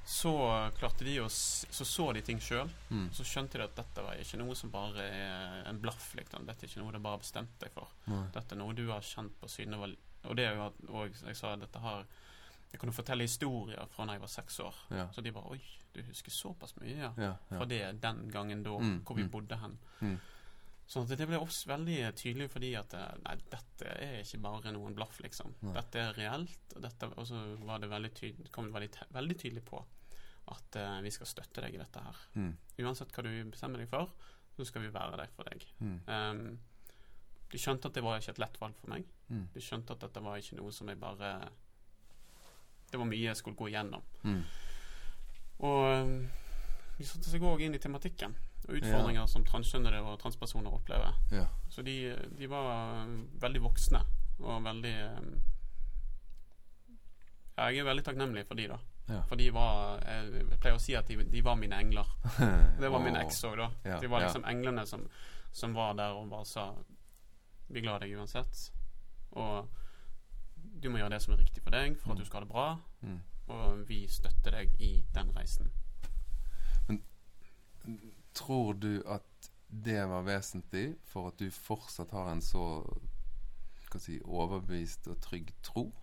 så 0.07 0.33
klarte 0.79 1.05
de 1.05 1.19
å 1.21 1.27
Så 1.29 1.85
så 1.85 2.13
de 2.13 2.21
ting 2.21 2.39
sjøl. 2.39 2.69
Mm. 2.89 3.09
Så 3.13 3.23
skjønte 3.23 3.57
de 3.59 3.63
at 3.63 3.75
dette 3.75 4.03
var 4.03 4.15
ikke 4.15 4.37
noe 4.41 4.55
som 4.55 4.71
bare 4.71 5.03
er 5.03 5.63
en 5.69 5.79
blaff. 5.79 6.13
Liksom. 6.15 6.45
Dette 6.45 6.65
er 6.65 6.69
ikke 6.69 6.81
noe 6.83 6.91
du 6.91 6.99
bare 6.99 7.19
bestemte 7.19 7.51
bestemt 7.51 7.59
deg 7.59 7.71
for. 7.71 7.87
Dette 8.33 8.55
er 8.55 8.57
noe 8.59 8.73
du 8.73 8.87
har 8.89 9.01
kjent 9.01 9.33
på 9.39 9.47
siden 9.47 9.71
du 9.77 9.95
Og 10.29 10.35
det 10.35 10.45
er 10.47 10.55
jo 10.55 10.65
at 10.65 10.73
og 10.89 11.13
jeg 11.27 11.35
sa 11.35 11.55
dette 11.55 11.79
har 11.79 12.05
Jeg 12.71 12.81
kunne 12.81 12.95
fortelle 12.95 13.23
historier 13.27 13.85
fra 13.91 14.05
da 14.05 14.15
jeg 14.17 14.23
var 14.23 14.31
seks 14.31 14.59
år. 14.59 14.79
Ja. 14.91 15.05
Så 15.15 15.23
de 15.23 15.31
bare 15.35 15.53
Oi, 15.55 15.61
du 15.93 16.01
husker 16.03 16.33
såpass 16.33 16.75
mye, 16.81 16.95
ja. 16.97 17.11
Ja. 17.17 17.35
Fra 17.49 17.65
det 17.65 17.83
den 18.03 18.27
gangen 18.31 18.63
da, 18.63 18.75
Mm, 18.77 18.99
hvor 19.05 19.15
vi 19.15 19.23
mm. 19.23 19.31
bodde 19.31 19.57
hen. 19.61 19.77
Mm. 20.01 20.17
Sånn 20.87 21.03
at 21.03 21.19
det 21.19 21.27
ble 21.27 21.39
også 21.39 21.67
veldig 21.67 21.97
tydelig 22.15 22.49
fordi 22.51 22.69
at 22.79 22.93
eh, 22.95 23.17
Nei, 23.25 23.35
dette 23.51 23.91
er 23.91 24.21
ikke 24.21 24.39
bare 24.45 24.71
noen 24.71 24.95
blaff, 24.95 25.19
liksom. 25.23 25.55
Nei. 25.61 25.73
Dette 25.75 25.99
er 25.99 26.13
reelt. 26.15 26.75
Og, 26.75 26.81
dette, 26.85 27.09
og 27.15 27.27
så 27.27 27.41
var 27.67 27.83
det 27.83 27.89
veldig 27.91 28.11
tydelig, 28.15 28.51
kom 28.55 28.69
det 28.69 28.77
veldig, 28.77 29.07
veldig 29.17 29.37
tydelig 29.43 29.63
på 29.67 29.83
at 30.47 30.77
uh, 30.79 31.01
vi 31.03 31.11
skal 31.11 31.27
støtte 31.27 31.59
deg 31.59 31.75
i 31.75 31.79
dette 31.81 31.99
her. 31.99 32.19
Mm. 32.39 32.53
Uansett 32.85 33.11
hva 33.11 33.23
du 33.25 33.31
bestemmer 33.51 33.81
deg 33.83 33.89
for, 33.91 34.13
så 34.55 34.65
skal 34.69 34.85
vi 34.85 34.93
være 34.95 35.19
der 35.19 35.33
for 35.35 35.49
deg. 35.51 35.65
Ehm, 35.83 36.45
de 37.51 37.59
skjønte 37.59 37.91
at 37.91 37.97
det 37.97 38.03
var 38.05 38.21
ikke 38.21 38.33
et 38.37 38.39
lett 38.41 38.55
valg 38.61 38.77
for 38.79 38.93
meg. 38.93 39.09
Mm. 39.27 39.43
De 39.53 39.63
skjønte 39.63 39.91
at 39.91 40.05
dette 40.05 40.23
var 40.23 40.39
ikke 40.39 40.55
noe 40.61 40.71
som 40.71 40.87
jeg 40.87 40.99
bare 41.01 41.33
Det 42.91 42.99
var 42.99 43.09
mye 43.09 43.27
jeg 43.27 43.39
skulle 43.39 43.59
gå 43.59 43.69
igjennom. 43.71 44.03
Mm. 44.23 44.41
Og 45.67 46.11
de 46.97 47.05
satte 47.05 47.29
seg 47.29 47.43
òg 47.45 47.61
inn 47.65 47.75
i 47.77 47.81
tematikken 47.81 48.35
og 48.67 48.79
utfordringer 48.79 49.27
som 49.29 49.45
transkjønnede 49.47 49.99
og 50.03 50.17
transpersoner 50.21 50.73
opplever. 50.73 51.15
Ja. 51.31 51.45
Så 51.71 51.83
de, 51.85 51.97
de 52.37 52.49
var 52.51 52.67
eh, 52.73 53.13
veldig 53.41 53.61
voksne 53.63 54.01
og 54.43 54.65
veldig 54.65 54.93
ehm, 54.93 55.29
ja, 57.57 57.69
Jeg 57.71 57.81
er 57.81 57.87
veldig 57.87 58.03
takknemlig 58.05 58.43
for 58.49 58.59
de 58.59 58.67
da. 58.69 58.77
Ja. 59.07 59.21
For 59.29 59.39
de 59.39 59.47
var 59.55 60.01
Jeg 60.03 60.59
pleier 60.59 60.75
å 60.75 60.83
si 60.83 60.97
at 60.99 61.07
de, 61.07 61.23
de 61.31 61.41
var 61.45 61.55
mine 61.57 61.79
engler. 61.79 62.09
Det 62.81 62.91
var 62.91 63.01
min 63.01 63.17
eks 63.21 63.39
òg, 63.47 63.57
da. 63.61 63.69
Ja, 63.87 63.99
De 64.03 64.11
var 64.11 64.21
ja. 64.21 64.29
liksom 64.29 64.45
englene 64.49 64.85
som, 64.89 65.07
som 65.55 65.73
var 65.77 65.95
der 65.97 66.17
og 66.17 66.29
bare 66.33 66.45
sa 66.49 66.69
Vi 67.69 67.79
er 67.79 67.87
glad 67.87 68.03
i 68.03 68.09
deg 68.09 68.19
uansett. 68.19 68.67
Og 69.37 69.69
du 70.81 70.89
må 70.89 70.97
gjøre 70.97 71.09
det 71.15 71.21
som 71.21 71.33
er 71.33 71.37
riktig 71.41 71.63
for 71.63 71.71
deg 71.71 71.97
for 71.97 72.11
at 72.11 72.17
Mm. 72.17 72.19
du 72.23 72.25
skal 72.25 72.39
ha 72.39 72.45
det 72.45 72.49
bra. 72.51 72.79
Mm. 73.01 73.19
Og 73.47 73.87
vi 73.89 74.07
støtter 74.07 74.51
deg 74.51 74.73
i 74.79 75.03
den 75.15 75.31
reisen. 75.35 75.71
Men 76.87 77.01
Tror 78.33 78.73
du 78.73 79.01
at 79.07 79.49
det 79.69 80.07
var 80.09 80.21
vesentlig 80.23 80.95
for 81.05 81.27
at 81.27 81.39
du 81.39 81.49
fortsatt 81.51 82.11
har 82.11 82.31
en 82.31 82.41
så 82.41 82.83
skal 83.87 83.99
si, 83.99 84.19
overbevist 84.23 85.07
og 85.07 85.19
trygg 85.21 85.53
tro? 85.63 85.93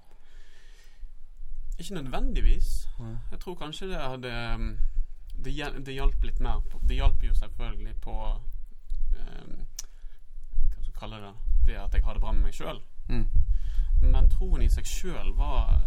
Ikke 1.78 1.94
nødvendigvis. 1.94 2.88
Ja. 2.98 3.16
Jeg 3.30 3.40
tror 3.40 3.54
kanskje 3.54 3.88
det 3.88 4.00
hadde 4.00 4.54
um, 4.54 4.78
Det, 5.44 5.54
det 5.86 5.94
hjalp 5.94 6.22
litt 6.22 6.40
mer 6.40 6.60
på 6.70 6.78
Det 6.88 6.94
hjalp 6.96 7.22
jo 7.26 7.34
selvfølgelig 7.34 7.96
på 8.00 8.12
um, 8.14 9.56
Hva 10.70 10.70
skal 10.70 10.84
jeg 10.84 10.94
kalle 11.00 11.16
det? 11.24 11.32
Det 11.66 11.74
at 11.80 11.94
jeg 11.94 12.04
har 12.04 12.12
det 12.14 12.22
bra 12.22 12.32
med 12.32 12.42
meg 12.44 12.54
sjøl. 12.54 12.78
Mm. 13.08 13.24
Men 14.02 14.28
troen 14.28 14.62
i 14.62 14.68
seg 14.68 14.84
sjøl 14.86 15.32
var, 15.36 15.80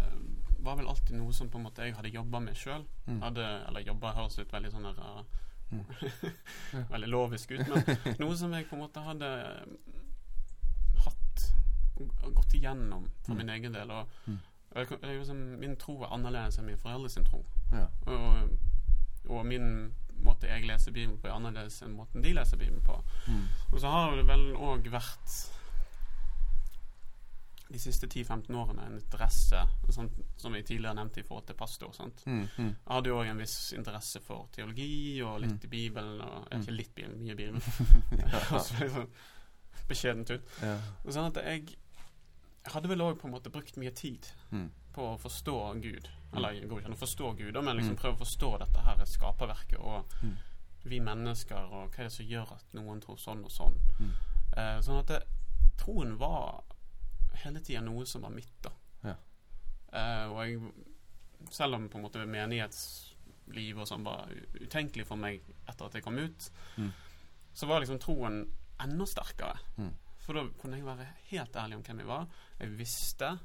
var 0.58 0.76
vel 0.76 0.88
alltid 0.88 1.16
noe 1.16 1.32
som 1.32 1.48
på 1.48 1.58
en 1.58 1.64
måte 1.68 1.82
jeg 1.86 1.94
hadde 1.94 2.08
jobba 2.14 2.40
med 2.40 2.56
sjøl. 2.56 2.84
Mm. 3.06 3.22
Eller 3.22 3.80
jobba 3.86 4.12
høres 4.16 4.38
ut 4.38 4.52
veldig 4.52 4.72
sånn 4.72 4.82
der 4.90 4.98
uh, 4.98 5.22
Mm. 5.68 5.84
Veldig 6.94 7.08
lovisk 7.12 7.50
ut, 7.52 7.68
men 7.68 8.16
noe 8.22 8.36
som 8.40 8.52
jeg 8.56 8.64
på 8.70 8.72
en 8.78 8.80
måte 8.86 9.02
hadde 9.04 9.26
hatt 11.04 11.42
og 11.98 12.32
gått 12.38 12.54
igjennom 12.56 13.04
for 13.26 13.34
Mm. 13.34 13.36
min 13.42 13.48
egen 13.50 13.72
del. 13.74 13.90
Og, 13.90 14.08
Mm. 14.26 14.38
og 14.76 14.86
kan- 14.88 14.98
jeg, 15.02 15.18
liksom, 15.18 15.36
min 15.60 15.76
tro 15.76 16.02
er 16.02 16.08
annerledes 16.12 16.58
enn 16.58 16.64
min 16.66 16.76
foreldres 16.78 17.18
tro. 17.26 17.44
Ja. 17.72 17.86
Og, 18.06 18.48
og 19.28 19.46
min 19.46 19.92
måte 20.24 20.46
jeg 20.48 20.64
leser 20.66 20.92
Bibelen 20.92 21.18
på, 21.18 21.28
er 21.28 21.32
annerledes 21.36 21.82
enn 21.82 21.92
måten 21.96 22.22
de 22.22 22.32
leser 22.32 22.56
Bibelen 22.56 22.80
på. 22.80 23.02
Mm. 23.28 23.44
Og 23.72 23.80
så 23.80 23.90
har 23.90 24.16
det 24.16 24.26
vel 24.26 24.54
òg 24.56 24.88
vært 24.90 25.50
de 27.70 27.78
siste 27.78 28.06
10-15 28.06 28.54
årene 28.56 28.86
en 28.86 28.94
interesse, 28.98 29.60
sånn, 29.92 30.08
som 30.36 30.54
jeg 30.54 30.64
tidligere 30.64 30.94
nevnte 30.94 31.20
i 31.20 31.22
forhold 31.22 31.46
til 31.46 31.54
pastor. 31.54 31.92
Mm. 32.26 32.48
Mm. 32.58 32.68
Jeg 32.68 32.74
hadde 32.94 33.08
jo 33.10 33.18
òg 33.20 33.26
en 33.30 33.38
viss 33.42 33.72
interesse 33.76 34.20
for 34.24 34.48
teologi 34.52 35.20
og 35.22 35.40
litt 35.40 35.50
Mm. 35.50 35.64
i 35.64 35.66
Bibelen. 35.68 36.20
Og, 36.20 36.48
Mm. 36.52 36.60
ikke 36.62 36.72
litt 36.76 36.94
Bibelen, 36.94 37.22
mye 37.22 37.34
Bibelen. 37.36 37.60
ja. 38.18 38.58
Liksom, 38.80 39.08
beskjedent 39.88 40.30
ut. 40.30 40.42
ja. 40.62 40.78
Sånn 41.10 41.26
at 41.36 41.44
jeg 41.44 41.76
hadde 42.72 42.88
vel 42.88 43.00
òg 43.00 43.18
på 43.20 43.26
en 43.28 43.32
måte 43.34 43.50
brukt 43.52 43.76
mye 43.76 43.90
tid 43.94 44.26
Mm. 44.50 44.70
på 44.94 45.02
å 45.14 45.18
forstå 45.20 45.80
Gud. 45.82 46.08
Eller 46.34 46.50
jeg 46.52 46.68
går 46.68 46.78
ikke 46.80 46.86
an 46.86 46.96
å 46.96 47.04
forstå 47.06 47.36
Gud, 47.36 47.54
men 47.64 47.76
liksom 47.76 47.96
Mm. 47.96 48.00
prøve 48.02 48.16
å 48.16 48.24
forstå 48.24 48.58
dette 48.58 48.80
her 48.80 49.04
skaperverket 49.04 49.78
og 49.80 50.04
Mm. 50.22 50.36
vi 50.84 51.00
mennesker, 51.00 51.56
og 51.72 51.90
hva 51.92 51.98
er 52.00 52.04
det 52.04 52.12
som 52.12 52.26
gjør 52.26 52.52
at 52.52 52.64
noen 52.74 53.00
tror 53.00 53.16
sånn 53.18 53.44
og 53.44 53.50
sånn. 53.50 53.78
Mm. 54.00 54.10
Eh, 54.56 54.80
sånn 54.80 54.98
at 55.00 55.06
det, 55.06 55.22
troen 55.76 56.16
var 56.18 56.62
hele 57.44 57.60
tida 57.60 57.80
noe 57.80 58.04
som 58.06 58.22
var 58.22 58.30
mitt, 58.30 58.52
da. 58.62 58.70
Ja. 59.04 59.14
Uh, 59.92 60.32
og 60.32 60.40
jeg 60.46 60.72
Selv 61.54 61.74
om 61.76 61.84
på 61.88 61.98
en 61.98 62.02
måte 62.02 62.24
menighetsliv 62.26 63.78
og 63.78 63.86
sånn 63.88 64.02
var 64.04 64.26
utenkelig 64.58 65.04
for 65.06 65.16
meg 65.20 65.40
etter 65.70 65.86
at 65.86 65.94
jeg 65.94 66.02
kom 66.02 66.18
ut, 66.18 66.48
Mm. 66.76 66.90
så 67.54 67.66
var 67.66 67.80
liksom 67.80 67.98
troen 68.02 68.40
enda 68.80 69.06
sterkere. 69.06 69.58
Mm. 69.78 69.92
For 70.18 70.34
da 70.34 70.42
kunne 70.60 70.76
jeg 70.76 70.84
være 70.84 71.06
helt 71.30 71.54
ærlig 71.56 71.76
om 71.76 71.82
hvem 71.82 71.98
jeg 72.02 72.06
var. 72.06 72.26
Jeg 72.60 72.76
visste 72.76 73.38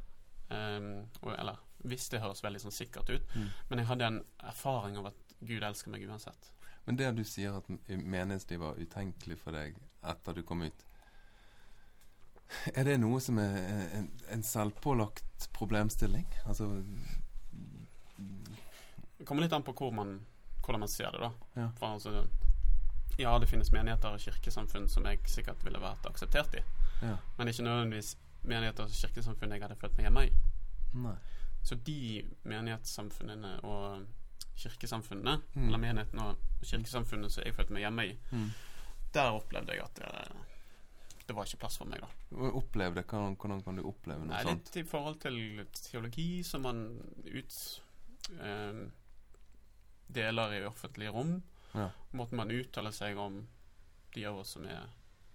um, 0.49 1.07
Eller 1.37 1.57
visste 1.85 2.19
høres 2.19 2.41
veldig 2.43 2.59
sånn 2.61 2.71
sikkert 2.75 3.09
ut, 3.09 3.35
Mm. 3.35 3.47
men 3.69 3.79
jeg 3.79 3.87
hadde 3.87 4.05
en 4.05 4.25
erfaring 4.43 4.97
av 4.97 5.05
at 5.07 5.35
Gud 5.41 5.63
elsker 5.63 5.91
meg 5.91 6.01
uansett. 6.09 6.51
Men 6.85 6.95
det 6.97 7.15
du 7.15 7.23
sier 7.23 7.55
at 7.57 7.67
menighetslivet 7.87 8.59
var 8.59 8.75
utenkelig 8.75 9.37
for 9.39 9.51
deg 9.51 9.75
etter 10.03 10.33
du 10.33 10.43
kom 10.43 10.61
ut 10.63 10.83
Er 12.75 12.83
det 12.87 12.97
noe 13.01 13.19
som 13.21 13.37
er 13.41 13.57
en, 13.97 14.09
en 14.31 14.43
selvpålagt 14.43 15.49
problemstilling? 15.53 16.25
Altså 16.45 16.67
Det 19.17 19.25
kommer 19.25 19.43
litt 19.45 19.53
an 19.53 19.63
på 19.63 19.73
hvor 19.77 19.91
man, 19.95 20.17
hvordan 20.65 20.79
man 20.83 20.89
ser 20.91 21.11
det, 21.11 21.19
da. 21.23 21.31
Ja. 21.55 21.67
For 21.79 21.87
altså, 21.95 22.25
ja, 23.17 23.35
det 23.39 23.47
finnes 23.51 23.71
menigheter 23.71 24.15
og 24.15 24.19
kirkesamfunn 24.23 24.87
som 24.89 25.05
jeg 25.07 25.21
sikkert 25.31 25.63
ville 25.65 25.79
vært 25.83 26.05
akseptert 26.09 26.55
i, 26.59 26.63
Ja. 27.03 27.17
men 27.37 27.47
det 27.47 27.53
ikke 27.55 27.67
nødvendigvis 27.67 28.15
menigheter 28.43 28.83
og 28.83 28.89
kirkesamfunn 28.97 29.51
jeg 29.51 29.61
hadde 29.61 29.75
følt 29.79 29.97
meg 29.97 30.07
hjemme 30.07 30.25
i. 30.27 30.31
Nei. 30.93 31.15
Så 31.63 31.75
de 31.75 31.97
menighetssamfunnene 32.43 33.53
og 33.63 34.05
kirkesamfunnene, 34.59 35.41
Mm. 35.55 35.67
eller 35.67 35.77
menighetene 35.77 36.23
og 36.23 36.35
kirkesamfunnet 36.63 37.31
som 37.31 37.43
jeg 37.45 37.55
følte 37.55 37.73
meg 37.73 37.81
hjemme 37.85 38.05
i, 38.09 38.17
Mm. 38.31 38.49
der 39.13 39.31
opplevde 39.31 39.71
jeg 39.73 39.83
at 39.83 39.95
det, 39.95 40.35
det 41.27 41.35
var 41.35 41.45
ikke 41.45 41.59
plass 41.61 41.77
for 41.77 41.85
meg, 41.87 42.01
da. 42.01 42.07
Opplevde, 42.51 43.03
hvordan, 43.03 43.35
hvordan 43.39 43.61
kan 43.63 43.75
du 43.79 43.83
oppleve 43.87 44.19
noe 44.25 44.33
Nei, 44.35 44.43
sånt? 44.43 44.65
litt 44.73 44.77
i 44.85 44.89
forhold 44.89 45.19
til 45.23 45.65
teologi 45.77 46.43
som 46.43 46.61
man 46.61 46.81
ut 47.25 47.81
eh, 48.39 48.81
deler 50.13 50.53
i 50.59 50.65
offentlige 50.67 51.11
rom. 51.15 51.37
Ja. 51.73 51.89
Måten 52.13 52.37
man 52.37 52.51
uttaler 52.51 52.91
seg 52.93 53.17
om 53.17 53.47
de 54.13 54.25
av 54.29 54.37
oss 54.43 54.49
som 54.57 54.65
er 54.69 54.83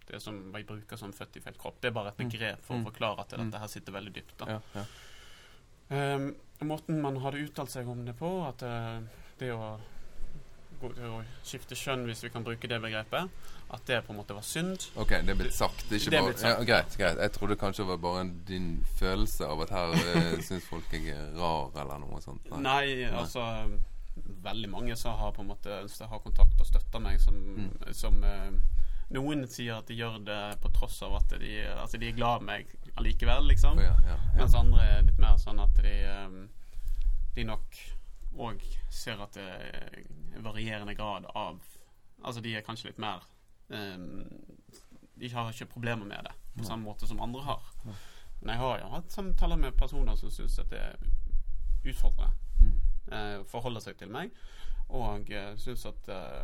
det 0.09 0.20
som 0.24 0.36
vi 0.55 0.62
bruker 0.64 0.97
som 0.97 1.11
født 1.12 1.36
i 1.36 1.41
feil 1.45 1.57
kropp. 1.61 1.80
Det 1.82 1.89
er 1.91 1.97
bare 1.97 2.09
et 2.14 2.18
Mm. 2.18 2.28
begrep 2.30 2.62
for 2.64 2.76
Mm. 2.76 2.84
å 2.84 2.91
forklare 2.93 3.20
at 3.20 3.32
Mm. 3.32 3.51
dette 3.51 3.61
her 3.61 3.66
sitter 3.68 3.93
veldig 3.93 4.12
dypt. 4.14 4.36
da. 4.39 4.47
Ja, 4.47 4.61
ja. 4.74 4.84
Um, 6.14 6.36
måten 6.61 7.01
man 7.01 7.16
hadde 7.16 7.39
uttalt 7.49 7.70
seg 7.70 7.89
om 7.89 8.05
det 8.05 8.14
på, 8.16 8.47
at 8.47 8.62
uh, 8.62 9.01
det 9.39 9.51
å 9.53 9.80
skifte 11.45 11.76
kjønn, 11.79 12.05
hvis 12.09 12.22
vi 12.24 12.31
kan 12.33 12.45
bruke 12.47 12.68
det 12.70 12.79
begrepet, 12.83 13.31
at 13.70 13.83
det 13.87 13.99
på 14.07 14.12
en 14.14 14.18
måte 14.20 14.35
var 14.37 14.45
synd. 14.47 14.87
Ok, 14.97 15.11
det 15.26 15.35
er 15.35 15.39
blitt 15.41 15.55
sagt. 15.55 15.85
Det 15.91 15.99
er 15.99 16.01
ikke 16.01 16.11
Det 16.14 16.22
bare. 16.24 16.53
Ja, 16.55 16.64
greit, 16.64 16.97
greit. 16.97 17.18
Jeg 17.20 17.33
trodde 17.35 17.57
kanskje 17.61 17.83
det 17.85 17.89
var 17.91 18.01
bare 18.07 18.24
din 18.49 18.68
følelse 18.99 19.45
av 19.47 19.61
at 19.66 19.70
her 19.74 19.93
uh, 19.93 20.41
syns 20.49 20.64
folk 20.68 20.93
jeg 20.93 21.12
er 21.12 21.31
rar, 21.37 21.70
eller 21.83 22.01
noe 22.05 22.20
sånt. 22.24 22.49
Nei, 22.64 23.05
altså 23.11 23.45
Veldig 24.18 24.68
mange 24.72 24.97
som 24.99 25.14
har 25.14 25.31
på 25.31 25.45
en 25.45 25.51
måte 25.53 25.70
ønsket 25.85 26.09
å 26.09 26.11
ha 26.11 26.18
kontakt 26.18 26.59
og 26.61 26.66
støtter 26.66 26.99
meg, 26.99 27.20
som, 27.22 27.37
Mm. 27.39 27.68
som 27.95 28.16
eh, 28.26 28.49
Noen 29.14 29.45
sier 29.49 29.79
at 29.79 29.87
de 29.89 29.95
gjør 29.95 30.18
det 30.26 30.41
på 30.61 30.68
tross 30.74 30.99
av 31.07 31.14
at 31.20 31.31
de, 31.41 31.53
at 31.70 31.95
de 31.95 32.09
er 32.11 32.16
glad 32.16 32.43
i 32.43 32.45
meg 32.49 32.72
allikevel, 32.99 33.47
liksom. 33.49 33.79
Oh, 33.79 33.85
ja, 33.85 33.95
ja, 34.05 34.16
ja. 34.16 34.35
Mens 34.41 34.57
andre 34.59 34.83
er 34.97 35.07
litt 35.07 35.20
mer 35.22 35.39
sånn 35.41 35.62
at 35.62 35.79
de, 35.81 35.95
eh, 36.03 36.35
de 37.39 37.45
nok 37.47 37.79
òg 38.37 38.62
ser 38.91 39.20
at 39.22 39.35
det 39.39 39.47
er 39.49 40.43
varierende 40.45 40.95
grad 40.95 41.26
av 41.35 41.61
Altså 42.18 42.41
de 42.43 42.51
er 42.57 42.64
kanskje 42.66 42.89
litt 42.89 42.99
mer 42.99 43.22
um, 43.70 44.24
De 45.14 45.29
har 45.31 45.53
ikke 45.53 45.68
problemer 45.70 46.05
med 46.05 46.26
det 46.26 46.33
på 46.59 46.64
samme 46.66 46.83
måte 46.83 47.07
som 47.07 47.20
andre 47.22 47.43
har. 47.47 47.62
Men 48.41 48.51
jeg 48.51 48.59
har 48.59 48.81
jo 48.81 48.89
hatt 48.91 49.12
samtaler 49.14 49.57
med 49.57 49.76
personer 49.79 50.16
som 50.18 50.31
syns 50.31 50.59
at 50.59 50.70
det 50.72 50.81
er 50.83 50.97
utfordrende 51.87 52.35
Mm. 52.59 52.72
eh, 53.12 53.45
forholder 53.47 53.81
seg 53.81 53.97
til 54.01 54.11
meg, 54.11 54.33
og 54.89 55.31
uh, 55.31 55.53
syns 55.57 55.85
at 55.87 56.09
uh, 56.11 56.43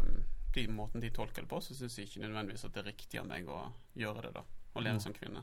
de 0.54 0.68
måten 0.70 1.02
de 1.02 1.10
tolker 1.10 1.42
det 1.42 1.48
på, 1.50 1.58
så 1.60 1.74
syns 1.74 1.98
jeg 1.98 2.06
ikke 2.06 2.22
nødvendigvis 2.22 2.64
at 2.64 2.74
det 2.76 2.84
er 2.84 2.86
riktig 2.92 3.18
av 3.18 3.26
meg 3.26 3.48
å 3.50 3.64
gjøre 3.98 4.22
det, 4.28 4.30
da. 4.36 4.44
Å 4.74 4.80
leve 4.84 5.00
som 5.02 5.12
kvinne. 5.16 5.42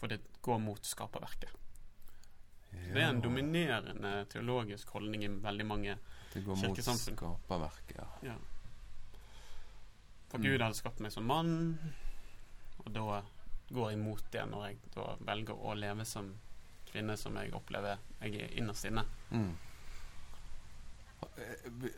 For 0.00 0.08
det 0.08 0.22
går 0.40 0.58
mot 0.64 0.80
skaperverket. 0.88 1.52
Det 2.70 2.98
er 3.02 3.08
en 3.08 3.20
dominerende 3.22 4.12
teologisk 4.30 4.88
holdning 4.96 5.24
i 5.24 5.30
veldig 5.42 5.66
mange 5.66 5.96
kirkesamfunn. 6.32 6.34
Det 6.34 6.44
går 6.46 7.30
mot 7.30 7.42
skaperverket, 7.44 7.96
ja. 7.98 8.08
ja. 8.32 8.36
For 10.30 10.38
Mm. 10.38 10.44
Gud 10.46 10.62
hadde 10.62 10.78
skapt 10.78 11.00
meg 11.02 11.10
som 11.10 11.26
mann, 11.26 11.78
og 12.84 12.92
da 12.94 13.22
går 13.70 13.90
jeg 13.90 13.98
imot 13.98 14.28
det 14.30 14.44
når 14.50 14.66
jeg 14.68 14.78
da 14.94 15.06
velger 15.26 15.58
å 15.58 15.74
leve 15.74 16.06
som 16.06 16.28
kvinne, 16.90 17.16
som 17.18 17.34
jeg 17.38 17.52
opplever 17.54 17.98
jeg 18.22 18.44
er 18.44 18.54
innerst 18.58 18.86
inne. 18.86 19.04
Mm. 19.30 19.50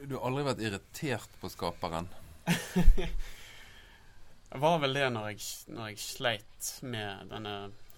Du 0.08 0.16
har 0.16 0.26
aldri 0.28 0.44
vært 0.46 0.64
irritert 0.64 1.38
på 1.40 1.50
skaperen? 1.52 2.08
Det 4.52 4.58
var 4.60 4.82
vel 4.82 4.92
det 4.92 5.06
når 5.14 5.30
jeg, 5.30 5.44
når 5.72 5.86
jeg 5.88 6.00
sleit 6.02 6.66
med 6.84 7.30
denne 7.30 7.52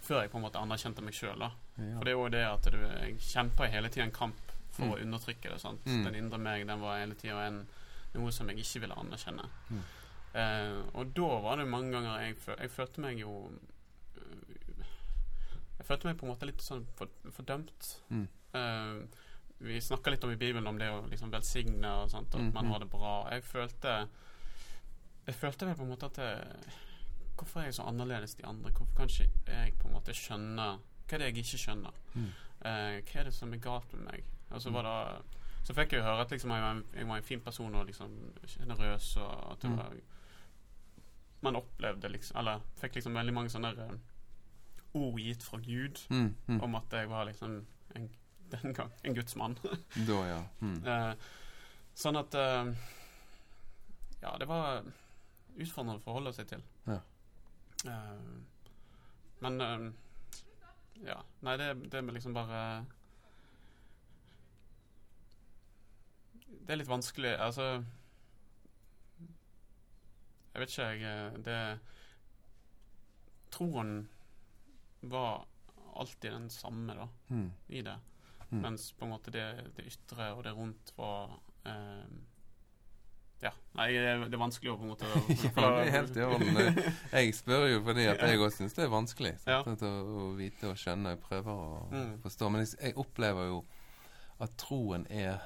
Før 0.04 0.20
jeg 0.22 0.30
på 0.32 0.36
en 0.40 0.44
måte 0.44 0.60
anerkjente 0.60 1.02
meg 1.02 1.14
sjøl. 1.16 1.40
Ja. 1.40 1.50
For 1.96 2.04
det 2.04 2.12
er 2.12 2.18
jo 2.18 2.28
det 2.28 2.44
at 2.44 2.70
du, 2.74 2.78
jeg 2.78 3.18
kjempa 3.24 3.68
hele 3.72 3.88
tida 3.88 4.04
en 4.06 4.12
kamp 4.12 4.36
for 4.74 4.84
Mm. 4.84 4.92
å 4.92 5.00
undertrykke 5.04 5.50
det. 5.52 5.60
sant? 5.62 5.84
Mm. 5.86 6.04
Den 6.04 6.14
indre 6.18 6.38
meg 6.38 6.66
den 6.66 6.80
var 6.82 6.98
hele 6.98 7.14
tida 7.14 7.48
noe 8.14 8.30
som 8.32 8.48
jeg 8.50 8.58
ikke 8.58 8.80
ville 8.84 8.94
anerkjenne. 8.98 9.44
Mm. 9.70 9.82
Eh, 10.34 10.80
og 10.98 11.12
da 11.14 11.28
var 11.44 11.56
det 11.60 11.68
mange 11.70 11.92
ganger 11.94 12.20
jeg, 12.24 12.36
jeg 12.58 12.70
følte 12.74 13.00
meg 13.00 13.20
jo 13.20 13.50
øh, 14.18 14.84
Jeg 15.78 15.86
følte 15.86 16.08
meg 16.08 16.18
på 16.18 16.26
en 16.26 16.32
måte 16.32 16.46
litt 16.48 16.62
sånn 16.64 16.84
for, 16.98 17.10
fordømt. 17.36 17.90
Mm. 18.10 18.26
Eh, 18.54 19.20
vi 19.64 19.78
snakka 19.80 20.10
litt 20.10 20.24
om 20.26 20.32
i 20.34 20.36
Bibelen 20.40 20.66
om 20.66 20.78
det 20.78 20.88
å 20.90 21.04
liksom 21.08 21.30
velsigne 21.32 21.90
og 22.02 22.10
sånt, 22.10 22.34
at 22.34 22.40
Mm, 22.40 22.52
man 22.52 22.64
mm. 22.66 22.70
har 22.72 22.78
det 22.82 22.90
bra. 22.90 23.12
Jeg 23.30 23.44
følte 23.44 24.08
Jeg 25.26 25.34
følte 25.40 25.66
vel 25.66 25.76
på 25.78 25.82
en 25.86 25.88
måte 25.94 26.04
at 26.10 26.14
det, 26.14 26.74
Hvorfor 27.36 27.60
er 27.60 27.64
jeg 27.68 27.74
så 27.74 27.82
annerledes 27.90 28.34
de 28.38 28.44
andre? 28.46 28.70
Hvorfor 28.70 28.94
kan 28.96 29.08
ikke 29.08 29.30
jeg 29.46 29.72
på 29.80 29.88
en 29.88 29.94
måte 29.96 30.14
skjønne 30.14 30.66
Hva 31.08 31.14
er 31.16 31.18
det 31.18 31.26
jeg 31.32 31.36
ikke 31.44 31.58
skjønner? 31.64 31.96
Mm. 32.14 32.28
Uh, 32.64 33.00
hva 33.04 33.20
er 33.20 33.24
det 33.28 33.34
som 33.34 33.52
er 33.52 33.58
galt 33.64 33.92
med 33.92 34.04
meg? 34.12 34.24
Og 34.50 34.62
så 34.62 34.70
var 34.70 34.86
det 34.86 35.40
Så 35.66 35.74
fikk 35.74 35.92
jeg 35.92 36.00
jo 36.00 36.04
høre 36.06 36.20
at 36.24 36.30
liksom 36.30 36.50
jeg, 36.54 36.62
var 36.62 36.70
en, 36.76 36.84
jeg 36.94 37.08
var 37.08 37.16
en 37.16 37.22
fin 37.30 37.40
person 37.40 37.74
og 37.74 37.86
liksom 37.86 38.14
generøs. 38.46 39.16
og 39.16 39.52
at 39.52 39.62
det 39.62 39.70
Mm. 39.70 39.76
var 39.76 39.92
Man 41.42 41.56
opplevde 41.56 42.08
liksom 42.12 42.36
Eller 42.38 42.60
fikk 42.80 42.94
liksom 42.94 43.14
veldig 43.14 43.34
mange 43.34 43.50
sånne 43.50 43.72
eh, 43.76 43.96
ord 44.94 45.18
gitt 45.20 45.42
fra 45.42 45.58
Gud 45.58 45.98
Mm, 46.10 46.34
mm. 46.46 46.60
om 46.62 46.74
at 46.74 46.92
jeg 46.92 47.08
var 47.10 47.24
liksom 47.26 47.66
en, 47.96 48.10
den 48.50 48.72
gang 48.74 48.92
en 49.04 49.14
gudsmann. 49.14 49.58
Da, 50.08 50.20
ja. 50.26 50.42
Mm. 50.60 50.78
Eh, 50.86 51.14
sånn 51.94 52.16
at 52.16 52.34
Ja, 54.22 54.36
det 54.40 54.46
var 54.48 54.82
utfordrende 55.58 55.98
å 56.00 56.04
forholde 56.04 56.32
seg 56.34 56.48
til. 56.50 56.62
Eh, 57.84 58.40
men 59.44 59.60
eh, 59.60 59.92
Ja. 61.04 61.18
Nei, 61.42 61.56
det, 61.60 61.66
det 61.92 62.00
med 62.04 62.14
liksom 62.14 62.34
bare 62.36 62.60
Det 66.64 66.72
er 66.72 66.78
litt 66.80 66.88
vanskelig 66.90 67.34
Altså 67.44 67.66
Jeg 70.54 70.62
vet 70.62 70.70
ikke, 70.70 70.86
jeg 70.94 71.02
eh, 71.10 71.38
Det 71.44 71.58
Troen 73.54 73.92
var 75.10 75.44
alltid 75.94 76.32
den 76.32 76.48
samme, 76.50 76.94
da, 76.98 77.04
Mm. 77.30 77.50
i 77.68 77.82
det. 77.86 77.92
Mm. 78.50 78.60
Mens 78.64 78.88
på 78.98 79.04
en 79.04 79.10
måte 79.12 79.30
det, 79.30 79.44
det 79.76 79.84
ytre 79.86 80.32
og 80.34 80.40
det 80.42 80.52
rundt 80.56 80.90
var 80.96 81.36
eh, 81.70 82.08
Ja. 83.42 83.50
Nei, 83.74 83.88
det, 83.92 84.32
er 84.32 84.38
vanskelig 84.40 84.70
å 84.72 84.76
på 84.78 84.86
en 84.86 84.92
måte 84.94 85.04
Ja, 85.08 85.70
det 85.76 85.86
er 85.86 85.90
helt 85.92 86.16
i 86.16 86.22
orden. 86.24 86.78
Jeg 87.18 87.34
spør 87.36 87.66
jo 87.68 87.80
fordi 87.84 88.06
at 88.08 88.22
jeg 88.24 88.38
òg 88.40 88.52
syns 88.54 88.76
det 88.76 88.84
er 88.86 88.92
vanskelig 88.92 89.32
Ja. 89.46 89.58
Å, 89.60 89.74
å 90.22 90.28
vite 90.38 90.70
og 90.70 90.78
skjønne. 90.80 91.12
Jeg 91.16 91.20
prøver 91.26 91.50
å 91.52 91.80
Mm. 91.92 92.14
forstå. 92.22 92.48
Men 92.50 92.64
jeg, 92.64 92.72
jeg 92.80 92.96
opplever 92.96 93.50
jo 93.50 93.58
at 94.40 94.54
troen 94.58 95.04
er 95.10 95.42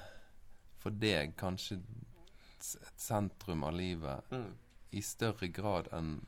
for 0.78 0.91
deg 0.95 1.34
kanskje 1.41 1.80
et 1.80 2.99
sentrum 3.01 3.64
av 3.64 3.74
livet 3.74 4.30
Mm. 4.30 4.53
i 4.93 5.01
større 5.03 5.49
grad 5.49 5.89
enn 5.93 6.20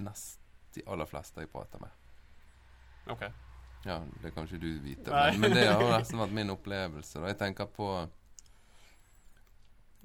nest 0.00 0.38
de 0.74 0.82
aller 0.88 1.06
fleste 1.06 1.40
jeg 1.44 1.50
prater 1.52 1.80
med. 1.82 1.90
OK. 3.12 3.22
Ja, 3.84 3.98
det 4.22 4.30
kan 4.34 4.46
ikke 4.46 4.60
du 4.62 4.78
vite, 4.80 5.10
men, 5.10 5.40
men 5.42 5.54
det 5.56 5.66
har 5.68 5.82
nesten 5.98 6.18
vært 6.22 6.32
min 6.32 6.50
opplevelse. 6.54 7.18
Da. 7.20 7.26
Jeg 7.32 7.38
tenker 7.42 7.66
på 7.66 7.88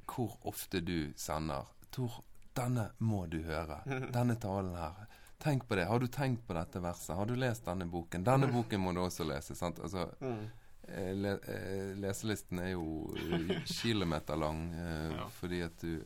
hvor 0.08 0.38
ofte 0.48 0.82
du 0.82 1.14
sender 1.20 1.66
Tor, 1.92 2.22
denne 2.58 2.90
må 3.00 3.26
du 3.30 3.40
høre. 3.46 3.82
Denne 4.16 4.36
talen 4.42 4.76
her. 4.76 5.06
Tenk 5.40 5.68
på 5.70 5.76
det. 5.78 5.86
Har 5.88 6.00
du 6.02 6.08
tenkt 6.10 6.48
på 6.48 6.56
dette 6.58 6.80
verset? 6.82 7.16
Har 7.16 7.26
du 7.30 7.36
lest 7.38 7.66
denne 7.68 7.86
boken? 7.90 8.24
Denne 8.26 8.48
boken 8.56 8.82
må 8.82 8.94
du 8.98 9.04
også 9.04 9.28
lese. 9.30 9.56
sant? 9.56 9.80
Altså, 9.80 10.08
Mm. 10.22 10.48
eh, 10.88 11.12
le, 11.16 11.34
eh, 11.48 11.92
leselisten 12.02 12.60
er 12.64 12.72
jo 12.74 13.14
kilometer 13.14 13.66
kilometerlang 13.74 14.62
eh, 14.74 15.12
Ja. 15.20 15.28
fordi 15.40 15.62
at 15.66 15.78
du, 15.82 16.04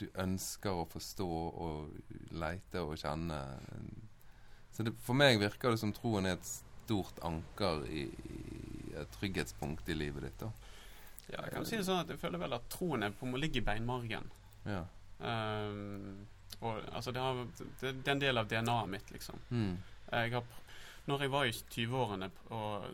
du 0.00 0.06
ønsker 0.20 0.70
å 0.82 0.86
forstå 0.88 1.28
og 1.28 2.32
leite 2.32 2.82
og 2.84 2.96
kjenne. 3.00 3.40
Så 4.72 4.84
det, 4.86 4.94
for 5.02 5.14
meg 5.18 5.40
virker 5.40 5.72
det 5.74 5.80
som 5.82 5.92
troen 5.96 6.26
er 6.30 6.36
et 6.38 6.46
stort 6.48 7.18
anker 7.26 7.84
i, 7.90 8.04
i 8.06 8.94
et 9.00 9.10
trygghetspunkt 9.18 9.88
i 9.88 9.96
livet 9.96 10.22
ditt. 10.28 10.38
da. 10.44 10.52
Ja, 11.30 11.44
jeg 11.46 11.52
kan 11.54 11.64
si 11.68 11.76
det 11.76 11.84
sånn 11.86 12.00
at 12.02 12.08
jeg 12.10 12.18
føler 12.18 12.38
vel 12.42 12.52
at 12.56 12.68
troen 12.72 13.02
er 13.06 13.10
på 13.14 13.26
må 13.30 13.38
ligge 13.38 13.60
i 13.60 13.66
beinmargen. 13.66 14.26
Ja. 14.66 14.84
Um, 15.20 16.26
og 16.60 16.80
altså 16.92 17.12
det, 17.14 17.20
har, 17.22 17.44
det, 17.80 17.92
det 18.02 18.08
er 18.08 18.12
en 18.16 18.22
del 18.24 18.38
av 18.40 18.48
DNA-et 18.50 18.88
mitt, 18.92 19.10
liksom. 19.14 19.38
Mm. 19.50 19.76
Jeg 20.10 20.32
har, 20.34 20.44
når 21.06 21.22
jeg 21.24 21.32
var 21.32 21.46
i 21.48 21.52
20-årene 21.54 22.28
og 22.56 22.88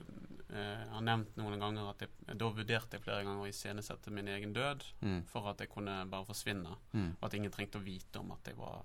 eh, 0.53 0.82
har 0.93 1.03
nevnt 1.07 1.39
noen 1.41 1.59
ganger 1.62 1.89
at 1.91 2.05
jeg, 2.05 2.11
da 2.39 2.51
vurderte 2.55 2.99
jeg 2.99 3.03
flere 3.07 3.24
ganger 3.26 3.43
å 3.47 3.49
iscenesette 3.51 4.12
min 4.14 4.28
egen 4.37 4.53
død 4.55 4.84
Mm. 5.03 5.22
for 5.30 5.49
at 5.51 5.61
jeg 5.64 5.70
kunne 5.72 5.97
bare 6.12 6.28
forsvinne. 6.28 6.76
Mm. 6.93 7.09
Og 7.18 7.26
at 7.26 7.34
ingen 7.41 7.51
trengte 7.55 7.80
å 7.80 7.84
vite 7.87 8.20
om 8.22 8.30
at 8.37 8.53
jeg 8.53 8.59
var 8.61 8.84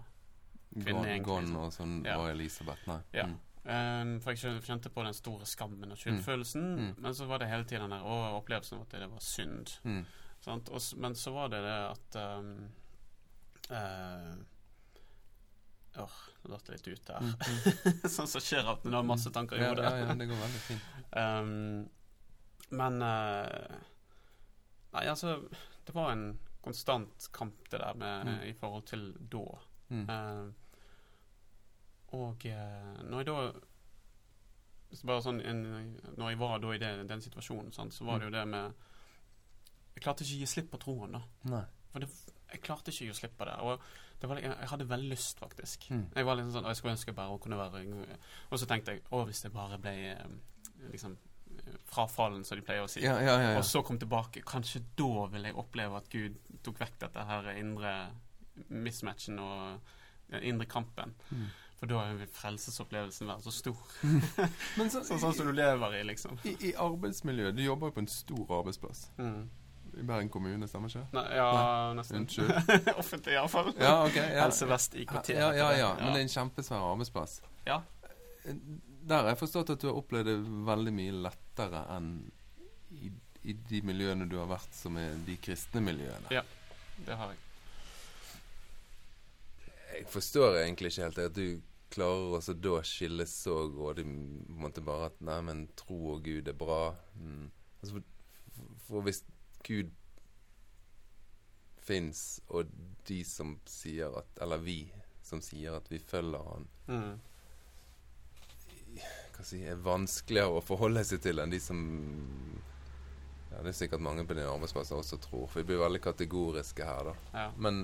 Kvinne, 0.72 1.18
Gone, 1.20 1.20
gone 1.28 1.58
og 1.66 1.74
sånn 1.76 1.98
Ja. 2.06 2.16
var 2.18 2.32
Elisabeth. 2.32 2.86
Nei. 2.88 3.02
Ja. 3.14 3.26
Mm. 3.28 3.38
Um, 3.62 4.16
for 4.24 4.34
jeg 4.34 4.62
kjente 4.66 4.90
på 4.90 5.04
den 5.06 5.14
store 5.14 5.46
skammen 5.46 5.92
og 5.94 5.98
skyldfølelsen. 6.02 6.64
Mm. 6.80 6.94
Men 6.98 7.14
så 7.14 7.28
var 7.30 7.38
det 7.44 7.50
hele 7.52 7.66
tiden 7.70 7.84
den 7.86 7.94
der 7.94 8.08
og 8.10 8.40
opplevelsen 8.40 8.80
av 8.80 8.88
at 8.88 8.96
det 8.98 9.10
var 9.12 9.22
synd. 9.22 9.76
Mm. 9.86 10.00
Sant? 10.42 10.70
Og, 10.74 10.82
men 10.98 11.14
så 11.16 11.34
var 11.36 11.52
det 11.54 11.60
det 11.62 11.76
at 11.92 12.18
um, 12.40 12.56
uh, 13.70 14.34
Åh, 16.02 16.18
datt 16.48 16.70
jeg 16.72 16.78
litt 16.80 16.88
ut 16.88 17.10
her. 17.12 17.22
Mm. 17.22 17.34
Mm. 17.36 18.10
sånn 18.16 18.30
som 18.32 18.42
skjer 18.44 18.64
at 18.72 18.86
når 18.86 18.94
du 18.94 18.98
har 18.98 19.08
masse 19.12 19.32
tanker 19.36 19.60
i 19.60 19.66
hodet. 19.68 19.86
ja, 19.86 20.06
ja, 20.08 20.14
det 20.18 20.28
går 20.30 20.40
veldig 20.40 20.62
fint. 20.66 20.86
Um, 21.12 21.90
men 22.72 23.02
uh, 23.04 23.82
Nei, 24.92 25.06
altså 25.12 25.38
Det 25.86 25.94
var 25.96 26.14
en 26.14 26.26
konstant 26.64 27.28
kamp, 27.36 27.62
det 27.72 27.80
der 27.82 27.94
med, 28.00 28.26
Mm. 28.32 28.42
i 28.50 28.54
forhold 28.54 28.84
til 28.90 29.06
da. 29.34 29.44
Mm. 29.90 30.04
Eh, 30.10 30.42
og 32.18 32.46
eh, 32.50 33.04
når 33.08 33.22
jeg 33.22 33.30
da 33.30 33.42
så 34.92 35.08
bare 35.08 35.24
sånn 35.24 35.40
en, 35.48 35.62
Når 36.20 36.34
jeg 36.34 36.40
var 36.42 36.58
da 36.60 36.74
i 36.76 36.80
det, 36.82 36.92
den 37.08 37.24
situasjonen, 37.24 37.72
sant, 37.76 37.96
så 37.96 38.04
var 38.08 38.20
det 38.20 38.28
jo 38.28 38.36
det 38.36 38.44
med 38.52 38.74
Jeg 39.96 40.04
klarte 40.04 40.26
ikke 40.26 40.36
å 40.36 40.42
gi 40.42 40.50
slipp 40.52 40.72
på 40.74 40.80
troen, 40.82 41.16
da. 41.16 41.22
Nei. 41.52 41.64
For 41.92 42.04
det, 42.04 42.10
jeg 42.52 42.64
klarte 42.66 42.92
ikke 42.92 43.06
å 43.06 43.10
gi 43.10 43.18
slipp 43.18 43.36
på 43.40 43.48
det. 43.48 43.58
Og 43.68 43.84
det 44.22 44.30
var, 44.30 44.40
jeg, 44.40 44.52
jeg 44.52 44.70
hadde 44.72 44.88
veldig 44.90 45.10
lyst, 45.12 45.42
faktisk. 45.42 45.88
Mm. 45.92 46.06
Jeg 46.16 46.28
var 46.28 46.38
liksom 46.38 46.54
sånn, 46.56 46.68
«Å, 46.68 46.72
jeg 46.72 46.80
skulle 46.80 46.96
ønske 46.96 47.16
bare 47.18 47.36
å 47.36 47.42
kunne 47.42 47.60
være 47.60 47.82
Og 48.52 48.62
så 48.62 48.68
tenkte 48.70 48.96
jeg 48.96 49.04
å, 49.10 49.24
hvis 49.28 49.44
det 49.46 49.52
bare 49.56 49.80
ble 49.82 49.94
eh, 50.12 50.36
liksom 50.94 51.16
eh, 51.16 51.80
frafallen, 51.92 52.46
som 52.48 52.60
de 52.60 52.66
pleier 52.68 52.86
å 52.86 52.92
si. 52.92 53.04
Ja, 53.04 53.18
ja, 53.24 53.38
ja. 53.42 53.56
Og 53.60 53.66
så 53.68 53.84
kom 53.88 54.00
tilbake. 54.02 54.44
Kanskje 54.48 54.84
da 55.00 55.28
vil 55.34 55.48
jeg 55.50 55.58
oppleve 55.60 56.00
at 56.00 56.12
Gud 56.12 56.38
tok 56.64 56.84
vekk 56.84 57.00
dette 57.06 57.26
her 57.32 57.52
indre 57.56 57.96
mismatchen 58.72 59.40
og 59.42 60.40
indre 60.40 60.68
kampen. 60.70 61.16
Mm. 61.32 61.48
For 61.82 61.90
da 61.90 62.02
vil 62.14 62.28
frelsesopplevelsen 62.30 63.26
være 63.32 63.42
så 63.42 63.52
stor. 63.56 63.78
Men 64.78 64.92
så, 64.94 65.00
Sånn, 65.02 65.18
sånn 65.24 65.34
som 65.34 65.48
du 65.50 65.56
lever 65.58 65.96
i, 65.98 66.04
liksom. 66.12 66.38
i, 66.46 66.54
I 66.70 66.74
arbeidsmiljøet 66.78 67.58
Du 67.58 67.64
jobber 67.66 67.90
jo 67.90 67.96
på 67.96 68.04
en 68.04 68.10
stor 68.12 68.52
arbeidsplass. 68.60 69.08
Mm. 69.18 69.48
I 69.98 70.04
Bergen 70.06 70.30
kommune, 70.32 70.68
stemmer 70.70 70.94
ikke? 70.94 71.02
Nei, 71.18 71.24
ja, 71.36 71.48
nesten. 71.98 72.22
Unnskyld. 72.22 72.54
Offentlig, 73.02 73.34
iallfall. 73.34 73.72
Ja, 73.82 73.96
ok. 74.06 74.20
Ja. 74.22 74.44
Helse 74.44 74.68
Vest 74.70 74.94
IKT. 75.02 75.32
Ja, 75.34 75.50
ja, 75.58 75.72
ja. 75.80 75.90
Men 75.98 76.14
det 76.14 76.22
er 76.22 76.28
en 76.28 76.32
kjempesvær 76.36 76.86
arbeidsplass. 76.92 77.40
Ja. 77.66 77.80
Der 78.46 79.18
har 79.18 79.32
jeg 79.34 79.42
forstått 79.42 79.74
at 79.74 79.82
du 79.82 79.90
har 79.90 79.98
opplevd 80.00 80.30
det 80.30 80.38
veldig 80.70 80.94
mye 81.02 81.18
lettere 81.26 81.82
enn 81.98 82.14
i, 82.94 83.10
i 83.42 83.58
de 83.74 83.82
miljøene 83.90 84.30
du 84.30 84.38
har 84.38 84.48
vært, 84.54 84.70
som 84.78 85.02
er 85.02 85.18
de 85.26 85.40
kristne 85.42 85.82
miljøene. 85.84 86.30
Ja. 86.38 86.46
Det 87.10 87.18
har 87.18 87.34
jeg. 87.34 87.42
Jeg 89.98 90.08
forstår 90.14 90.62
egentlig 90.62 90.94
ikke 90.94 91.10
helt 91.10 91.22
at 91.26 91.36
du 91.36 91.46
klarer 91.92 92.38
også 92.38 92.54
da 92.62 92.78
skille 92.88 93.26
så 93.30 93.56
grådig 93.74 94.06
de 94.06 94.54
måtte 94.62 94.84
bare 94.86 95.10
at 95.12 95.22
Nei, 95.28 95.40
men 95.46 95.66
tro 95.80 95.98
og 96.16 96.24
Gud 96.26 96.48
er 96.48 96.58
bra. 96.58 96.96
Mm. 97.20 97.50
Altså, 97.82 98.02
for, 98.56 98.78
for 98.88 99.06
hvis 99.08 99.24
Gud 99.68 99.92
fins, 101.82 102.40
og 102.50 102.70
de 103.10 103.22
som 103.26 103.56
sier 103.70 104.14
at 104.22 104.42
Eller 104.46 104.62
vi 104.62 104.78
som 105.26 105.42
sier 105.44 105.76
at 105.78 105.88
vi 105.92 106.00
følger 106.00 106.44
Han, 106.54 106.68
Mm. 106.92 107.20
hva 109.38 109.44
si, 109.48 109.62
er 109.64 109.78
vanskeligere 109.80 110.58
å 110.60 110.64
forholde 110.66 111.04
seg 111.08 111.22
til 111.24 111.40
enn 111.40 111.54
de 111.54 111.60
som 111.64 111.80
ja, 113.52 113.62
Det 113.62 113.70
er 113.72 113.78
sikkert 113.78 114.02
mange 114.04 114.26
på 114.28 114.36
din 114.36 114.48
arbeidsplass 114.48 114.92
også 114.96 115.18
tror. 115.24 115.48
For 115.48 115.62
vi 115.62 115.68
blir 115.72 115.80
veldig 115.84 116.02
kategoriske 116.04 116.86
her, 116.88 117.10
da. 117.12 117.14
Ja. 117.34 117.46
Men 117.58 117.82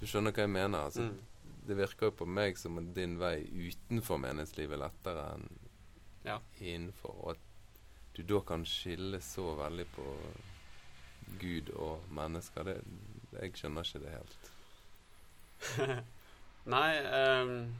du 0.00 0.06
skjønner 0.06 0.32
hva 0.34 0.42
jeg 0.46 0.50
mener? 0.54 0.78
altså 0.88 1.02
Mm. 1.06 1.18
Det 1.66 1.76
virker 1.76 2.06
jo 2.06 2.16
på 2.20 2.26
meg 2.30 2.56
som 2.58 2.78
at 2.78 2.92
din 2.94 3.16
vei 3.18 3.40
utenfor 3.50 4.18
menighetslivet 4.22 4.76
er 4.78 4.84
lettere 4.84 5.24
enn 5.34 5.48
Ja. 6.24 6.38
innenfor. 6.60 7.14
Og 7.24 7.30
at 7.30 7.38
du 8.16 8.22
da 8.22 8.40
kan 8.40 8.64
skille 8.64 9.20
så 9.20 9.54
veldig 9.58 9.86
på 9.94 10.04
Gud 11.40 11.70
og 11.74 12.00
mennesker. 12.10 12.64
Det, 12.64 12.76
jeg 13.42 13.52
skjønner 13.58 13.82
ikke 13.82 14.02
det 14.04 14.14
helt. 14.14 14.50
Nei 16.66 16.90
um, 17.42 17.74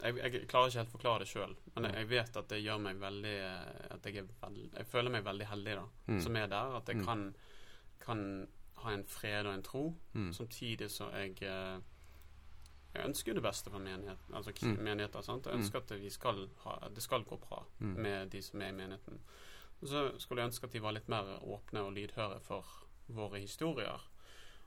jeg, 0.00 0.16
jeg 0.16 0.46
klarer 0.48 0.70
ikke 0.70 0.80
helt 0.80 0.88
å 0.88 0.96
forklare 0.96 1.24
det 1.24 1.28
sjøl, 1.28 1.52
men 1.74 1.84
jeg, 1.90 1.94
jeg 2.00 2.08
vet 2.08 2.36
at 2.40 2.48
det 2.48 2.60
gjør 2.64 2.78
meg 2.80 3.00
veldig 3.02 3.34
At 3.92 4.06
jeg 4.08 4.24
veld, 4.40 4.60
Jeg 4.78 4.86
føler 4.88 5.12
meg 5.12 5.24
veldig 5.26 5.46
heldig, 5.50 5.74
da, 5.82 5.86
Mm. 6.08 6.20
som 6.24 6.36
er 6.40 6.46
der. 6.48 6.76
At 6.78 6.88
jeg 6.88 6.96
Mm. 6.96 7.04
kan, 7.04 7.34
kan 8.00 8.22
ha 8.80 8.90
en 8.96 9.04
fred 9.04 9.46
og 9.46 9.54
en 9.54 9.62
tro, 9.62 9.94
Mm. 10.14 10.32
samtidig 10.32 10.88
så 10.90 11.10
jeg 11.12 11.42
eh, 11.42 11.78
Jeg 12.94 13.04
ønsker 13.06 13.34
det 13.34 13.42
beste 13.42 13.70
for 13.70 13.78
menighet, 13.78 14.18
altså 14.34 14.52
Mm. 14.66 14.82
menigheter. 14.82 15.22
Sant? 15.22 15.46
Jeg 15.46 15.54
ønsker 15.54 15.78
at 15.78 15.90
vi 16.00 16.10
skal 16.10 16.48
ha, 16.64 16.88
det 16.88 17.02
skal 17.02 17.22
gå 17.24 17.36
bra 17.38 17.64
Mm. 17.80 17.96
med 18.02 18.30
de 18.30 18.42
som 18.42 18.60
er 18.62 18.68
i 18.68 18.72
menigheten. 18.72 19.20
Og 19.82 19.88
så 19.88 20.18
skulle 20.18 20.42
jeg 20.42 20.48
ønske 20.50 20.64
at 20.64 20.72
de 20.72 20.80
var 20.82 20.92
litt 20.92 21.08
mer 21.08 21.38
åpne 21.42 21.80
og 21.80 21.92
lydhøre 21.92 22.40
for 22.40 22.64
våre 23.08 23.38
historier, 23.40 24.00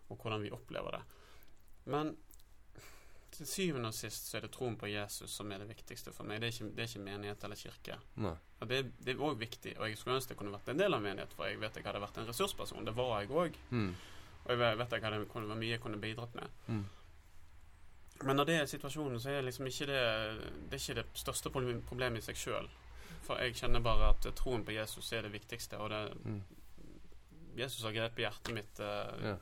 og 0.09 0.17
hvordan 0.17 0.41
vi 0.41 0.49
opplever 0.51 0.91
det. 0.91 1.01
Men 1.85 2.17
til 3.33 3.45
syvende 3.47 3.87
og 3.89 3.93
sist 3.93 4.27
så 4.29 4.37
er 4.37 4.41
det 4.41 4.51
troen 4.51 4.75
på 4.77 4.85
Jesus 4.87 5.31
som 5.31 5.51
er 5.51 5.57
det 5.63 5.67
viktigste 5.67 6.11
for 6.13 6.23
meg. 6.23 6.39
Det 6.41 6.47
er 6.47 6.51
ikke, 6.65 6.75
det 6.75 6.83
er 6.83 6.87
ikke 6.91 7.05
menighet 7.05 7.43
eller 7.43 7.55
kirke. 7.55 7.95
Nei. 8.15 8.35
Og 8.61 8.67
det, 8.69 8.91
det 9.03 9.15
er 9.15 9.23
òg 9.25 9.37
viktig, 9.39 9.75
og 9.79 9.87
jeg 9.89 9.97
skulle 9.97 10.15
ønske 10.19 10.29
jeg 10.35 10.37
kunne 10.37 10.51
vært 10.53 10.69
en 10.69 10.77
del 10.77 10.93
av 10.93 10.99
en 11.01 11.03
menighet, 11.09 11.33
for 11.33 11.45
jeg 11.49 11.59
vet 11.59 11.75
jeg 11.75 11.83
hadde 11.87 11.99
vært 12.01 12.17
en 12.21 12.27
ressursperson. 12.27 12.85
Det 12.85 12.95
var 12.95 13.21
jeg 13.21 13.29
òg. 13.29 13.55
Mm. 13.71 13.95
Og 14.45 14.49
jeg 14.49 14.59
vet- 14.59 14.77
vet 14.77 14.89
jeg 14.91 15.01
hadde 15.01 15.25
kunne, 15.25 15.55
mye 15.55 15.69
jeg 15.69 15.81
kunne 15.81 15.97
bidratt 16.01 16.35
med. 16.35 16.49
Men 18.21 18.35
når 18.37 18.45
det 18.45 18.55
er 18.61 18.65
situasjonen, 18.65 19.19
så 19.19 19.29
er 19.33 19.41
liksom 19.41 19.65
ikke 19.67 19.85
det 19.89 20.01
Det 20.69 20.79
ikke 20.79 20.95
det 21.01 21.05
største 21.13 21.49
problemet 21.51 22.17
i 22.21 22.25
seg 22.25 22.35
sjøl. 22.35 22.69
For 23.23 23.39
jeg 23.39 23.55
kjenner 23.55 23.79
bare 23.83 24.09
at 24.09 24.27
troen 24.35 24.63
på 24.67 24.71
Jesus 24.75 25.11
er 25.13 25.21
det 25.23 25.31
viktigste, 25.33 25.77
og 25.79 25.89
det, 25.89 26.17
Mm. 26.25 26.41
Jesus 27.55 27.83
har 27.83 27.91
grepet 27.93 28.17
hjertet 28.25 28.53
mitt 28.53 28.79
eh, 28.79 29.23
Ja. 29.23 29.37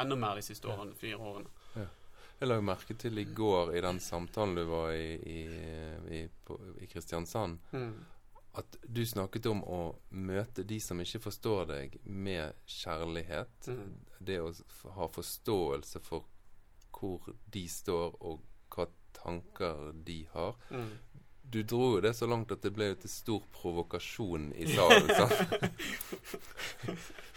enda 0.00 0.16
mer 0.16 0.34
de 0.36 0.42
siste 0.42 0.68
årene, 0.68 0.94
fire 0.94 1.16
årene. 1.18 1.48
Jeg 2.38 2.48
la 2.50 2.54
jo 2.58 2.64
merke 2.68 2.94
til 3.00 3.16
i 3.18 3.24
går 3.24 3.70
i 3.76 3.80
den 3.80 3.98
samtalen 4.00 4.54
du 4.58 4.64
var 4.68 4.90
i 4.92 5.14
i, 5.16 5.38
i, 6.18 6.28
på, 6.44 6.58
i 6.82 6.86
Kristiansand, 6.86 7.58
Mm. 7.72 8.04
at 8.54 8.76
du 8.92 9.02
snakket 9.06 9.46
om 9.46 9.62
å 9.64 9.96
møte 10.10 10.62
de 10.64 10.78
som 10.80 11.00
ikke 11.00 11.20
forstår 11.20 11.66
deg, 11.66 11.98
med 12.04 12.52
kjærlighet. 12.66 13.68
Mm. 13.68 13.94
Det 14.20 14.40
å 14.40 14.52
ha 14.96 15.06
forståelse 15.08 16.00
for 16.02 16.24
hvor 16.96 17.28
de 17.52 17.66
står, 17.68 18.16
og 18.20 18.42
hva 18.74 18.88
tanker 19.16 19.92
de 20.06 20.22
har. 20.32 20.56
Mm. 20.70 20.94
Du 21.46 21.60
dro 21.62 21.92
jo 21.94 22.00
det 22.02 22.14
så 22.18 22.26
langt 22.26 22.50
at 22.50 22.64
det 22.64 22.72
ble 22.74 22.88
jo 22.90 22.96
til 23.04 23.12
stor 23.12 23.44
provokasjon 23.54 24.48
i 24.58 24.66
salen. 24.72 25.12
sant? 25.18 25.68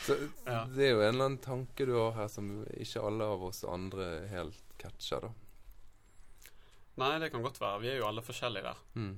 så 0.05 0.17
Ja. 0.47 0.63
det 0.73 0.87
er 0.87 0.95
jo 0.95 1.03
en 1.03 1.13
eller 1.13 1.25
annen 1.27 1.37
tanke 1.43 1.85
du 1.85 1.93
har 1.93 2.15
her 2.17 2.31
som 2.31 2.49
ikke 2.73 3.03
alle 3.05 3.27
av 3.35 3.45
oss 3.51 3.61
andre 3.67 4.09
helt 4.31 4.63
catcher, 4.81 5.27
da. 5.27 5.33
Nei, 6.99 7.13
det 7.21 7.29
kan 7.31 7.45
godt 7.45 7.61
være. 7.61 7.79
Vi 7.83 7.91
er 7.93 8.01
jo 8.01 8.09
alle 8.09 8.23
forskjellige 8.25 8.65
der. 8.65 8.79
Mm. 8.99 9.13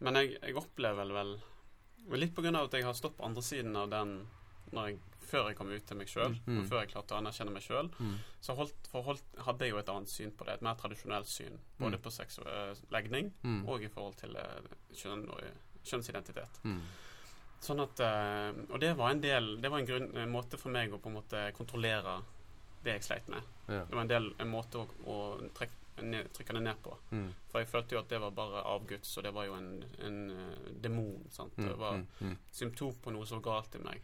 Men 0.00 0.18
jeg, 0.18 0.38
jeg 0.40 0.56
opplever 0.58 1.12
vel 1.14 1.36
Litt 2.16 2.38
av 2.38 2.56
at 2.64 2.72
jeg 2.74 2.86
har 2.86 2.94
stått 2.96 3.18
på 3.18 3.26
andre 3.26 3.42
siden 3.44 3.74
av 3.76 3.90
den 3.92 4.14
når 4.72 4.86
jeg, 4.88 4.94
før 5.20 5.48
jeg 5.48 5.56
kom 5.56 5.70
ut 5.70 5.86
til 5.86 5.96
meg 5.96 6.08
sjøl, 6.08 6.34
Mm. 6.46 6.58
og 6.60 6.64
før 6.70 6.80
jeg 6.80 6.90
klarte 6.94 7.14
å 7.14 7.18
anerkjenne 7.20 7.52
meg 7.52 7.62
sjøl, 7.62 7.90
Mm. 7.98 8.14
så 8.40 8.54
holdt, 8.56 8.88
forholdt, 8.92 9.22
hadde 9.44 9.60
jeg 9.60 9.70
jo 9.70 9.78
et 9.78 9.88
annet 9.88 10.08
syn 10.08 10.30
på 10.32 10.44
det. 10.46 10.54
Et 10.54 10.62
mer 10.62 10.74
tradisjonelt 10.74 11.26
syn. 11.26 11.58
Både 11.78 11.96
Mm. 11.98 12.02
på 12.02 12.10
og 12.40 12.46
eh, 12.46 12.74
legning, 12.90 13.32
Mm. 13.42 13.68
og 13.68 13.82
i 13.82 13.88
forhold 13.88 14.16
til 14.16 14.36
eh, 14.36 14.60
kjønn 14.94 15.28
og 15.30 15.40
kjønnsidentitet. 15.84 16.60
Mm. 16.64 16.80
Sånn 17.60 17.80
at 17.82 18.00
eh, 18.00 18.52
Og 18.72 18.80
det 18.80 18.96
var 18.96 19.10
en 19.10 19.20
del 19.20 19.60
Det 19.60 19.70
var 19.70 19.78
en, 19.80 19.86
grunn, 19.86 20.16
en 20.16 20.32
måte 20.32 20.56
for 20.58 20.70
meg 20.70 20.90
å 20.92 20.98
på 20.98 21.08
en 21.10 21.14
måte 21.16 21.52
kontrollere 21.52 22.22
det 22.82 22.92
jeg 22.94 23.02
sleit 23.02 23.28
med. 23.28 23.42
Ja. 23.68 23.84
Det 23.84 23.92
var 23.94 24.00
en 24.00 24.08
del 24.08 24.34
en 24.40 24.50
måte 24.50 24.78
å, 24.80 24.86
å 25.06 25.50
trekke 25.52 25.76
ned, 26.02 26.30
trykke 26.32 26.54
det 26.54 26.62
ned 26.62 26.76
på. 26.82 26.96
Mm. 27.12 27.34
For 27.50 27.58
jeg 27.60 27.68
følte 27.68 27.92
jo 27.92 27.98
at 27.98 28.08
det 28.08 28.20
var 28.22 28.30
bare 28.30 28.62
avguds, 28.64 29.18
og 29.18 29.24
det 29.24 29.34
var 29.34 29.44
jo 29.44 29.54
en, 29.54 29.84
en 30.00 30.30
uh, 30.30 30.70
demon. 30.80 31.26
Sant? 31.30 31.52
Mm. 31.58 31.68
Det 31.68 31.76
var. 31.76 31.98
Mm. 32.22 32.38
symptom 32.50 32.94
på 33.02 33.12
noe 33.12 33.26
som 33.26 33.42
var 33.42 33.60
galt 33.60 33.74
i 33.74 33.78
meg. 33.84 34.00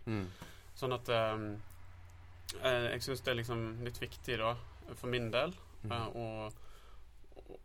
Mm. 0.76 0.80
Sånn 0.80 0.92
at 0.92 1.08
eh, 1.08 2.90
Jeg 2.92 3.02
syns 3.02 3.20
det 3.24 3.30
er 3.32 3.38
liksom 3.40 3.62
litt 3.84 3.98
viktig, 4.00 4.36
da, 4.38 4.54
for 4.94 5.08
min 5.08 5.30
del, 5.30 5.54
Mm. 5.86 5.92
og, 6.16 6.52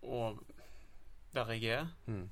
og 0.03 0.39
der 1.33 1.45
jeg 1.53 1.63
er 1.79 1.87
Mm. 2.07 2.29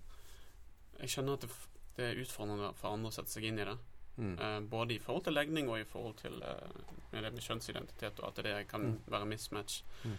Jeg 1.00 1.10
skjønner 1.10 1.34
at 1.34 1.42
det, 1.42 1.50
det 1.98 2.06
er 2.06 2.22
utfordrende 2.22 2.74
for 2.76 2.94
andre 2.94 3.10
å 3.10 3.14
sette 3.16 3.32
seg 3.32 3.44
inn 3.48 3.60
i 3.60 3.66
det. 3.66 3.78
Mm. 4.18 4.34
Uh, 4.40 4.60
både 4.70 4.94
i 4.96 5.00
forhold 5.00 5.24
til 5.24 5.34
legning 5.34 5.70
og 5.70 5.80
i 5.80 5.86
forhold 5.88 6.16
til 6.20 6.34
uh, 6.44 6.68
det 7.12 7.32
med 7.34 7.42
kjønnsidentitet, 7.42 8.20
og 8.20 8.28
at 8.38 8.44
det 8.44 8.68
kan 8.68 8.82
Mm. 8.82 9.00
være 9.08 9.26
mismatch. 9.26 9.82
Mm. 10.04 10.18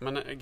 Men 0.00 0.16
jeg, 0.16 0.38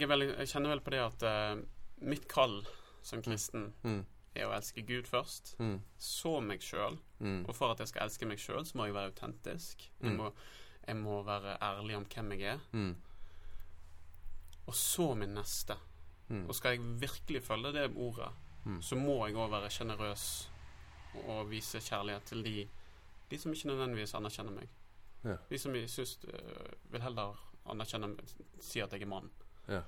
jeg, 0.00 0.08
veldig, 0.08 0.36
jeg 0.38 0.48
kjenner 0.48 0.68
vel 0.74 0.80
på 0.80 0.90
det 0.90 1.00
at 1.00 1.22
uh, 1.22 1.62
mitt 2.00 2.28
kall 2.28 2.60
som 3.02 3.22
kristen 3.22 3.72
Mm. 3.82 4.04
Er 4.36 4.46
å 4.48 4.54
elske 4.56 4.82
Gud 4.86 5.06
først, 5.08 5.54
Mm. 5.58 5.80
så 5.98 6.40
meg 6.42 6.60
sjøl. 6.60 6.98
Mm. 7.20 7.44
Og 7.48 7.54
for 7.56 7.70
at 7.72 7.78
jeg 7.78 7.88
skal 7.88 8.02
elske 8.08 8.26
meg 8.26 8.38
sjøl, 8.38 8.64
så 8.66 8.76
må 8.78 8.84
jeg 8.86 8.94
være 8.94 9.10
autentisk. 9.12 9.90
Jeg, 10.02 10.10
Mm. 10.12 10.16
må, 10.16 10.32
jeg 10.86 10.96
må 10.96 11.22
være 11.22 11.56
ærlig 11.62 11.96
om 11.96 12.04
hvem 12.04 12.32
jeg 12.32 12.42
er. 12.54 12.58
Mm. 12.72 12.96
Og 14.66 14.74
så 14.74 15.14
min 15.14 15.34
neste. 15.34 15.76
Mm. 16.28 16.48
Og 16.48 16.54
skal 16.54 16.70
jeg 16.76 17.00
virkelig 17.00 17.42
følge 17.42 17.72
det 17.72 17.92
ordet, 17.96 18.32
så 18.82 18.96
må 18.98 19.26
jeg 19.26 19.36
òg 19.38 19.50
være 19.50 19.70
sjenerøs 19.70 20.48
og 21.28 21.50
vise 21.50 21.78
kjærlighet 21.78 22.24
til 22.26 22.42
de, 22.42 22.68
de 23.30 23.38
som 23.38 23.52
ikke 23.54 23.68
nødvendigvis 23.70 24.14
anerkjenner 24.18 24.50
meg. 24.56 24.68
Ja. 25.24 25.36
De 25.50 25.58
som 25.58 25.74
jeg 25.74 25.88
syns 25.90 26.16
uh, 26.24 26.72
vil 26.90 27.00
heller 27.00 27.38
anerkjenne 27.70 28.08
meg, 28.10 28.24
si 28.60 28.80
at 28.82 28.90
jeg 28.92 29.02
er 29.02 29.06
mann. 29.06 29.30
Ja. 29.68 29.82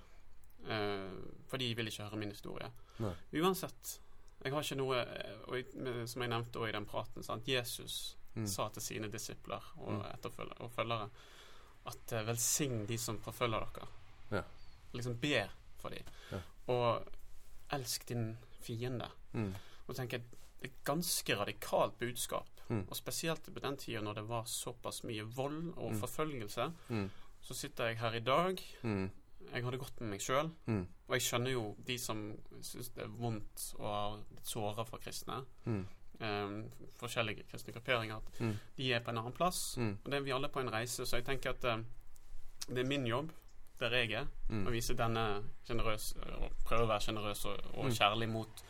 Uh, 0.63 1.11
for 1.51 1.57
de 1.59 1.75
vil 1.75 1.87
ikke 1.91 2.03
høre 2.07 2.17
min 2.23 2.31
historie. 2.31 2.71
Nei. 3.03 3.13
Uansett. 3.43 3.99
Jeg 4.45 4.53
har 4.53 4.63
ikke 4.63 4.77
noe 4.79 4.97
eh, 5.03 5.39
og, 5.49 6.09
Som 6.09 6.23
jeg 6.23 6.31
nevnte 6.31 6.57
også 6.61 6.69
i 6.69 6.73
den 6.73 6.87
praten, 6.87 7.23
sant? 7.27 7.49
Jesus 7.49 8.15
Mm. 8.37 8.47
sa 8.47 8.69
til 8.69 8.83
sine 8.83 9.09
disipler 9.11 9.65
og 9.79 9.93
Mm. 9.93 10.03
og 10.61 10.71
følgere 10.71 11.09
at 11.87 12.13
uh, 12.13 12.27
velsign 12.27 12.87
de 12.87 12.99
som 12.99 13.19
forfølger 13.19 13.59
dere. 13.75 13.89
Ja. 14.31 14.43
Liksom 14.95 15.17
be 15.21 15.49
for 15.79 15.89
dem. 15.89 16.05
Ja. 16.31 16.39
Og 16.69 17.05
elsk 17.73 18.07
din 18.09 18.37
fiende. 18.61 19.09
Mm. 19.33 19.55
Og 19.89 19.97
tenker 19.97 20.19
det 20.19 20.27
er 20.63 20.67
et 20.69 20.85
ganske 20.85 21.37
radikalt 21.37 21.99
budskap. 21.99 22.47
Mm. 22.69 22.85
Og 22.91 22.97
spesielt 22.97 23.43
på 23.55 23.61
den 23.61 23.77
tida 23.77 24.01
når 24.01 24.15
det 24.15 24.29
var 24.29 24.45
såpass 24.45 25.03
mye 25.05 25.23
vold 25.25 25.73
og 25.77 25.93
Mm. 25.93 26.01
forfølgelse. 26.01 26.73
Mm. 26.91 27.11
Så 27.43 27.55
sitter 27.55 27.87
jeg 27.87 27.99
her 27.99 28.13
i 28.15 28.21
dag. 28.21 28.63
Jeg 29.53 29.63
har 29.65 29.71
det 29.71 29.81
godt 29.81 30.01
med 30.01 30.11
meg 30.11 30.21
sjøl. 30.21 30.51
Mm. 30.67 30.87
Og 31.09 31.15
jeg 31.17 31.23
skjønner 31.23 31.51
jo 31.53 31.77
de 31.87 31.99
som 31.99 32.19
syns 32.63 32.91
det 32.95 33.05
er 33.05 33.09
vondt 33.09 33.75
og 33.79 33.87
har 33.89 34.19
såra 34.45 34.85
for 34.85 34.99
kristne. 34.99 35.45
Mm. 35.65 35.87
Um, 36.21 36.65
forskjellige 36.99 37.45
kristne 37.51 37.73
grupperinger. 37.73 38.17
At 38.17 38.41
Mm. 38.41 38.57
de 38.77 38.93
er 38.93 39.01
på 39.01 39.11
en 39.11 39.19
annen 39.19 39.33
plass. 39.33 39.77
Mm. 39.79 39.99
Og 40.05 40.11
det 40.11 40.15
er 40.19 40.21
vi 40.27 40.31
alle 40.33 40.49
på 40.49 40.61
en 40.61 40.73
reise. 40.73 41.07
Så 41.07 41.17
jeg 41.17 41.25
tenker 41.25 41.51
at 41.51 41.65
uh, 41.65 41.85
det 42.69 42.79
er 42.79 42.89
min 42.89 43.07
jobb, 43.07 43.31
der 43.81 43.91
jeg 43.91 44.13
er, 44.13 44.25
å 44.51 44.53
Mm. 44.53 44.73
vise 44.73 44.95
denne 44.95 45.45
generøs 45.69 46.15
Og 46.17 46.51
prøve 46.65 46.83
å 46.83 46.89
være 46.89 47.01
sjenerøs 47.01 47.45
og, 47.47 47.61
og 47.75 47.85
Mm. 47.85 47.91
kjærlig 47.95 48.29
mot 48.29 48.65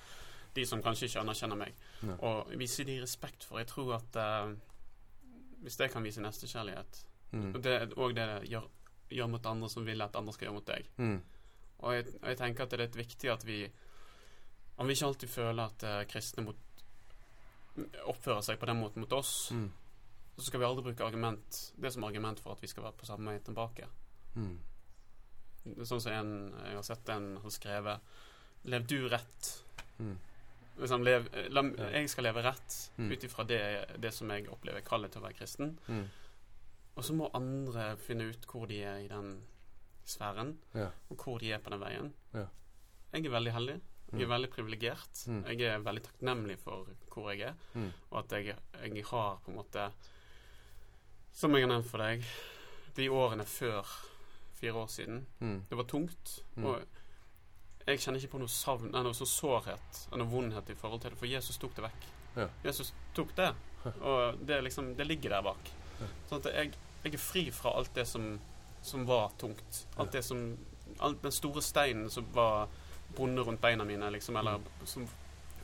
de 0.54 0.66
som 0.66 0.82
kanskje 0.82 1.04
ikke 1.08 1.20
anerkjenner 1.20 1.56
meg. 1.56 1.74
Ja. 2.02 2.14
Og 2.20 2.52
vise 2.58 2.84
de 2.84 3.00
respekt 3.02 3.44
for. 3.44 3.58
Jeg 3.58 3.66
tror 3.66 3.94
at 3.94 4.16
uh, 4.16 4.54
hvis 5.62 5.76
det 5.76 5.90
kan 5.90 6.02
vise 6.04 6.20
nestekjærlighet 6.20 7.04
Mm. 7.32 7.54
Og 7.54 7.62
det 7.62 7.80
det 7.90 8.14
det 8.14 8.48
gjør, 8.50 8.68
gjør 9.10 9.28
mot 9.32 9.46
andre 9.46 9.68
som 9.72 9.84
vil 9.86 10.02
at 10.04 10.16
andre 10.16 10.32
skal 10.32 10.46
gjøre 10.48 10.54
mot 10.58 10.66
deg. 10.66 10.88
Mm. 10.98 11.18
Og 11.80 11.92
jeg, 11.94 12.06
og 12.22 12.28
jeg 12.28 12.38
tenker 12.40 12.62
at 12.64 12.70
det 12.70 12.78
er 12.80 12.84
litt 12.86 12.96
viktig 12.98 13.30
at 13.32 13.44
vi 13.46 13.60
Om 14.78 14.86
vi 14.86 14.94
ikke 14.94 15.06
alltid 15.08 15.28
føler 15.30 15.64
at 15.64 15.82
uh, 15.82 16.04
kristne 16.06 16.44
mot, 16.46 16.56
oppfører 18.10 18.42
seg 18.46 18.58
på 18.60 18.66
den 18.70 18.78
måten 18.80 19.02
mot 19.02 19.12
oss, 19.16 19.50
Mm. 19.52 19.70
så 20.36 20.44
skal 20.46 20.60
vi 20.60 20.66
aldri 20.66 20.84
bruke 20.86 21.04
argument 21.04 21.72
det 21.82 21.92
som 21.92 22.04
argument 22.04 22.38
for 22.40 22.52
at 22.52 22.62
vi 22.62 22.66
skal 22.70 22.84
være 22.84 22.92
på 23.00 23.06
samme 23.06 23.30
vei 23.32 23.40
tilbake. 23.42 23.88
Mm. 24.36 24.58
Sånn 25.84 26.00
som 26.00 26.12
en 26.12 26.54
Jeg 26.64 26.74
har 26.76 26.82
sett 26.86 27.08
en 27.08 27.36
har 27.42 27.50
skrevet 27.50 28.00
Lev 28.64 28.86
du 28.86 29.08
rett. 29.08 29.64
Mm. 29.98 30.16
Liksom, 30.78 31.02
lev, 31.04 31.28
la, 31.50 31.62
Jeg 31.92 32.08
skal 32.10 32.24
leve 32.24 32.42
rett 32.42 32.90
Mm. 32.98 33.12
ut 33.12 33.24
ifra 33.24 33.44
det, 33.46 33.86
det 34.00 34.12
som 34.14 34.30
jeg 34.30 34.48
opplever 34.48 34.80
kallet 34.80 35.10
til 35.12 35.20
å 35.20 35.24
være 35.24 35.34
kristen. 35.38 35.78
Mm. 35.88 36.08
Og 36.98 37.04
så 37.06 37.14
må 37.14 37.28
andre 37.38 37.92
finne 38.02 38.26
ut 38.32 38.46
hvor 38.50 38.66
de 38.66 38.80
er 38.82 39.04
i 39.04 39.08
den 39.10 39.36
sfæren, 40.08 40.56
Ja. 40.74 40.88
og 41.10 41.16
hvor 41.22 41.38
de 41.38 41.52
er 41.54 41.58
på 41.62 41.70
den 41.70 41.80
veien. 41.80 42.12
Ja. 42.34 42.46
Jeg 43.12 43.26
er 43.26 43.30
veldig 43.30 43.52
heldig. 43.54 43.80
Jeg 44.12 44.22
er 44.22 44.26
Mm. 44.26 44.30
veldig 44.32 44.50
privilegert. 44.50 45.24
Mm. 45.28 45.44
Jeg 45.46 45.60
er 45.60 45.78
veldig 45.84 46.02
takknemlig 46.02 46.58
for 46.58 46.86
hvor 47.12 47.30
jeg 47.30 47.40
er, 47.48 47.54
Mm. 47.74 47.92
og 48.10 48.18
at 48.24 48.32
jeg, 48.44 48.56
jeg 48.94 49.04
har 49.04 49.36
på 49.44 49.50
en 49.50 49.56
måte 49.56 49.92
Som 51.32 51.54
jeg 51.54 51.62
har 51.62 51.68
nevnt 51.68 51.86
for 51.90 51.98
deg, 51.98 52.24
de 52.96 53.08
årene 53.08 53.44
før 53.44 53.84
fire 54.54 54.72
år 54.74 54.86
siden 54.88 55.26
Mm. 55.40 55.62
Det 55.70 55.76
var 55.76 55.84
tungt. 55.84 56.42
Mm. 56.56 56.64
Og 56.64 56.82
jeg 57.86 57.98
kjenner 57.98 58.18
ikke 58.20 58.32
på 58.32 58.38
noe 58.38 58.48
savn 58.48 58.90
noe 58.90 59.12
sånn 59.14 59.26
sårhet 59.26 60.08
eller 60.12 60.24
vondhet 60.24 60.70
i 60.70 60.74
forhold 60.74 61.00
til 61.02 61.10
det, 61.10 61.18
for 61.18 61.26
Jesus 61.26 61.58
tok 61.58 61.74
det 61.76 61.84
vekk. 61.84 62.08
Ja. 62.36 62.48
Jesus 62.64 62.92
tok 63.14 63.34
det, 63.36 63.54
og 64.02 64.44
det, 64.46 64.64
liksom, 64.64 64.96
det 64.96 65.06
ligger 65.06 65.28
der 65.30 65.42
bak. 65.42 65.70
Sånn 66.28 66.44
at 66.44 66.52
jeg, 66.54 66.74
jeg 67.08 67.18
er 67.18 67.24
fri 67.24 67.44
fra 67.54 67.74
alt 67.78 67.94
det 67.96 68.06
som, 68.08 68.34
som 68.82 69.06
var 69.08 69.32
tungt. 69.40 69.86
Alt 69.96 70.12
det 70.16 70.24
som 70.24 70.50
all 70.98 71.14
Den 71.22 71.32
store 71.32 71.62
steinen 71.62 72.10
som 72.10 72.26
var 72.34 72.68
bonde 73.16 73.42
rundt 73.44 73.60
beina 73.60 73.84
mine, 73.84 74.10
liksom, 74.10 74.36
eller 74.36 74.60
som 74.84 75.06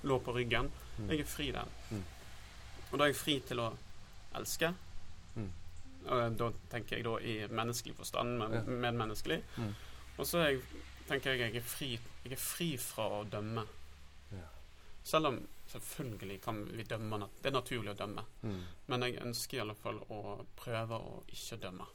lå 0.02 0.18
på 0.20 0.32
ryggen. 0.32 0.70
Mm. 0.98 1.10
Jeg 1.10 1.20
er 1.20 1.28
fri 1.28 1.50
der. 1.52 1.68
Mm. 1.90 2.04
Og 2.90 2.98
da 2.98 3.04
er 3.04 3.12
jeg 3.12 3.18
fri 3.18 3.38
til 3.48 3.60
å 3.60 3.70
elske. 4.38 4.70
Mm. 5.34 5.50
Og 6.04 6.36
da 6.38 6.50
tenker 6.70 6.96
jeg 6.98 7.06
da 7.06 7.14
i 7.20 7.36
menneskelig 7.48 7.96
forstand, 7.96 8.36
men 8.38 8.80
medmenneskelig. 8.84 9.40
Mm. 9.56 9.72
Og 10.18 10.28
så 10.28 10.44
er 10.44 10.58
tenker 11.08 11.34
jeg 11.34 11.40
jeg 11.40 11.60
er 11.60 11.66
fri 11.68 11.90
Jeg 12.24 12.32
er 12.32 12.40
fri 12.40 12.70
fra 12.80 13.08
å 13.18 13.24
dømme. 13.28 13.66
Ja. 14.32 14.46
Selv 15.04 15.32
om 15.32 15.40
selvfølgelig 15.72 16.40
kan 16.44 16.62
vi 16.76 16.86
dømme 16.88 17.28
Det 17.40 17.50
er 17.50 17.56
naturlig 17.56 17.92
å 17.94 17.98
dømme. 17.98 18.24
Mm. 18.42 18.62
Men 18.92 19.06
jeg 19.06 19.20
ønsker 19.24 19.58
i 19.58 19.62
alle 19.64 19.76
fall 19.78 20.00
å 20.12 20.38
prøve 20.56 20.98
å 20.98 21.20
ikke 21.32 21.60
dømme. 21.62 21.86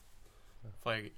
For 0.83 0.97
jeg, 0.97 1.13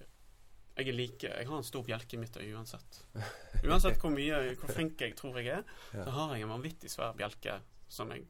jeg 0.78 0.94
like 0.94 1.32
Jeg 1.32 1.48
har 1.48 1.58
en 1.58 1.66
stor 1.66 1.84
bjelke 1.86 2.18
i 2.18 2.22
mitt 2.22 2.38
øye 2.38 2.54
uansett. 2.56 3.02
Uansett 3.68 4.00
hvor 4.02 4.14
mye 4.14 4.56
Hvor 4.60 4.74
flink 4.74 5.02
jeg 5.02 5.16
tror 5.18 5.40
jeg 5.40 5.60
er, 5.60 5.76
så 5.92 6.10
har 6.18 6.36
jeg 6.36 6.46
en 6.46 6.56
vanvittig 6.56 6.92
svær 6.94 7.18
bjelke 7.18 7.60
som 7.92 8.12
jeg 8.14 8.28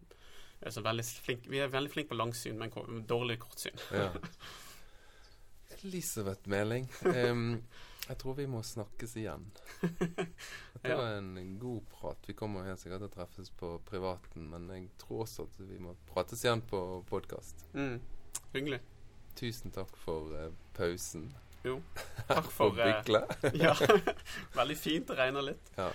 er 0.61 0.73
så 0.73 0.81
veldig 0.85 1.05
flink 1.05 1.47
Vi 1.49 1.61
er 1.61 1.71
veldig 1.73 1.91
flinke 1.93 2.13
på 2.13 2.19
langsyn, 2.19 2.59
men 2.59 3.05
dårlig 3.09 3.39
kortsyn. 3.41 3.77
Ja. 3.93 4.11
Elisabeth 5.81 6.49
Meling, 6.49 6.89
em, 7.09 7.63
jeg 8.11 8.17
tror 8.19 8.35
vi 8.35 8.45
må 8.51 8.59
snakkes 8.65 9.13
igjen. 9.21 9.45
Dette 9.81 10.89
Ja. 10.89 10.97
var 10.97 11.13
en 11.15 11.59
god 11.59 11.83
prat. 11.89 12.17
Vi 12.27 12.33
kommer 12.35 12.65
helt 12.67 12.79
sikkert 12.81 13.05
til 13.05 13.07
å 13.07 13.13
treffes 13.13 13.51
på 13.55 13.69
privaten, 13.87 14.49
men 14.51 14.67
jeg 14.73 14.89
tror 14.99 15.23
også 15.23 15.45
at 15.47 15.59
vi 15.69 15.77
må 15.79 15.93
prates 16.09 16.43
igjen 16.43 16.63
på 16.67 16.81
podkast. 17.07 17.63
Mm. 17.73 18.01
Hyggelig. 18.51 18.81
Tusen 19.39 19.71
takk 19.71 19.95
for 20.03 20.33
uh, 20.35 20.49
pausen. 20.75 21.29
Jo. 21.63 21.77
Takk 22.27 22.49
for, 22.49 22.73
for 22.73 22.79
eh, 22.81 22.89
Bykle. 22.89 23.21
Ja. 23.63 23.75
Veldig 24.57 24.77
fint. 24.81 25.07
Det 25.07 25.15
regner 25.19 25.45
litt. 25.45 25.71
Ja. 25.77 25.91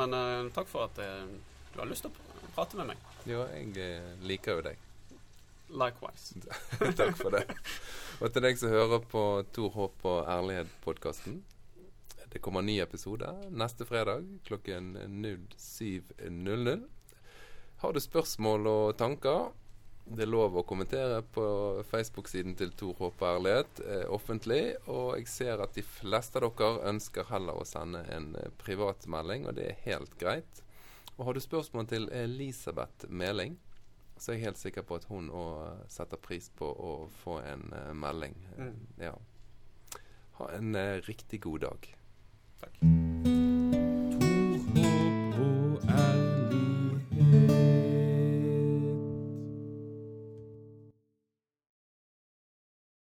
Men 0.00 0.16
uh, 0.16 0.48
takk 0.56 0.70
for 0.70 0.88
at 0.88 0.98
uh, 0.98 1.28
du 1.74 1.78
har 1.78 1.90
lyst 1.90 2.06
til 2.06 2.10
å 2.10 2.50
prate 2.56 2.80
med 2.80 2.94
meg. 2.94 3.04
Jo, 3.28 3.44
jeg 3.52 4.00
liker 4.24 4.58
jo 4.58 4.64
deg. 4.70 4.80
Likewise. 5.70 6.40
Takk 6.96 7.14
for 7.20 7.36
det. 7.36 7.44
Og 8.22 8.30
til 8.30 8.44
deg 8.44 8.58
som 8.60 8.70
hører 8.70 9.02
på 9.10 9.20
Tor 9.54 9.72
Håp 9.74 10.04
og 10.06 10.28
Ærlighet-podkasten. 10.30 11.40
Det 12.30 12.40
kommer 12.42 12.62
en 12.62 12.68
ny 12.70 12.76
episode 12.82 13.26
neste 13.50 13.86
fredag 13.88 14.22
klokken 14.46 14.92
07.00. 15.24 16.84
Har 17.82 17.92
du 17.92 18.00
spørsmål 18.00 18.70
og 18.70 18.96
tanker? 19.00 19.50
Det 20.04 20.26
er 20.26 20.30
lov 20.30 20.54
å 20.60 20.64
kommentere 20.68 21.24
på 21.34 21.44
Facebook-siden 21.90 22.54
til 22.60 22.70
Tor 22.78 22.94
Håp 23.00 23.18
og 23.18 23.28
Ærlighet 23.32 23.82
eh, 23.82 24.06
offentlig. 24.06 24.62
Og 24.86 25.16
jeg 25.18 25.30
ser 25.32 25.64
at 25.64 25.74
de 25.74 25.82
fleste 25.82 26.38
av 26.38 26.54
dere 26.54 26.90
ønsker 26.94 27.26
heller 27.32 27.58
å 27.58 27.66
sende 27.66 28.04
en 28.14 28.30
eh, 28.38 28.50
privatmelding, 28.62 29.48
og 29.50 29.58
det 29.58 29.72
er 29.72 29.84
helt 29.88 30.14
greit. 30.22 30.62
Og 31.16 31.26
har 31.26 31.34
du 31.34 31.42
spørsmål 31.42 31.90
til 31.90 32.06
Elisabeth 32.14 33.10
Meling, 33.10 33.58
så 34.24 34.32
er 34.32 34.38
jeg 34.38 34.46
helt 34.46 34.58
sikker 34.58 34.82
på 34.88 34.96
at 34.96 35.04
hun 35.10 35.28
òg 35.28 35.84
setter 35.92 36.16
pris 36.16 36.48
på 36.56 36.64
å 36.72 36.92
få 37.20 37.38
en 37.44 37.68
uh, 37.76 37.92
melding. 37.92 38.36
Eh, 38.56 38.64
Mm. 38.64 38.86
Ja. 39.04 39.12
Ha 40.40 40.50
en 40.56 40.74
uh, 40.74 40.96
riktig 41.06 41.42
god 41.44 41.66
dag. 41.68 41.94
Takk. 42.64 43.43